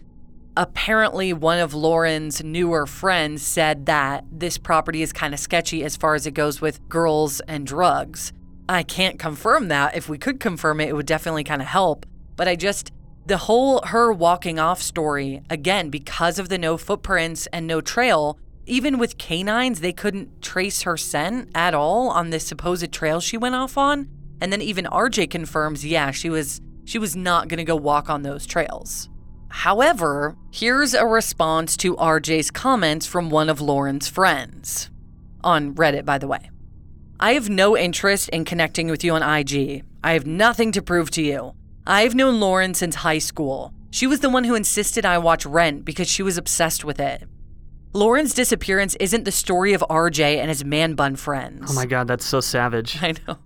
apparently 0.57 1.31
one 1.31 1.59
of 1.59 1.73
Lauren's 1.73 2.43
newer 2.43 2.85
friends 2.85 3.41
said 3.41 3.85
that 3.85 4.25
this 4.31 4.57
property 4.57 5.01
is 5.01 5.13
kind 5.13 5.33
of 5.33 5.39
sketchy 5.39 5.83
as 5.83 5.95
far 5.95 6.15
as 6.15 6.27
it 6.27 6.31
goes 6.31 6.59
with 6.59 6.87
girls 6.89 7.39
and 7.41 7.65
drugs. 7.65 8.33
I 8.71 8.83
can't 8.83 9.19
confirm 9.19 9.67
that. 9.67 9.97
If 9.97 10.07
we 10.07 10.17
could 10.17 10.39
confirm 10.39 10.79
it, 10.79 10.87
it 10.87 10.95
would 10.95 11.05
definitely 11.05 11.43
kind 11.43 11.61
of 11.61 11.67
help. 11.67 12.05
But 12.37 12.47
I 12.47 12.55
just, 12.55 12.91
the 13.25 13.37
whole 13.37 13.81
her 13.87 14.13
walking 14.13 14.59
off 14.59 14.81
story, 14.81 15.41
again, 15.49 15.89
because 15.89 16.39
of 16.39 16.47
the 16.47 16.57
no 16.57 16.77
footprints 16.77 17.47
and 17.47 17.67
no 17.67 17.81
trail, 17.81 18.39
even 18.65 18.97
with 18.97 19.17
canines, 19.17 19.81
they 19.81 19.91
couldn't 19.91 20.41
trace 20.41 20.83
her 20.83 20.95
scent 20.95 21.49
at 21.53 21.73
all 21.73 22.09
on 22.09 22.29
this 22.29 22.47
supposed 22.47 22.93
trail 22.93 23.19
she 23.19 23.35
went 23.35 23.55
off 23.55 23.77
on. 23.77 24.07
And 24.39 24.53
then 24.53 24.61
even 24.61 24.85
RJ 24.85 25.29
confirms, 25.29 25.85
yeah, 25.85 26.11
she 26.11 26.29
was 26.29 26.61
she 26.85 26.97
was 26.97 27.13
not 27.13 27.49
going 27.49 27.57
to 27.57 27.65
go 27.65 27.75
walk 27.75 28.09
on 28.09 28.21
those 28.21 28.45
trails. 28.45 29.09
However, 29.49 30.37
here's 30.49 30.93
a 30.93 31.05
response 31.05 31.75
to 31.77 31.97
RJ's 31.97 32.49
comments 32.49 33.05
from 33.05 33.29
one 33.29 33.49
of 33.49 33.59
Lauren's 33.59 34.07
friends 34.07 34.89
on 35.43 35.75
Reddit, 35.75 36.05
by 36.05 36.17
the 36.17 36.27
way. 36.27 36.49
I 37.23 37.33
have 37.33 37.51
no 37.51 37.77
interest 37.77 38.29
in 38.29 38.45
connecting 38.45 38.87
with 38.87 39.03
you 39.03 39.13
on 39.13 39.21
IG. 39.21 39.83
I 40.03 40.13
have 40.13 40.25
nothing 40.25 40.71
to 40.71 40.81
prove 40.81 41.11
to 41.11 41.21
you. 41.21 41.53
I've 41.85 42.15
known 42.15 42.39
Lauren 42.39 42.73
since 42.73 42.95
high 42.95 43.19
school. 43.19 43.75
She 43.91 44.07
was 44.07 44.21
the 44.21 44.29
one 44.29 44.43
who 44.43 44.55
insisted 44.55 45.05
I 45.05 45.19
watch 45.19 45.45
Rent 45.45 45.85
because 45.85 46.09
she 46.09 46.23
was 46.23 46.39
obsessed 46.39 46.83
with 46.83 46.99
it. 46.99 47.21
Lauren's 47.93 48.33
disappearance 48.33 48.95
isn't 48.95 49.25
the 49.25 49.31
story 49.31 49.73
of 49.73 49.85
RJ 49.87 50.37
and 50.37 50.49
his 50.49 50.65
man 50.65 50.95
bun 50.95 51.15
friends. 51.15 51.69
Oh 51.69 51.75
my 51.75 51.85
god, 51.85 52.07
that's 52.07 52.25
so 52.25 52.41
savage. 52.41 52.97
I 53.03 53.13
know. 53.27 53.37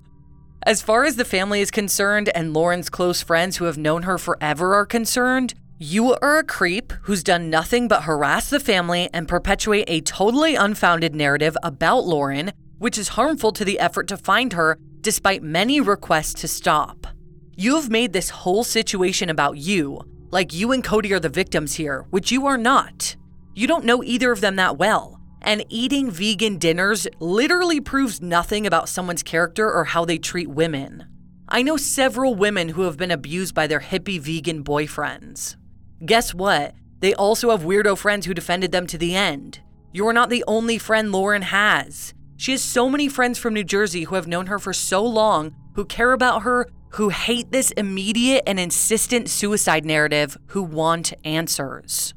As 0.63 0.81
far 0.81 1.03
as 1.03 1.17
the 1.17 1.25
family 1.25 1.59
is 1.59 1.69
concerned 1.69 2.29
and 2.29 2.53
Lauren's 2.53 2.89
close 2.89 3.21
friends 3.21 3.57
who 3.57 3.65
have 3.65 3.77
known 3.77 4.03
her 4.03 4.17
forever 4.17 4.73
are 4.75 4.85
concerned, 4.85 5.53
you 5.77 6.13
are 6.13 6.37
a 6.37 6.45
creep 6.45 6.93
who's 7.01 7.23
done 7.23 7.49
nothing 7.49 7.89
but 7.89 8.03
harass 8.03 8.49
the 8.49 8.61
family 8.61 9.09
and 9.13 9.27
perpetuate 9.27 9.89
a 9.89 9.99
totally 9.99 10.55
unfounded 10.55 11.13
narrative 11.13 11.57
about 11.61 12.05
Lauren 12.05 12.53
which 12.77 12.97
is 12.97 13.09
harmful 13.09 13.51
to 13.51 13.65
the 13.65 13.79
effort 13.79 14.07
to 14.07 14.17
find 14.17 14.53
her 14.53 14.77
despite 15.01 15.43
many 15.43 15.79
requests 15.79 16.33
to 16.33 16.47
stop. 16.47 17.07
You 17.55 17.75
have 17.75 17.89
made 17.89 18.11
this 18.11 18.29
whole 18.29 18.63
situation 18.63 19.29
about 19.29 19.57
you, 19.57 20.01
Like 20.35 20.53
you 20.53 20.73
and 20.73 20.83
Cody 20.83 21.13
are 21.13 21.19
the 21.21 21.29
victims 21.29 21.75
here, 21.75 22.05
which 22.09 22.29
you 22.29 22.45
are 22.45 22.57
not. 22.57 23.15
You 23.53 23.67
don't 23.67 23.85
know 23.85 24.03
either 24.03 24.33
of 24.33 24.41
them 24.41 24.57
that 24.57 24.77
well. 24.77 25.21
And 25.41 25.63
eating 25.69 26.11
vegan 26.11 26.57
dinners 26.57 27.07
literally 27.19 27.79
proves 27.79 28.21
nothing 28.21 28.67
about 28.67 28.89
someone's 28.89 29.23
character 29.23 29.71
or 29.71 29.85
how 29.85 30.03
they 30.03 30.17
treat 30.17 30.49
women. 30.49 31.07
I 31.47 31.61
know 31.61 31.77
several 31.77 32.35
women 32.35 32.67
who 32.67 32.81
have 32.81 32.97
been 32.97 33.11
abused 33.11 33.55
by 33.55 33.67
their 33.67 33.79
hippie 33.79 34.19
vegan 34.19 34.63
boyfriends. 34.63 35.55
Guess 36.05 36.33
what? 36.33 36.73
They 36.99 37.13
also 37.13 37.51
have 37.51 37.61
weirdo 37.61 37.97
friends 37.97 38.25
who 38.25 38.33
defended 38.33 38.73
them 38.73 38.87
to 38.87 38.97
the 38.97 39.15
end. 39.15 39.61
You 39.93 40.05
are 40.07 40.13
not 40.13 40.29
the 40.29 40.43
only 40.47 40.77
friend 40.77 41.13
Lauren 41.13 41.43
has. 41.43 42.13
She 42.37 42.51
has 42.51 42.61
so 42.61 42.89
many 42.89 43.07
friends 43.07 43.39
from 43.39 43.53
New 43.53 43.63
Jersey 43.63 44.03
who 44.03 44.15
have 44.15 44.27
known 44.27 44.47
her 44.47 44.59
for 44.59 44.73
so 44.73 45.03
long, 45.03 45.55
who 45.73 45.85
care 45.85 46.11
about 46.11 46.41
her, 46.41 46.67
who 46.89 47.09
hate 47.09 47.51
this 47.51 47.71
immediate 47.71 48.43
and 48.45 48.59
insistent 48.59 49.29
suicide 49.29 49.85
narrative, 49.85 50.37
who 50.47 50.61
want 50.63 51.13
answers. 51.23 52.13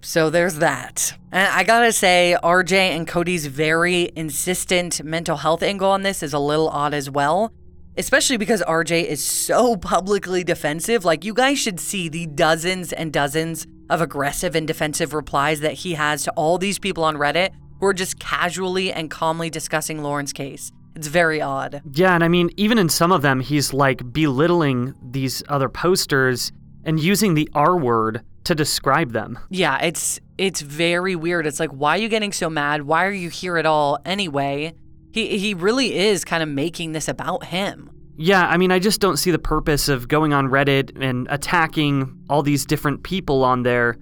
So 0.00 0.30
there's 0.30 0.56
that. 0.56 1.16
And 1.30 1.48
I 1.48 1.62
gotta 1.64 1.92
say, 1.92 2.36
RJ 2.42 2.72
and 2.72 3.06
Cody's 3.06 3.46
very 3.46 4.10
insistent 4.16 5.02
mental 5.04 5.36
health 5.36 5.62
angle 5.62 5.90
on 5.90 6.02
this 6.02 6.22
is 6.22 6.32
a 6.32 6.38
little 6.38 6.68
odd 6.68 6.94
as 6.94 7.08
well, 7.08 7.52
especially 7.96 8.36
because 8.36 8.62
RJ 8.62 9.04
is 9.04 9.24
so 9.24 9.76
publicly 9.76 10.42
defensive. 10.42 11.04
Like, 11.04 11.24
you 11.24 11.34
guys 11.34 11.58
should 11.58 11.78
see 11.78 12.08
the 12.08 12.26
dozens 12.26 12.92
and 12.92 13.12
dozens 13.12 13.66
of 13.90 14.00
aggressive 14.00 14.56
and 14.56 14.66
defensive 14.66 15.14
replies 15.14 15.60
that 15.60 15.74
he 15.74 15.94
has 15.94 16.24
to 16.24 16.32
all 16.32 16.58
these 16.58 16.78
people 16.78 17.04
on 17.04 17.16
Reddit 17.16 17.50
who 17.82 17.88
are 17.88 17.92
just 17.92 18.20
casually 18.20 18.92
and 18.92 19.10
calmly 19.10 19.50
discussing 19.50 20.04
Lauren's 20.04 20.32
case. 20.32 20.70
It's 20.94 21.08
very 21.08 21.42
odd. 21.42 21.82
Yeah, 21.92 22.14
and 22.14 22.22
I 22.22 22.28
mean, 22.28 22.50
even 22.56 22.78
in 22.78 22.88
some 22.88 23.10
of 23.10 23.22
them, 23.22 23.40
he's 23.40 23.72
like 23.72 24.12
belittling 24.12 24.94
these 25.02 25.42
other 25.48 25.68
posters 25.68 26.52
and 26.84 27.00
using 27.00 27.34
the 27.34 27.48
R 27.54 27.76
word 27.76 28.22
to 28.44 28.54
describe 28.54 29.10
them. 29.10 29.36
Yeah, 29.50 29.82
it's 29.82 30.20
it's 30.38 30.60
very 30.60 31.16
weird. 31.16 31.44
It's 31.44 31.58
like, 31.58 31.70
why 31.70 31.96
are 31.96 32.00
you 32.00 32.08
getting 32.08 32.32
so 32.32 32.48
mad? 32.48 32.82
Why 32.82 33.04
are 33.04 33.12
you 33.12 33.30
here 33.30 33.56
at 33.56 33.66
all 33.66 33.98
anyway? 34.04 34.74
He 35.10 35.36
he 35.38 35.52
really 35.52 35.96
is 35.96 36.24
kind 36.24 36.42
of 36.42 36.48
making 36.48 36.92
this 36.92 37.08
about 37.08 37.46
him. 37.46 37.90
Yeah, 38.16 38.46
I 38.46 38.58
mean, 38.58 38.70
I 38.70 38.78
just 38.78 39.00
don't 39.00 39.16
see 39.16 39.32
the 39.32 39.40
purpose 39.40 39.88
of 39.88 40.06
going 40.06 40.32
on 40.32 40.46
Reddit 40.46 41.02
and 41.02 41.26
attacking 41.30 42.16
all 42.30 42.44
these 42.44 42.64
different 42.64 43.02
people 43.02 43.42
on 43.42 43.64
there. 43.64 43.96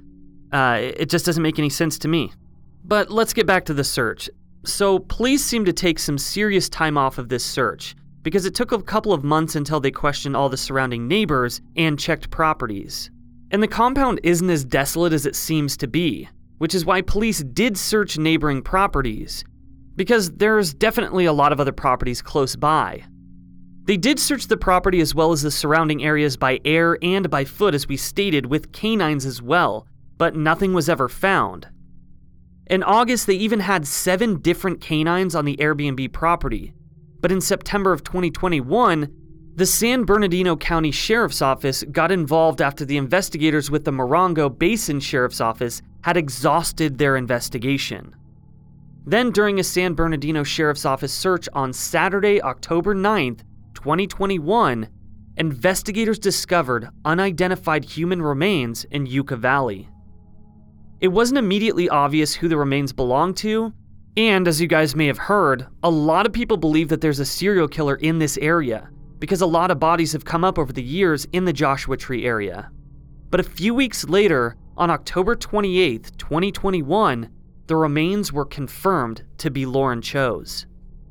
Uh, 0.53 0.81
it 0.83 1.09
just 1.09 1.25
doesn't 1.25 1.43
make 1.43 1.59
any 1.59 1.71
sense 1.71 1.99
to 2.01 2.09
me. 2.09 2.33
But 2.85 3.11
let's 3.11 3.33
get 3.33 3.47
back 3.47 3.65
to 3.67 3.75
the 3.75 3.85
search. 3.85 4.31
So, 4.65 4.99
police 4.99 5.43
seem 5.45 5.65
to 5.65 5.73
take 5.73 5.99
some 5.99 6.19
serious 6.19 6.69
time 6.69 6.99
off 6.99 7.19
of 7.19 7.29
this 7.29 7.45
search 7.45 7.95
because 8.23 8.45
it 8.45 8.55
took 8.55 8.73
a 8.73 8.83
couple 8.83 9.13
of 9.13 9.25
months 9.25 9.57
until 9.57 9.81
they 9.81 9.91
questioned 9.91 10.37
all 10.37 10.49
the 10.49 10.57
surrounding 10.57 11.09
neighbors 11.09 11.61
and 11.77 11.99
checked 11.99 12.31
properties. 12.31 13.11
And 13.51 13.63
the 13.63 13.69
compound 13.69 14.21
isn't 14.23 14.51
as 14.51 14.65
desolate 14.65 15.13
as 15.13 15.27
it 15.27 15.35
seems 15.35 15.77
to 15.79 15.89
be, 15.89 16.29
which 16.59 16.75
is 16.75 16.85
why 16.85 17.01
police 17.01 17.43
did 17.43 17.79
search 17.79 18.19
neighboring 18.19 18.63
properties, 18.63 19.45
because 19.97 20.31
there's 20.33 20.75
definitely 20.75 21.25
a 21.25 21.33
lot 21.33 21.53
of 21.53 21.61
other 21.61 21.73
properties 21.73 22.23
close 22.23 22.55
by. 22.55 23.03
They 23.85 23.97
did 23.97 24.19
search 24.19 24.47
the 24.47 24.57
property 24.57 25.01
as 25.01 25.15
well 25.15 25.33
as 25.33 25.43
the 25.43 25.51
surrounding 25.51 26.05
areas 26.05 26.37
by 26.37 26.61
air 26.65 26.99
and 27.03 27.29
by 27.31 27.45
foot, 27.45 27.75
as 27.75 27.89
we 27.89 27.97
stated, 27.97 28.47
with 28.47 28.73
canines 28.73 29.25
as 29.27 29.43
well, 29.43 29.87
but 30.19 30.37
nothing 30.37 30.75
was 30.75 30.89
ever 30.89 31.09
found. 31.09 31.67
In 32.71 32.85
August, 32.85 33.27
they 33.27 33.35
even 33.35 33.59
had 33.59 33.85
seven 33.85 34.41
different 34.41 34.81
canines 34.81 35.35
on 35.35 35.45
the 35.45 35.57
Airbnb 35.57 36.13
property, 36.13 36.73
but 37.21 37.33
in 37.33 37.41
September 37.41 37.93
of 37.93 38.05
2021, 38.05 39.13
the 39.57 39.67
San 39.67 40.05
Bernardino 40.05 40.57
County 40.57 40.93
Sheriff's 40.93 41.43
Office 41.43 41.83
got 41.91 42.13
involved 42.13 42.63
after 42.63 42.85
the 42.85 42.97
investigators 42.97 43.73
with 43.73 43.85
the 43.85 43.91
Morongo 43.91 44.57
Basin 44.57 45.01
Sheriff's 45.01 45.41
Office 45.41 45.83
had 46.05 46.17
exhausted 46.17 46.97
their 46.97 47.17
investigation. 47.17 48.15
Then, 49.05 49.33
during 49.33 49.59
a 49.59 49.65
San 49.65 49.95
Bernardino 49.95 50.45
Sheriff's 50.45 50.87
Office 50.87 51.13
search 51.13 51.49
on 51.53 51.73
Saturday, 51.73 52.41
October 52.41 52.95
9th, 52.95 53.41
2021, 53.75 54.87
investigators 55.37 56.21
discovered 56.21 56.89
unidentified 57.05 57.85
human 57.85 58.23
remains 58.23 58.85
in 58.85 59.07
Yucca 59.07 59.35
Valley. 59.35 59.89
It 61.01 61.09
wasn't 61.09 61.39
immediately 61.39 61.89
obvious 61.89 62.35
who 62.35 62.47
the 62.47 62.59
remains 62.59 62.93
belonged 62.93 63.39
to, 63.39 63.73
and 64.19 64.47
as 64.47 64.61
you 64.61 64.67
guys 64.67 64.95
may 64.95 65.07
have 65.07 65.17
heard, 65.17 65.67
a 65.83 65.91
lot 65.91 66.27
of 66.27 66.33
people 66.33 66.59
believe 66.59 66.89
that 66.89 67.01
there's 67.01 67.21
a 67.21 67.25
serial 67.25 67.69
killer 67.69 67.95
in 67.97 68.19
this 68.19 68.37
area 68.39 68.91
because 69.19 69.41
a 69.41 69.47
lot 69.47 69.71
of 69.71 69.79
bodies 69.79 70.13
have 70.13 70.27
come 70.27 70.45
up 70.45 70.59
over 70.59 70.75
the 70.75 70.83
years 70.83 71.27
in 71.33 71.47
the 71.47 71.55
Joshua 71.55 71.97
Tree 71.97 72.27
area. 72.27 72.71
But 73.31 73.41
a 73.41 73.45
few 73.45 73.75
weeks 73.75 74.05
later, 74.05 74.57
on 74.77 74.91
October 74.91 75.35
28, 75.35 76.13
2021, 76.19 77.31
the 77.67 77.77
remains 77.77 78.31
were 78.31 78.45
confirmed 78.45 79.23
to 79.39 79.51
be 79.51 79.65
Lauren 79.65 80.03
Cho's. 80.03 80.67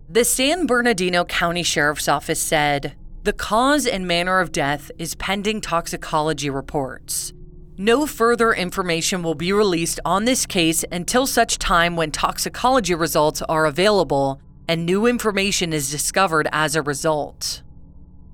The 0.08 0.26
San 0.26 0.68
Bernardino 0.68 1.24
County 1.26 1.64
Sheriff's 1.64 2.08
Office 2.08 2.42
said 2.42 2.96
the 3.24 3.34
cause 3.34 3.88
and 3.88 4.08
manner 4.08 4.40
of 4.40 4.52
death 4.52 4.92
is 5.00 5.16
pending 5.16 5.62
toxicology 5.62 6.50
reports. 6.50 7.34
No 7.82 8.06
further 8.06 8.52
information 8.52 9.24
will 9.24 9.36
be 9.36 9.54
released 9.54 10.02
on 10.04 10.26
this 10.26 10.46
case 10.46 10.84
until 10.92 11.26
such 11.26 11.58
time 11.58 11.96
when 11.96 12.12
toxicology 12.12 12.94
results 12.94 13.42
are 13.44 13.66
available 13.66 14.42
and 14.68 14.86
new 14.86 15.06
information 15.06 15.72
is 15.72 15.90
discovered 15.90 16.50
as 16.52 16.76
a 16.76 16.82
result. 16.82 17.64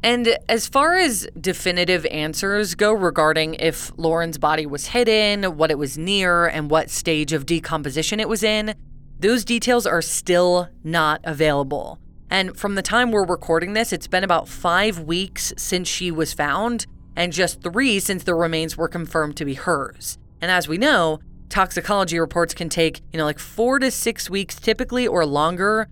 And 0.02 0.36
as 0.50 0.68
far 0.68 0.96
as 0.96 1.28
definitive 1.40 2.08
answers 2.08 2.74
go 2.74 2.92
regarding 2.92 3.54
if 3.60 3.92
Lauren's 3.98 4.40
body 4.40 4.66
was 4.66 4.88
hidden, 4.88 5.58
what 5.58 5.70
it 5.70 5.78
was 5.78 5.96
near, 5.96 6.48
and 6.48 6.72
what 6.72 6.90
stage 6.90 7.32
of 7.32 7.46
decomposition 7.46 8.20
it 8.20 8.28
was 8.28 8.42
in, 8.42 8.74
those 9.20 9.46
details 9.46 9.86
are 9.86 10.02
still 10.02 10.70
not 10.84 11.22
available. 11.24 12.00
And 12.32 12.58
from 12.58 12.74
the 12.74 12.82
time 12.82 13.12
we're 13.12 13.24
recording 13.24 13.74
this, 13.74 13.94
it's 13.94 14.08
been 14.08 14.24
about 14.24 14.48
five 14.48 15.02
weeks 15.02 15.54
since 15.56 15.88
she 15.88 16.10
was 16.10 16.34
found, 16.34 16.88
and 17.16 17.34
just 17.34 17.62
three 17.62 18.00
since 18.00 18.24
the 18.24 18.36
remains 18.36 18.78
were 18.78 18.88
confirmed 18.88 19.38
to 19.38 19.46
be 19.46 19.54
hers. 19.54 20.18
And 20.42 20.52
as 20.52 20.68
we 20.68 20.78
know, 20.78 21.20
toxicology 21.50 22.20
reports 22.20 22.54
can 22.54 22.70
take, 22.70 23.02
you 23.12 23.18
know, 23.18 23.26
like 23.26 23.40
four 23.40 23.80
to 23.80 23.90
six 23.92 24.30
weeks 24.30 24.56
typically 24.56 25.08
or 25.08 25.26
longer 25.26 25.88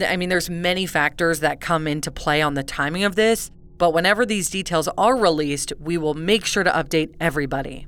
I 0.00 0.16
mean, 0.16 0.28
there's 0.28 0.48
many 0.48 0.86
factors 0.86 1.40
that 1.40 1.60
come 1.60 1.86
into 1.86 2.10
play 2.10 2.40
on 2.40 2.54
the 2.54 2.62
timing 2.62 3.04
of 3.04 3.14
this, 3.14 3.50
but 3.76 3.92
whenever 3.92 4.24
these 4.24 4.48
details 4.48 4.88
are 4.96 5.16
released, 5.16 5.72
we 5.78 5.98
will 5.98 6.14
make 6.14 6.44
sure 6.44 6.64
to 6.64 6.70
update 6.70 7.14
everybody. 7.20 7.86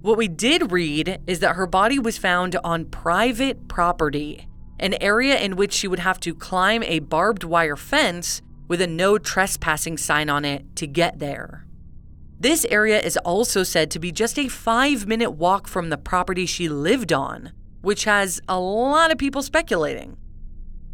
What 0.00 0.16
we 0.16 0.28
did 0.28 0.72
read 0.72 1.20
is 1.26 1.40
that 1.40 1.56
her 1.56 1.66
body 1.66 1.98
was 1.98 2.16
found 2.16 2.56
on 2.64 2.86
private 2.86 3.68
property, 3.68 4.48
an 4.78 4.94
area 5.00 5.38
in 5.38 5.56
which 5.56 5.72
she 5.72 5.88
would 5.88 5.98
have 5.98 6.20
to 6.20 6.34
climb 6.34 6.82
a 6.84 7.00
barbed 7.00 7.44
wire 7.44 7.76
fence 7.76 8.40
with 8.68 8.80
a 8.80 8.86
no 8.86 9.18
trespassing 9.18 9.98
sign 9.98 10.30
on 10.30 10.44
it 10.44 10.64
to 10.76 10.86
get 10.86 11.18
there. 11.18 11.65
This 12.38 12.66
area 12.66 13.00
is 13.00 13.16
also 13.18 13.62
said 13.62 13.90
to 13.90 13.98
be 13.98 14.12
just 14.12 14.38
a 14.38 14.48
five 14.48 15.06
minute 15.06 15.30
walk 15.30 15.66
from 15.66 15.88
the 15.88 15.96
property 15.96 16.44
she 16.44 16.68
lived 16.68 17.12
on, 17.12 17.52
which 17.80 18.04
has 18.04 18.40
a 18.46 18.60
lot 18.60 19.10
of 19.10 19.16
people 19.16 19.42
speculating. 19.42 20.18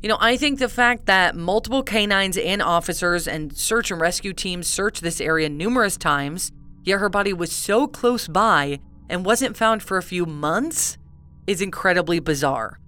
You 0.03 0.09
know, 0.09 0.19
I 0.21 0.37
think 0.37 0.59
the 0.59 0.69
fact 0.69 1.07
that 1.07 1.37
multiple 1.37 1.83
canines 1.83 2.37
and 2.37 2.63
officers 2.63 3.27
and 3.27 3.57
search 3.57 3.91
and 3.91 4.01
rescue 4.01 4.33
teams 4.33 4.67
searched 4.69 5.03
this 5.03 5.21
area 5.21 5.49
numerous 5.49 5.97
times, 5.97 6.53
yet 6.85 7.01
her 7.01 7.09
body 7.09 7.33
was 7.33 7.53
so 7.53 7.87
close 7.87 8.29
by 8.29 8.79
and 9.09 9.25
wasn't 9.25 9.57
found 9.57 9.83
for 9.83 9.97
a 9.97 10.03
few 10.03 10.27
months, 10.27 10.97
is 11.47 11.61
incredibly 11.61 12.21
bizarre. 12.21 12.79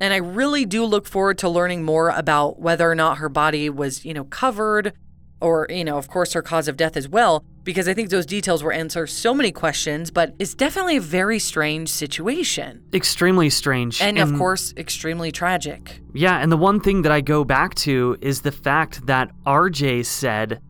And 0.00 0.14
I 0.14 0.18
really 0.18 0.64
do 0.64 0.84
look 0.84 1.06
forward 1.06 1.38
to 1.38 1.48
learning 1.48 1.84
more 1.84 2.10
about 2.10 2.58
whether 2.58 2.90
or 2.90 2.94
not 2.94 3.18
her 3.18 3.28
body 3.28 3.68
was, 3.68 4.04
you 4.04 4.14
know, 4.14 4.24
covered 4.24 4.94
or, 5.40 5.66
you 5.70 5.84
know, 5.84 5.98
of 5.98 6.08
course, 6.08 6.32
her 6.32 6.42
cause 6.42 6.68
of 6.68 6.76
death 6.76 6.96
as 6.96 7.08
well, 7.08 7.44
because 7.64 7.88
I 7.88 7.94
think 7.94 8.10
those 8.10 8.26
details 8.26 8.62
will 8.62 8.72
answer 8.72 9.06
so 9.06 9.34
many 9.34 9.52
questions, 9.52 10.10
but 10.10 10.34
it's 10.38 10.54
definitely 10.54 10.96
a 10.96 11.00
very 11.00 11.38
strange 11.38 11.88
situation. 11.88 12.82
Extremely 12.92 13.50
strange. 13.50 14.00
And, 14.00 14.18
and, 14.18 14.30
of 14.32 14.38
course, 14.38 14.74
extremely 14.76 15.32
tragic. 15.32 16.00
Yeah, 16.12 16.38
and 16.38 16.50
the 16.50 16.56
one 16.56 16.80
thing 16.80 17.02
that 17.02 17.12
I 17.12 17.20
go 17.20 17.44
back 17.44 17.74
to 17.76 18.16
is 18.20 18.42
the 18.42 18.52
fact 18.52 19.06
that 19.06 19.30
RJ 19.46 20.06
said 20.06 20.60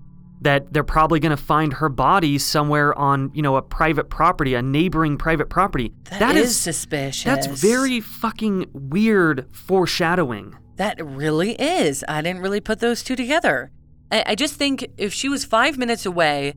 that 0.43 0.73
they're 0.73 0.83
probably 0.83 1.21
going 1.21 1.37
to 1.37 1.43
find 1.43 1.75
her 1.75 1.89
body 1.89 2.39
somewhere 2.39 2.97
on, 2.99 3.31
you 3.35 3.43
know, 3.43 3.57
a 3.57 3.62
private 3.62 4.09
property, 4.09 4.55
a 4.55 4.62
neighboring 4.62 5.18
private 5.18 5.51
property. 5.51 5.93
that, 6.05 6.18
that 6.18 6.37
is, 6.37 6.51
is 6.51 6.61
suspicious. 6.61 7.25
That's 7.25 7.47
very 7.47 8.01
fucking 8.01 8.66
weird 8.73 9.47
foreshadowing. 9.53 10.57
That 10.77 11.05
really 11.05 11.53
is. 11.53 12.03
I 12.09 12.23
didn't 12.23 12.41
really 12.41 12.61
put 12.61 12.81
those 12.81 13.03
two 13.03 13.16
together. 13.16 13.71
I, 14.11 14.25
I 14.29 14.35
just 14.35 14.55
think 14.55 14.89
if 14.97 15.13
she 15.13 15.29
was 15.29 15.45
five 15.45 15.79
minutes 15.79 16.07
away, 16.07 16.55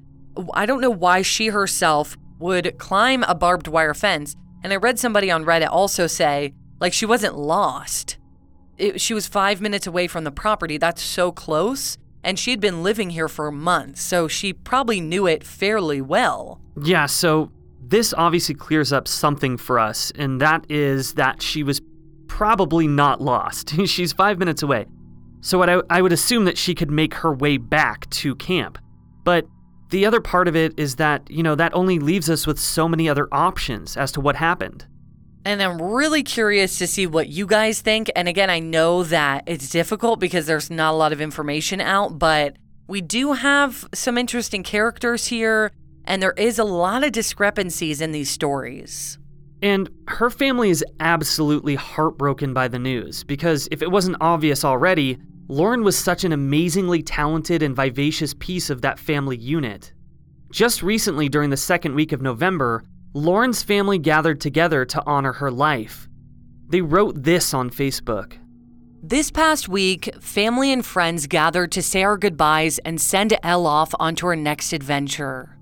I 0.54 0.66
don't 0.66 0.82
know 0.82 0.90
why 0.90 1.22
she 1.22 1.48
herself 1.48 2.18
would 2.40 2.78
climb 2.78 3.24
a 3.24 3.36
barbed 3.36 3.68
wire 3.68 3.94
fence. 3.94 4.36
And 4.64 4.74
I 4.74 4.78
read 4.78 5.00
somebody 5.00 5.30
on 5.30 5.46
Reddit 5.46 5.70
also 5.70 6.08
say, 6.08 6.54
like, 6.80 6.94
she 6.94 7.06
wasn't 7.06 7.38
lost. 7.38 8.18
It, 8.78 9.00
she 9.00 9.14
was 9.14 9.28
five 9.28 9.62
minutes 9.62 9.88
away 9.88 10.08
from 10.08 10.24
the 10.24 10.32
property. 10.32 10.78
That's 10.78 11.02
so 11.02 11.32
close. 11.32 11.98
and 12.24 12.40
she'd 12.40 12.60
been 12.60 12.84
living 12.84 13.10
here 13.10 13.28
for 13.28 13.52
months, 13.52 14.02
so 14.02 14.28
she 14.28 14.54
probably 14.54 15.02
knew 15.02 15.28
it 15.28 15.44
fairly 15.44 16.02
well. 16.02 16.62
Yeah, 16.82 17.06
so 17.06 17.52
this 17.82 18.14
obviously 18.18 18.56
clears 18.56 18.94
up 18.94 19.08
something 19.08 19.58
for 19.58 19.78
us, 19.78 20.12
and 20.16 20.40
that 20.42 20.66
is 20.70 21.16
that 21.16 21.42
she 21.42 21.64
was 21.64 21.82
probably 22.28 22.88
not 22.88 23.22
lost. 23.22 23.76
She's 23.86 24.14
five 24.14 24.40
minutes 24.40 24.64
away. 24.64 24.86
So 25.44 25.62
I, 25.62 25.82
I 25.90 26.02
would 26.02 26.14
assume 26.14 26.46
that 26.46 26.58
she 26.58 26.74
could 26.74 26.90
make 26.90 27.14
her 27.16 27.34
way 27.34 27.58
back 27.58 28.10
to 28.12 28.34
camp. 28.36 28.78
But 29.26 29.46
the 29.90 30.06
other 30.06 30.22
part 30.22 30.48
of 30.48 30.56
it 30.56 30.74
is 30.80 30.96
that, 30.96 31.30
you 31.30 31.44
know, 31.44 31.54
that 31.56 31.76
only 31.76 32.00
leaves 32.00 32.30
us 32.30 32.48
with 32.48 32.58
so 32.58 32.88
many 32.88 33.10
other 33.10 33.28
options 33.30 33.98
as 33.98 34.12
to 34.14 34.22
what 34.22 34.38
happened. 34.38 34.88
And 35.44 35.62
I'm 35.62 35.82
really 35.82 36.24
curious 36.24 36.78
to 36.80 36.88
see 36.88 37.06
what 37.06 37.28
you 37.28 37.46
guys 37.46 37.82
think. 37.82 38.10
And 38.16 38.30
again, 38.30 38.50
I 38.50 38.60
know 38.60 39.04
that 39.04 39.44
it's 39.46 39.70
difficult 39.70 40.22
because 40.22 40.46
there's 40.46 40.72
not 40.72 40.94
a 40.94 40.98
lot 40.98 41.12
of 41.12 41.20
information 41.20 41.82
out, 41.82 42.18
but 42.18 42.56
we 42.88 43.02
do 43.02 43.34
have 43.34 43.86
some 43.94 44.18
interesting 44.18 44.64
characters 44.64 45.26
here, 45.26 45.72
and 46.06 46.24
there 46.24 46.34
is 46.38 46.58
a 46.58 46.64
lot 46.64 47.04
of 47.04 47.12
discrepancies 47.12 48.00
in 48.00 48.14
these 48.14 48.30
stories. 48.30 49.20
And 49.62 49.90
her 50.08 50.30
family 50.30 50.70
is 50.70 50.86
absolutely 51.02 51.76
heartbroken 51.76 52.54
by 52.54 52.70
the 52.70 52.80
news 52.80 53.24
because 53.26 53.68
if 53.72 53.82
it 53.82 53.92
wasn't 53.92 54.18
obvious 54.22 54.66
already, 54.66 55.18
Lauren 55.48 55.84
was 55.84 55.98
such 55.98 56.24
an 56.24 56.32
amazingly 56.32 57.04
talented 57.04 57.62
and 57.62 57.76
vivacious 57.76 58.34
piece 58.34 58.70
of 58.70 58.82
that 58.82 59.00
family 59.00 59.38
unit. 59.38 59.94
Just 60.52 60.82
recently, 60.82 61.28
during 61.28 61.50
the 61.50 61.58
second 61.58 61.96
week 61.96 62.12
of 62.12 62.22
November, 62.22 62.84
Lauren's 63.14 63.62
family 63.62 63.98
gathered 63.98 64.40
together 64.40 64.86
to 64.86 65.04
honor 65.06 65.34
her 65.34 65.52
life. 65.52 66.08
They 66.70 66.82
wrote 66.82 67.24
this 67.24 67.54
on 67.54 67.70
Facebook. 67.70 68.38
This 69.04 69.32
past 69.32 69.68
week, 69.68 70.16
family 70.22 70.72
and 70.72 70.86
friends 70.86 71.28
gathered 71.28 71.74
to 71.74 71.82
say 71.82 72.04
our 72.04 72.18
goodbyes 72.18 72.80
and 72.80 73.02
send 73.02 73.38
Elle 73.44 73.68
off 73.68 73.94
onto 74.00 74.28
her 74.28 74.36
next 74.36 74.72
adventure. 74.72 75.58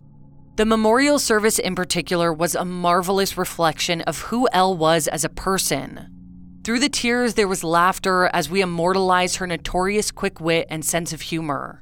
The 0.57 0.65
memorial 0.65 1.17
service 1.17 1.57
in 1.57 1.73
particular 1.73 2.31
was 2.31 2.53
a 2.53 2.63
marvelous 2.63 3.37
reflection 3.37 4.01
of 4.01 4.19
who 4.19 4.47
Elle 4.53 4.77
was 4.77 5.07
as 5.07 5.23
a 5.23 5.29
person. 5.29 6.20
Through 6.63 6.79
the 6.79 6.89
tears, 6.89 7.33
there 7.33 7.47
was 7.47 7.63
laughter 7.63 8.29
as 8.33 8.47
we 8.47 8.61
immortalized 8.61 9.37
her 9.37 9.47
notorious 9.47 10.11
quick 10.11 10.39
wit 10.39 10.67
and 10.69 10.85
sense 10.85 11.11
of 11.11 11.21
humor. 11.21 11.81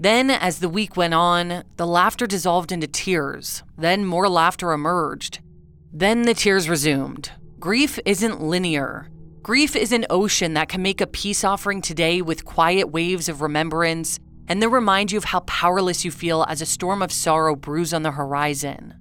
Then, 0.00 0.30
as 0.30 0.60
the 0.60 0.70
week 0.70 0.96
went 0.96 1.12
on, 1.12 1.64
the 1.76 1.86
laughter 1.86 2.26
dissolved 2.26 2.72
into 2.72 2.86
tears. 2.86 3.62
Then 3.76 4.06
more 4.06 4.28
laughter 4.28 4.72
emerged. 4.72 5.40
Then 5.92 6.22
the 6.22 6.32
tears 6.32 6.66
resumed. 6.66 7.32
Grief 7.60 7.98
isn't 8.06 8.40
linear. 8.40 9.10
Grief 9.42 9.76
is 9.76 9.92
an 9.92 10.06
ocean 10.08 10.54
that 10.54 10.70
can 10.70 10.80
make 10.80 11.02
a 11.02 11.06
peace 11.06 11.44
offering 11.44 11.82
today 11.82 12.22
with 12.22 12.46
quiet 12.46 12.90
waves 12.90 13.28
of 13.28 13.42
remembrance 13.42 14.18
and 14.48 14.62
then 14.62 14.70
remind 14.70 15.12
you 15.12 15.18
of 15.18 15.24
how 15.24 15.40
powerless 15.40 16.06
you 16.06 16.10
feel 16.10 16.44
as 16.48 16.62
a 16.62 16.66
storm 16.66 17.02
of 17.02 17.12
sorrow 17.12 17.54
brews 17.54 17.92
on 17.92 18.02
the 18.02 18.12
horizon. 18.12 18.94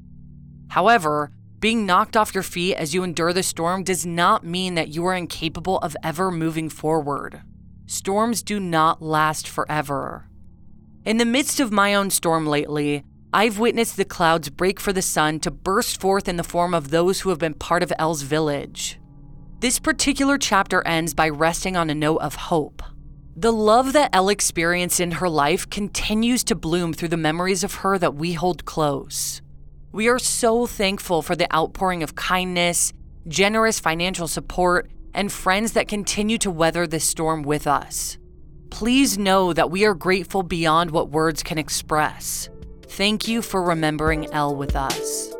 However, 0.69 1.31
being 1.59 1.85
knocked 1.85 2.17
off 2.17 2.33
your 2.33 2.43
feet 2.43 2.75
as 2.75 2.93
you 2.93 3.03
endure 3.03 3.33
the 3.33 3.43
storm 3.43 3.83
does 3.83 4.05
not 4.05 4.45
mean 4.45 4.75
that 4.75 4.89
you 4.89 5.05
are 5.05 5.15
incapable 5.15 5.77
of 5.79 5.95
ever 6.03 6.31
moving 6.31 6.69
forward. 6.69 7.41
Storms 7.87 8.43
do 8.43 8.59
not 8.59 9.01
last 9.01 9.47
forever. 9.47 10.27
In 11.05 11.17
the 11.17 11.25
midst 11.25 11.59
of 11.59 11.71
my 11.71 11.93
own 11.93 12.09
storm 12.09 12.45
lately, 12.45 13.03
I've 13.31 13.59
witnessed 13.59 13.97
the 13.97 14.05
clouds 14.05 14.49
break 14.49 14.79
for 14.79 14.93
the 14.93 15.01
sun 15.01 15.39
to 15.41 15.51
burst 15.51 15.99
forth 15.99 16.27
in 16.27 16.37
the 16.37 16.43
form 16.43 16.73
of 16.73 16.89
those 16.89 17.21
who 17.21 17.29
have 17.29 17.39
been 17.39 17.53
part 17.53 17.83
of 17.83 17.93
Elle's 17.99 18.21
village. 18.21 18.99
This 19.59 19.77
particular 19.79 20.37
chapter 20.37 20.85
ends 20.87 21.13
by 21.13 21.29
resting 21.29 21.75
on 21.75 21.89
a 21.89 21.95
note 21.95 22.17
of 22.17 22.35
hope. 22.35 22.81
The 23.35 23.51
love 23.51 23.93
that 23.93 24.11
Elle 24.13 24.29
experienced 24.29 24.99
in 24.99 25.11
her 25.11 25.27
life 25.27 25.69
continues 25.69 26.43
to 26.45 26.55
bloom 26.55 26.93
through 26.93 27.09
the 27.09 27.17
memories 27.17 27.63
of 27.63 27.75
her 27.75 27.97
that 27.97 28.15
we 28.15 28.33
hold 28.33 28.65
close. 28.65 29.41
We 29.95 30.09
are 30.09 30.19
so 30.19 30.67
thankful 30.67 31.21
for 31.21 31.37
the 31.37 31.49
outpouring 31.55 32.03
of 32.03 32.15
kindness, 32.15 32.91
generous 33.29 33.79
financial 33.79 34.27
support, 34.27 34.91
and 35.13 35.31
friends 35.31 35.71
that 35.71 35.87
continue 35.87 36.37
to 36.39 36.51
weather 36.51 36.85
this 36.85 37.05
storm 37.05 37.43
with 37.43 37.65
us. 37.65 38.17
Please 38.69 39.17
know 39.17 39.53
that 39.53 39.71
we 39.71 39.85
are 39.85 39.93
grateful 39.93 40.43
beyond 40.43 40.91
what 40.91 41.11
words 41.11 41.43
can 41.43 41.57
express. 41.57 42.49
Thank 42.81 43.29
you 43.29 43.41
for 43.41 43.63
remembering 43.63 44.29
Elle 44.33 44.57
with 44.57 44.75
us. 44.75 45.33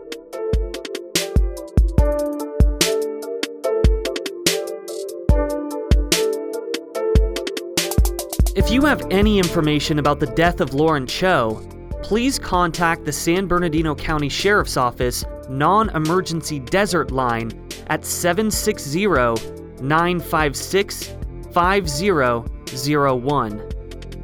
If 8.55 8.71
you 8.71 8.83
have 8.83 9.05
any 9.11 9.37
information 9.37 9.99
about 9.99 10.21
the 10.21 10.31
death 10.33 10.61
of 10.61 10.73
Lauren 10.73 11.07
Cho, 11.07 11.61
please 12.05 12.37
contact 12.37 13.03
the 13.03 13.11
San 13.11 13.47
Bernardino 13.47 13.95
County 13.95 14.29
Sheriff's 14.29 14.77
Office 14.77 15.25
non 15.49 15.89
emergency 15.95 16.59
desert 16.59 17.09
line 17.09 17.49
at 17.87 18.05
760 18.05 19.07
956 19.81 21.15
5001. 21.51 23.71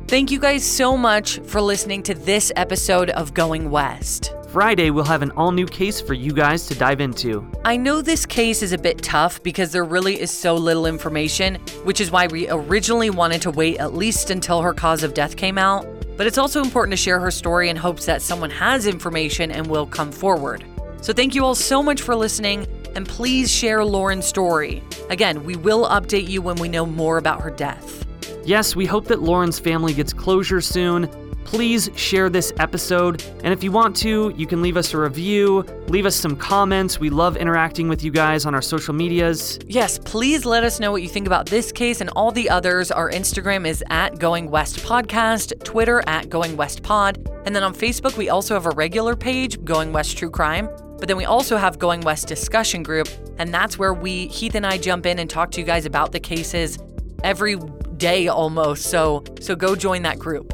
Thank 0.07 0.29
you 0.29 0.39
guys 0.39 0.63
so 0.63 0.95
much 0.95 1.39
for 1.39 1.59
listening 1.59 2.03
to 2.03 2.13
this 2.13 2.51
episode 2.55 3.09
of 3.09 3.33
Going 3.33 3.71
West. 3.71 4.35
Friday, 4.49 4.91
we'll 4.91 5.03
have 5.05 5.23
an 5.23 5.31
all 5.31 5.51
new 5.51 5.65
case 5.65 5.99
for 5.99 6.13
you 6.13 6.33
guys 6.33 6.67
to 6.67 6.75
dive 6.75 7.01
into. 7.01 7.49
I 7.65 7.77
know 7.77 8.03
this 8.03 8.27
case 8.27 8.61
is 8.61 8.73
a 8.73 8.77
bit 8.77 9.01
tough 9.01 9.41
because 9.41 9.71
there 9.71 9.85
really 9.85 10.21
is 10.21 10.29
so 10.29 10.53
little 10.53 10.85
information, 10.85 11.55
which 11.83 11.99
is 11.99 12.11
why 12.11 12.27
we 12.27 12.47
originally 12.47 13.09
wanted 13.09 13.41
to 13.41 13.49
wait 13.49 13.79
at 13.79 13.95
least 13.95 14.29
until 14.29 14.61
her 14.61 14.73
cause 14.73 15.01
of 15.01 15.15
death 15.15 15.35
came 15.35 15.57
out. 15.57 15.83
But 16.21 16.27
it's 16.27 16.37
also 16.37 16.61
important 16.61 16.91
to 16.91 16.97
share 16.97 17.19
her 17.19 17.31
story 17.31 17.67
in 17.67 17.75
hopes 17.75 18.05
that 18.05 18.21
someone 18.21 18.51
has 18.51 18.85
information 18.85 19.49
and 19.49 19.65
will 19.65 19.87
come 19.87 20.11
forward. 20.11 20.63
So 21.01 21.13
thank 21.13 21.33
you 21.33 21.43
all 21.43 21.55
so 21.55 21.81
much 21.81 22.03
for 22.03 22.13
listening, 22.15 22.67
and 22.95 23.07
please 23.07 23.49
share 23.51 23.83
Lauren's 23.83 24.27
story. 24.27 24.83
Again, 25.09 25.43
we 25.43 25.55
will 25.55 25.87
update 25.87 26.29
you 26.29 26.43
when 26.43 26.57
we 26.57 26.69
know 26.69 26.85
more 26.85 27.17
about 27.17 27.41
her 27.41 27.49
death. 27.49 28.05
Yes, 28.45 28.75
we 28.75 28.85
hope 28.85 29.05
that 29.05 29.23
Lauren's 29.23 29.57
family 29.57 29.95
gets 29.95 30.13
closure 30.13 30.61
soon. 30.61 31.09
Please 31.43 31.89
share 31.95 32.29
this 32.29 32.53
episode, 32.59 33.23
and 33.43 33.53
if 33.53 33.63
you 33.63 33.71
want 33.71 33.95
to, 33.97 34.33
you 34.37 34.47
can 34.47 34.61
leave 34.61 34.77
us 34.77 34.93
a 34.93 34.97
review, 34.97 35.65
leave 35.87 36.05
us 36.05 36.15
some 36.15 36.35
comments. 36.35 36.99
We 36.99 37.09
love 37.09 37.35
interacting 37.35 37.89
with 37.89 38.03
you 38.03 38.11
guys 38.11 38.45
on 38.45 38.55
our 38.55 38.61
social 38.61 38.93
medias. 38.93 39.59
Yes, 39.67 39.99
please 39.99 40.45
let 40.45 40.63
us 40.63 40.79
know 40.79 40.91
what 40.91 41.01
you 41.01 41.09
think 41.09 41.27
about 41.27 41.47
this 41.47 41.71
case 41.71 41.99
and 41.99 42.09
all 42.15 42.31
the 42.31 42.49
others. 42.49 42.89
Our 42.89 43.11
Instagram 43.11 43.67
is 43.67 43.83
at 43.89 44.17
Going 44.17 44.49
West 44.49 44.77
Podcast, 44.77 45.61
Twitter 45.63 46.01
at 46.07 46.29
Going 46.29 46.55
West 46.55 46.83
Pod, 46.83 47.29
and 47.45 47.55
then 47.55 47.63
on 47.63 47.73
Facebook, 47.73 48.15
we 48.15 48.29
also 48.29 48.53
have 48.53 48.65
a 48.65 48.71
regular 48.71 49.15
page, 49.15 49.61
Going 49.65 49.91
West 49.91 50.17
True 50.17 50.29
Crime. 50.29 50.69
But 50.99 51.07
then 51.07 51.17
we 51.17 51.25
also 51.25 51.57
have 51.57 51.79
Going 51.79 52.01
West 52.01 52.27
Discussion 52.27 52.83
Group, 52.83 53.09
and 53.39 53.51
that's 53.51 53.79
where 53.79 53.93
we, 53.93 54.27
Heath 54.27 54.53
and 54.53 54.65
I, 54.65 54.77
jump 54.77 55.07
in 55.07 55.17
and 55.17 55.27
talk 55.27 55.49
to 55.51 55.59
you 55.59 55.65
guys 55.65 55.87
about 55.87 56.11
the 56.11 56.19
cases 56.19 56.77
every 57.23 57.57
day 57.97 58.27
almost. 58.27 58.83
So, 58.83 59.23
so 59.41 59.55
go 59.55 59.75
join 59.75 60.03
that 60.03 60.19
group. 60.19 60.53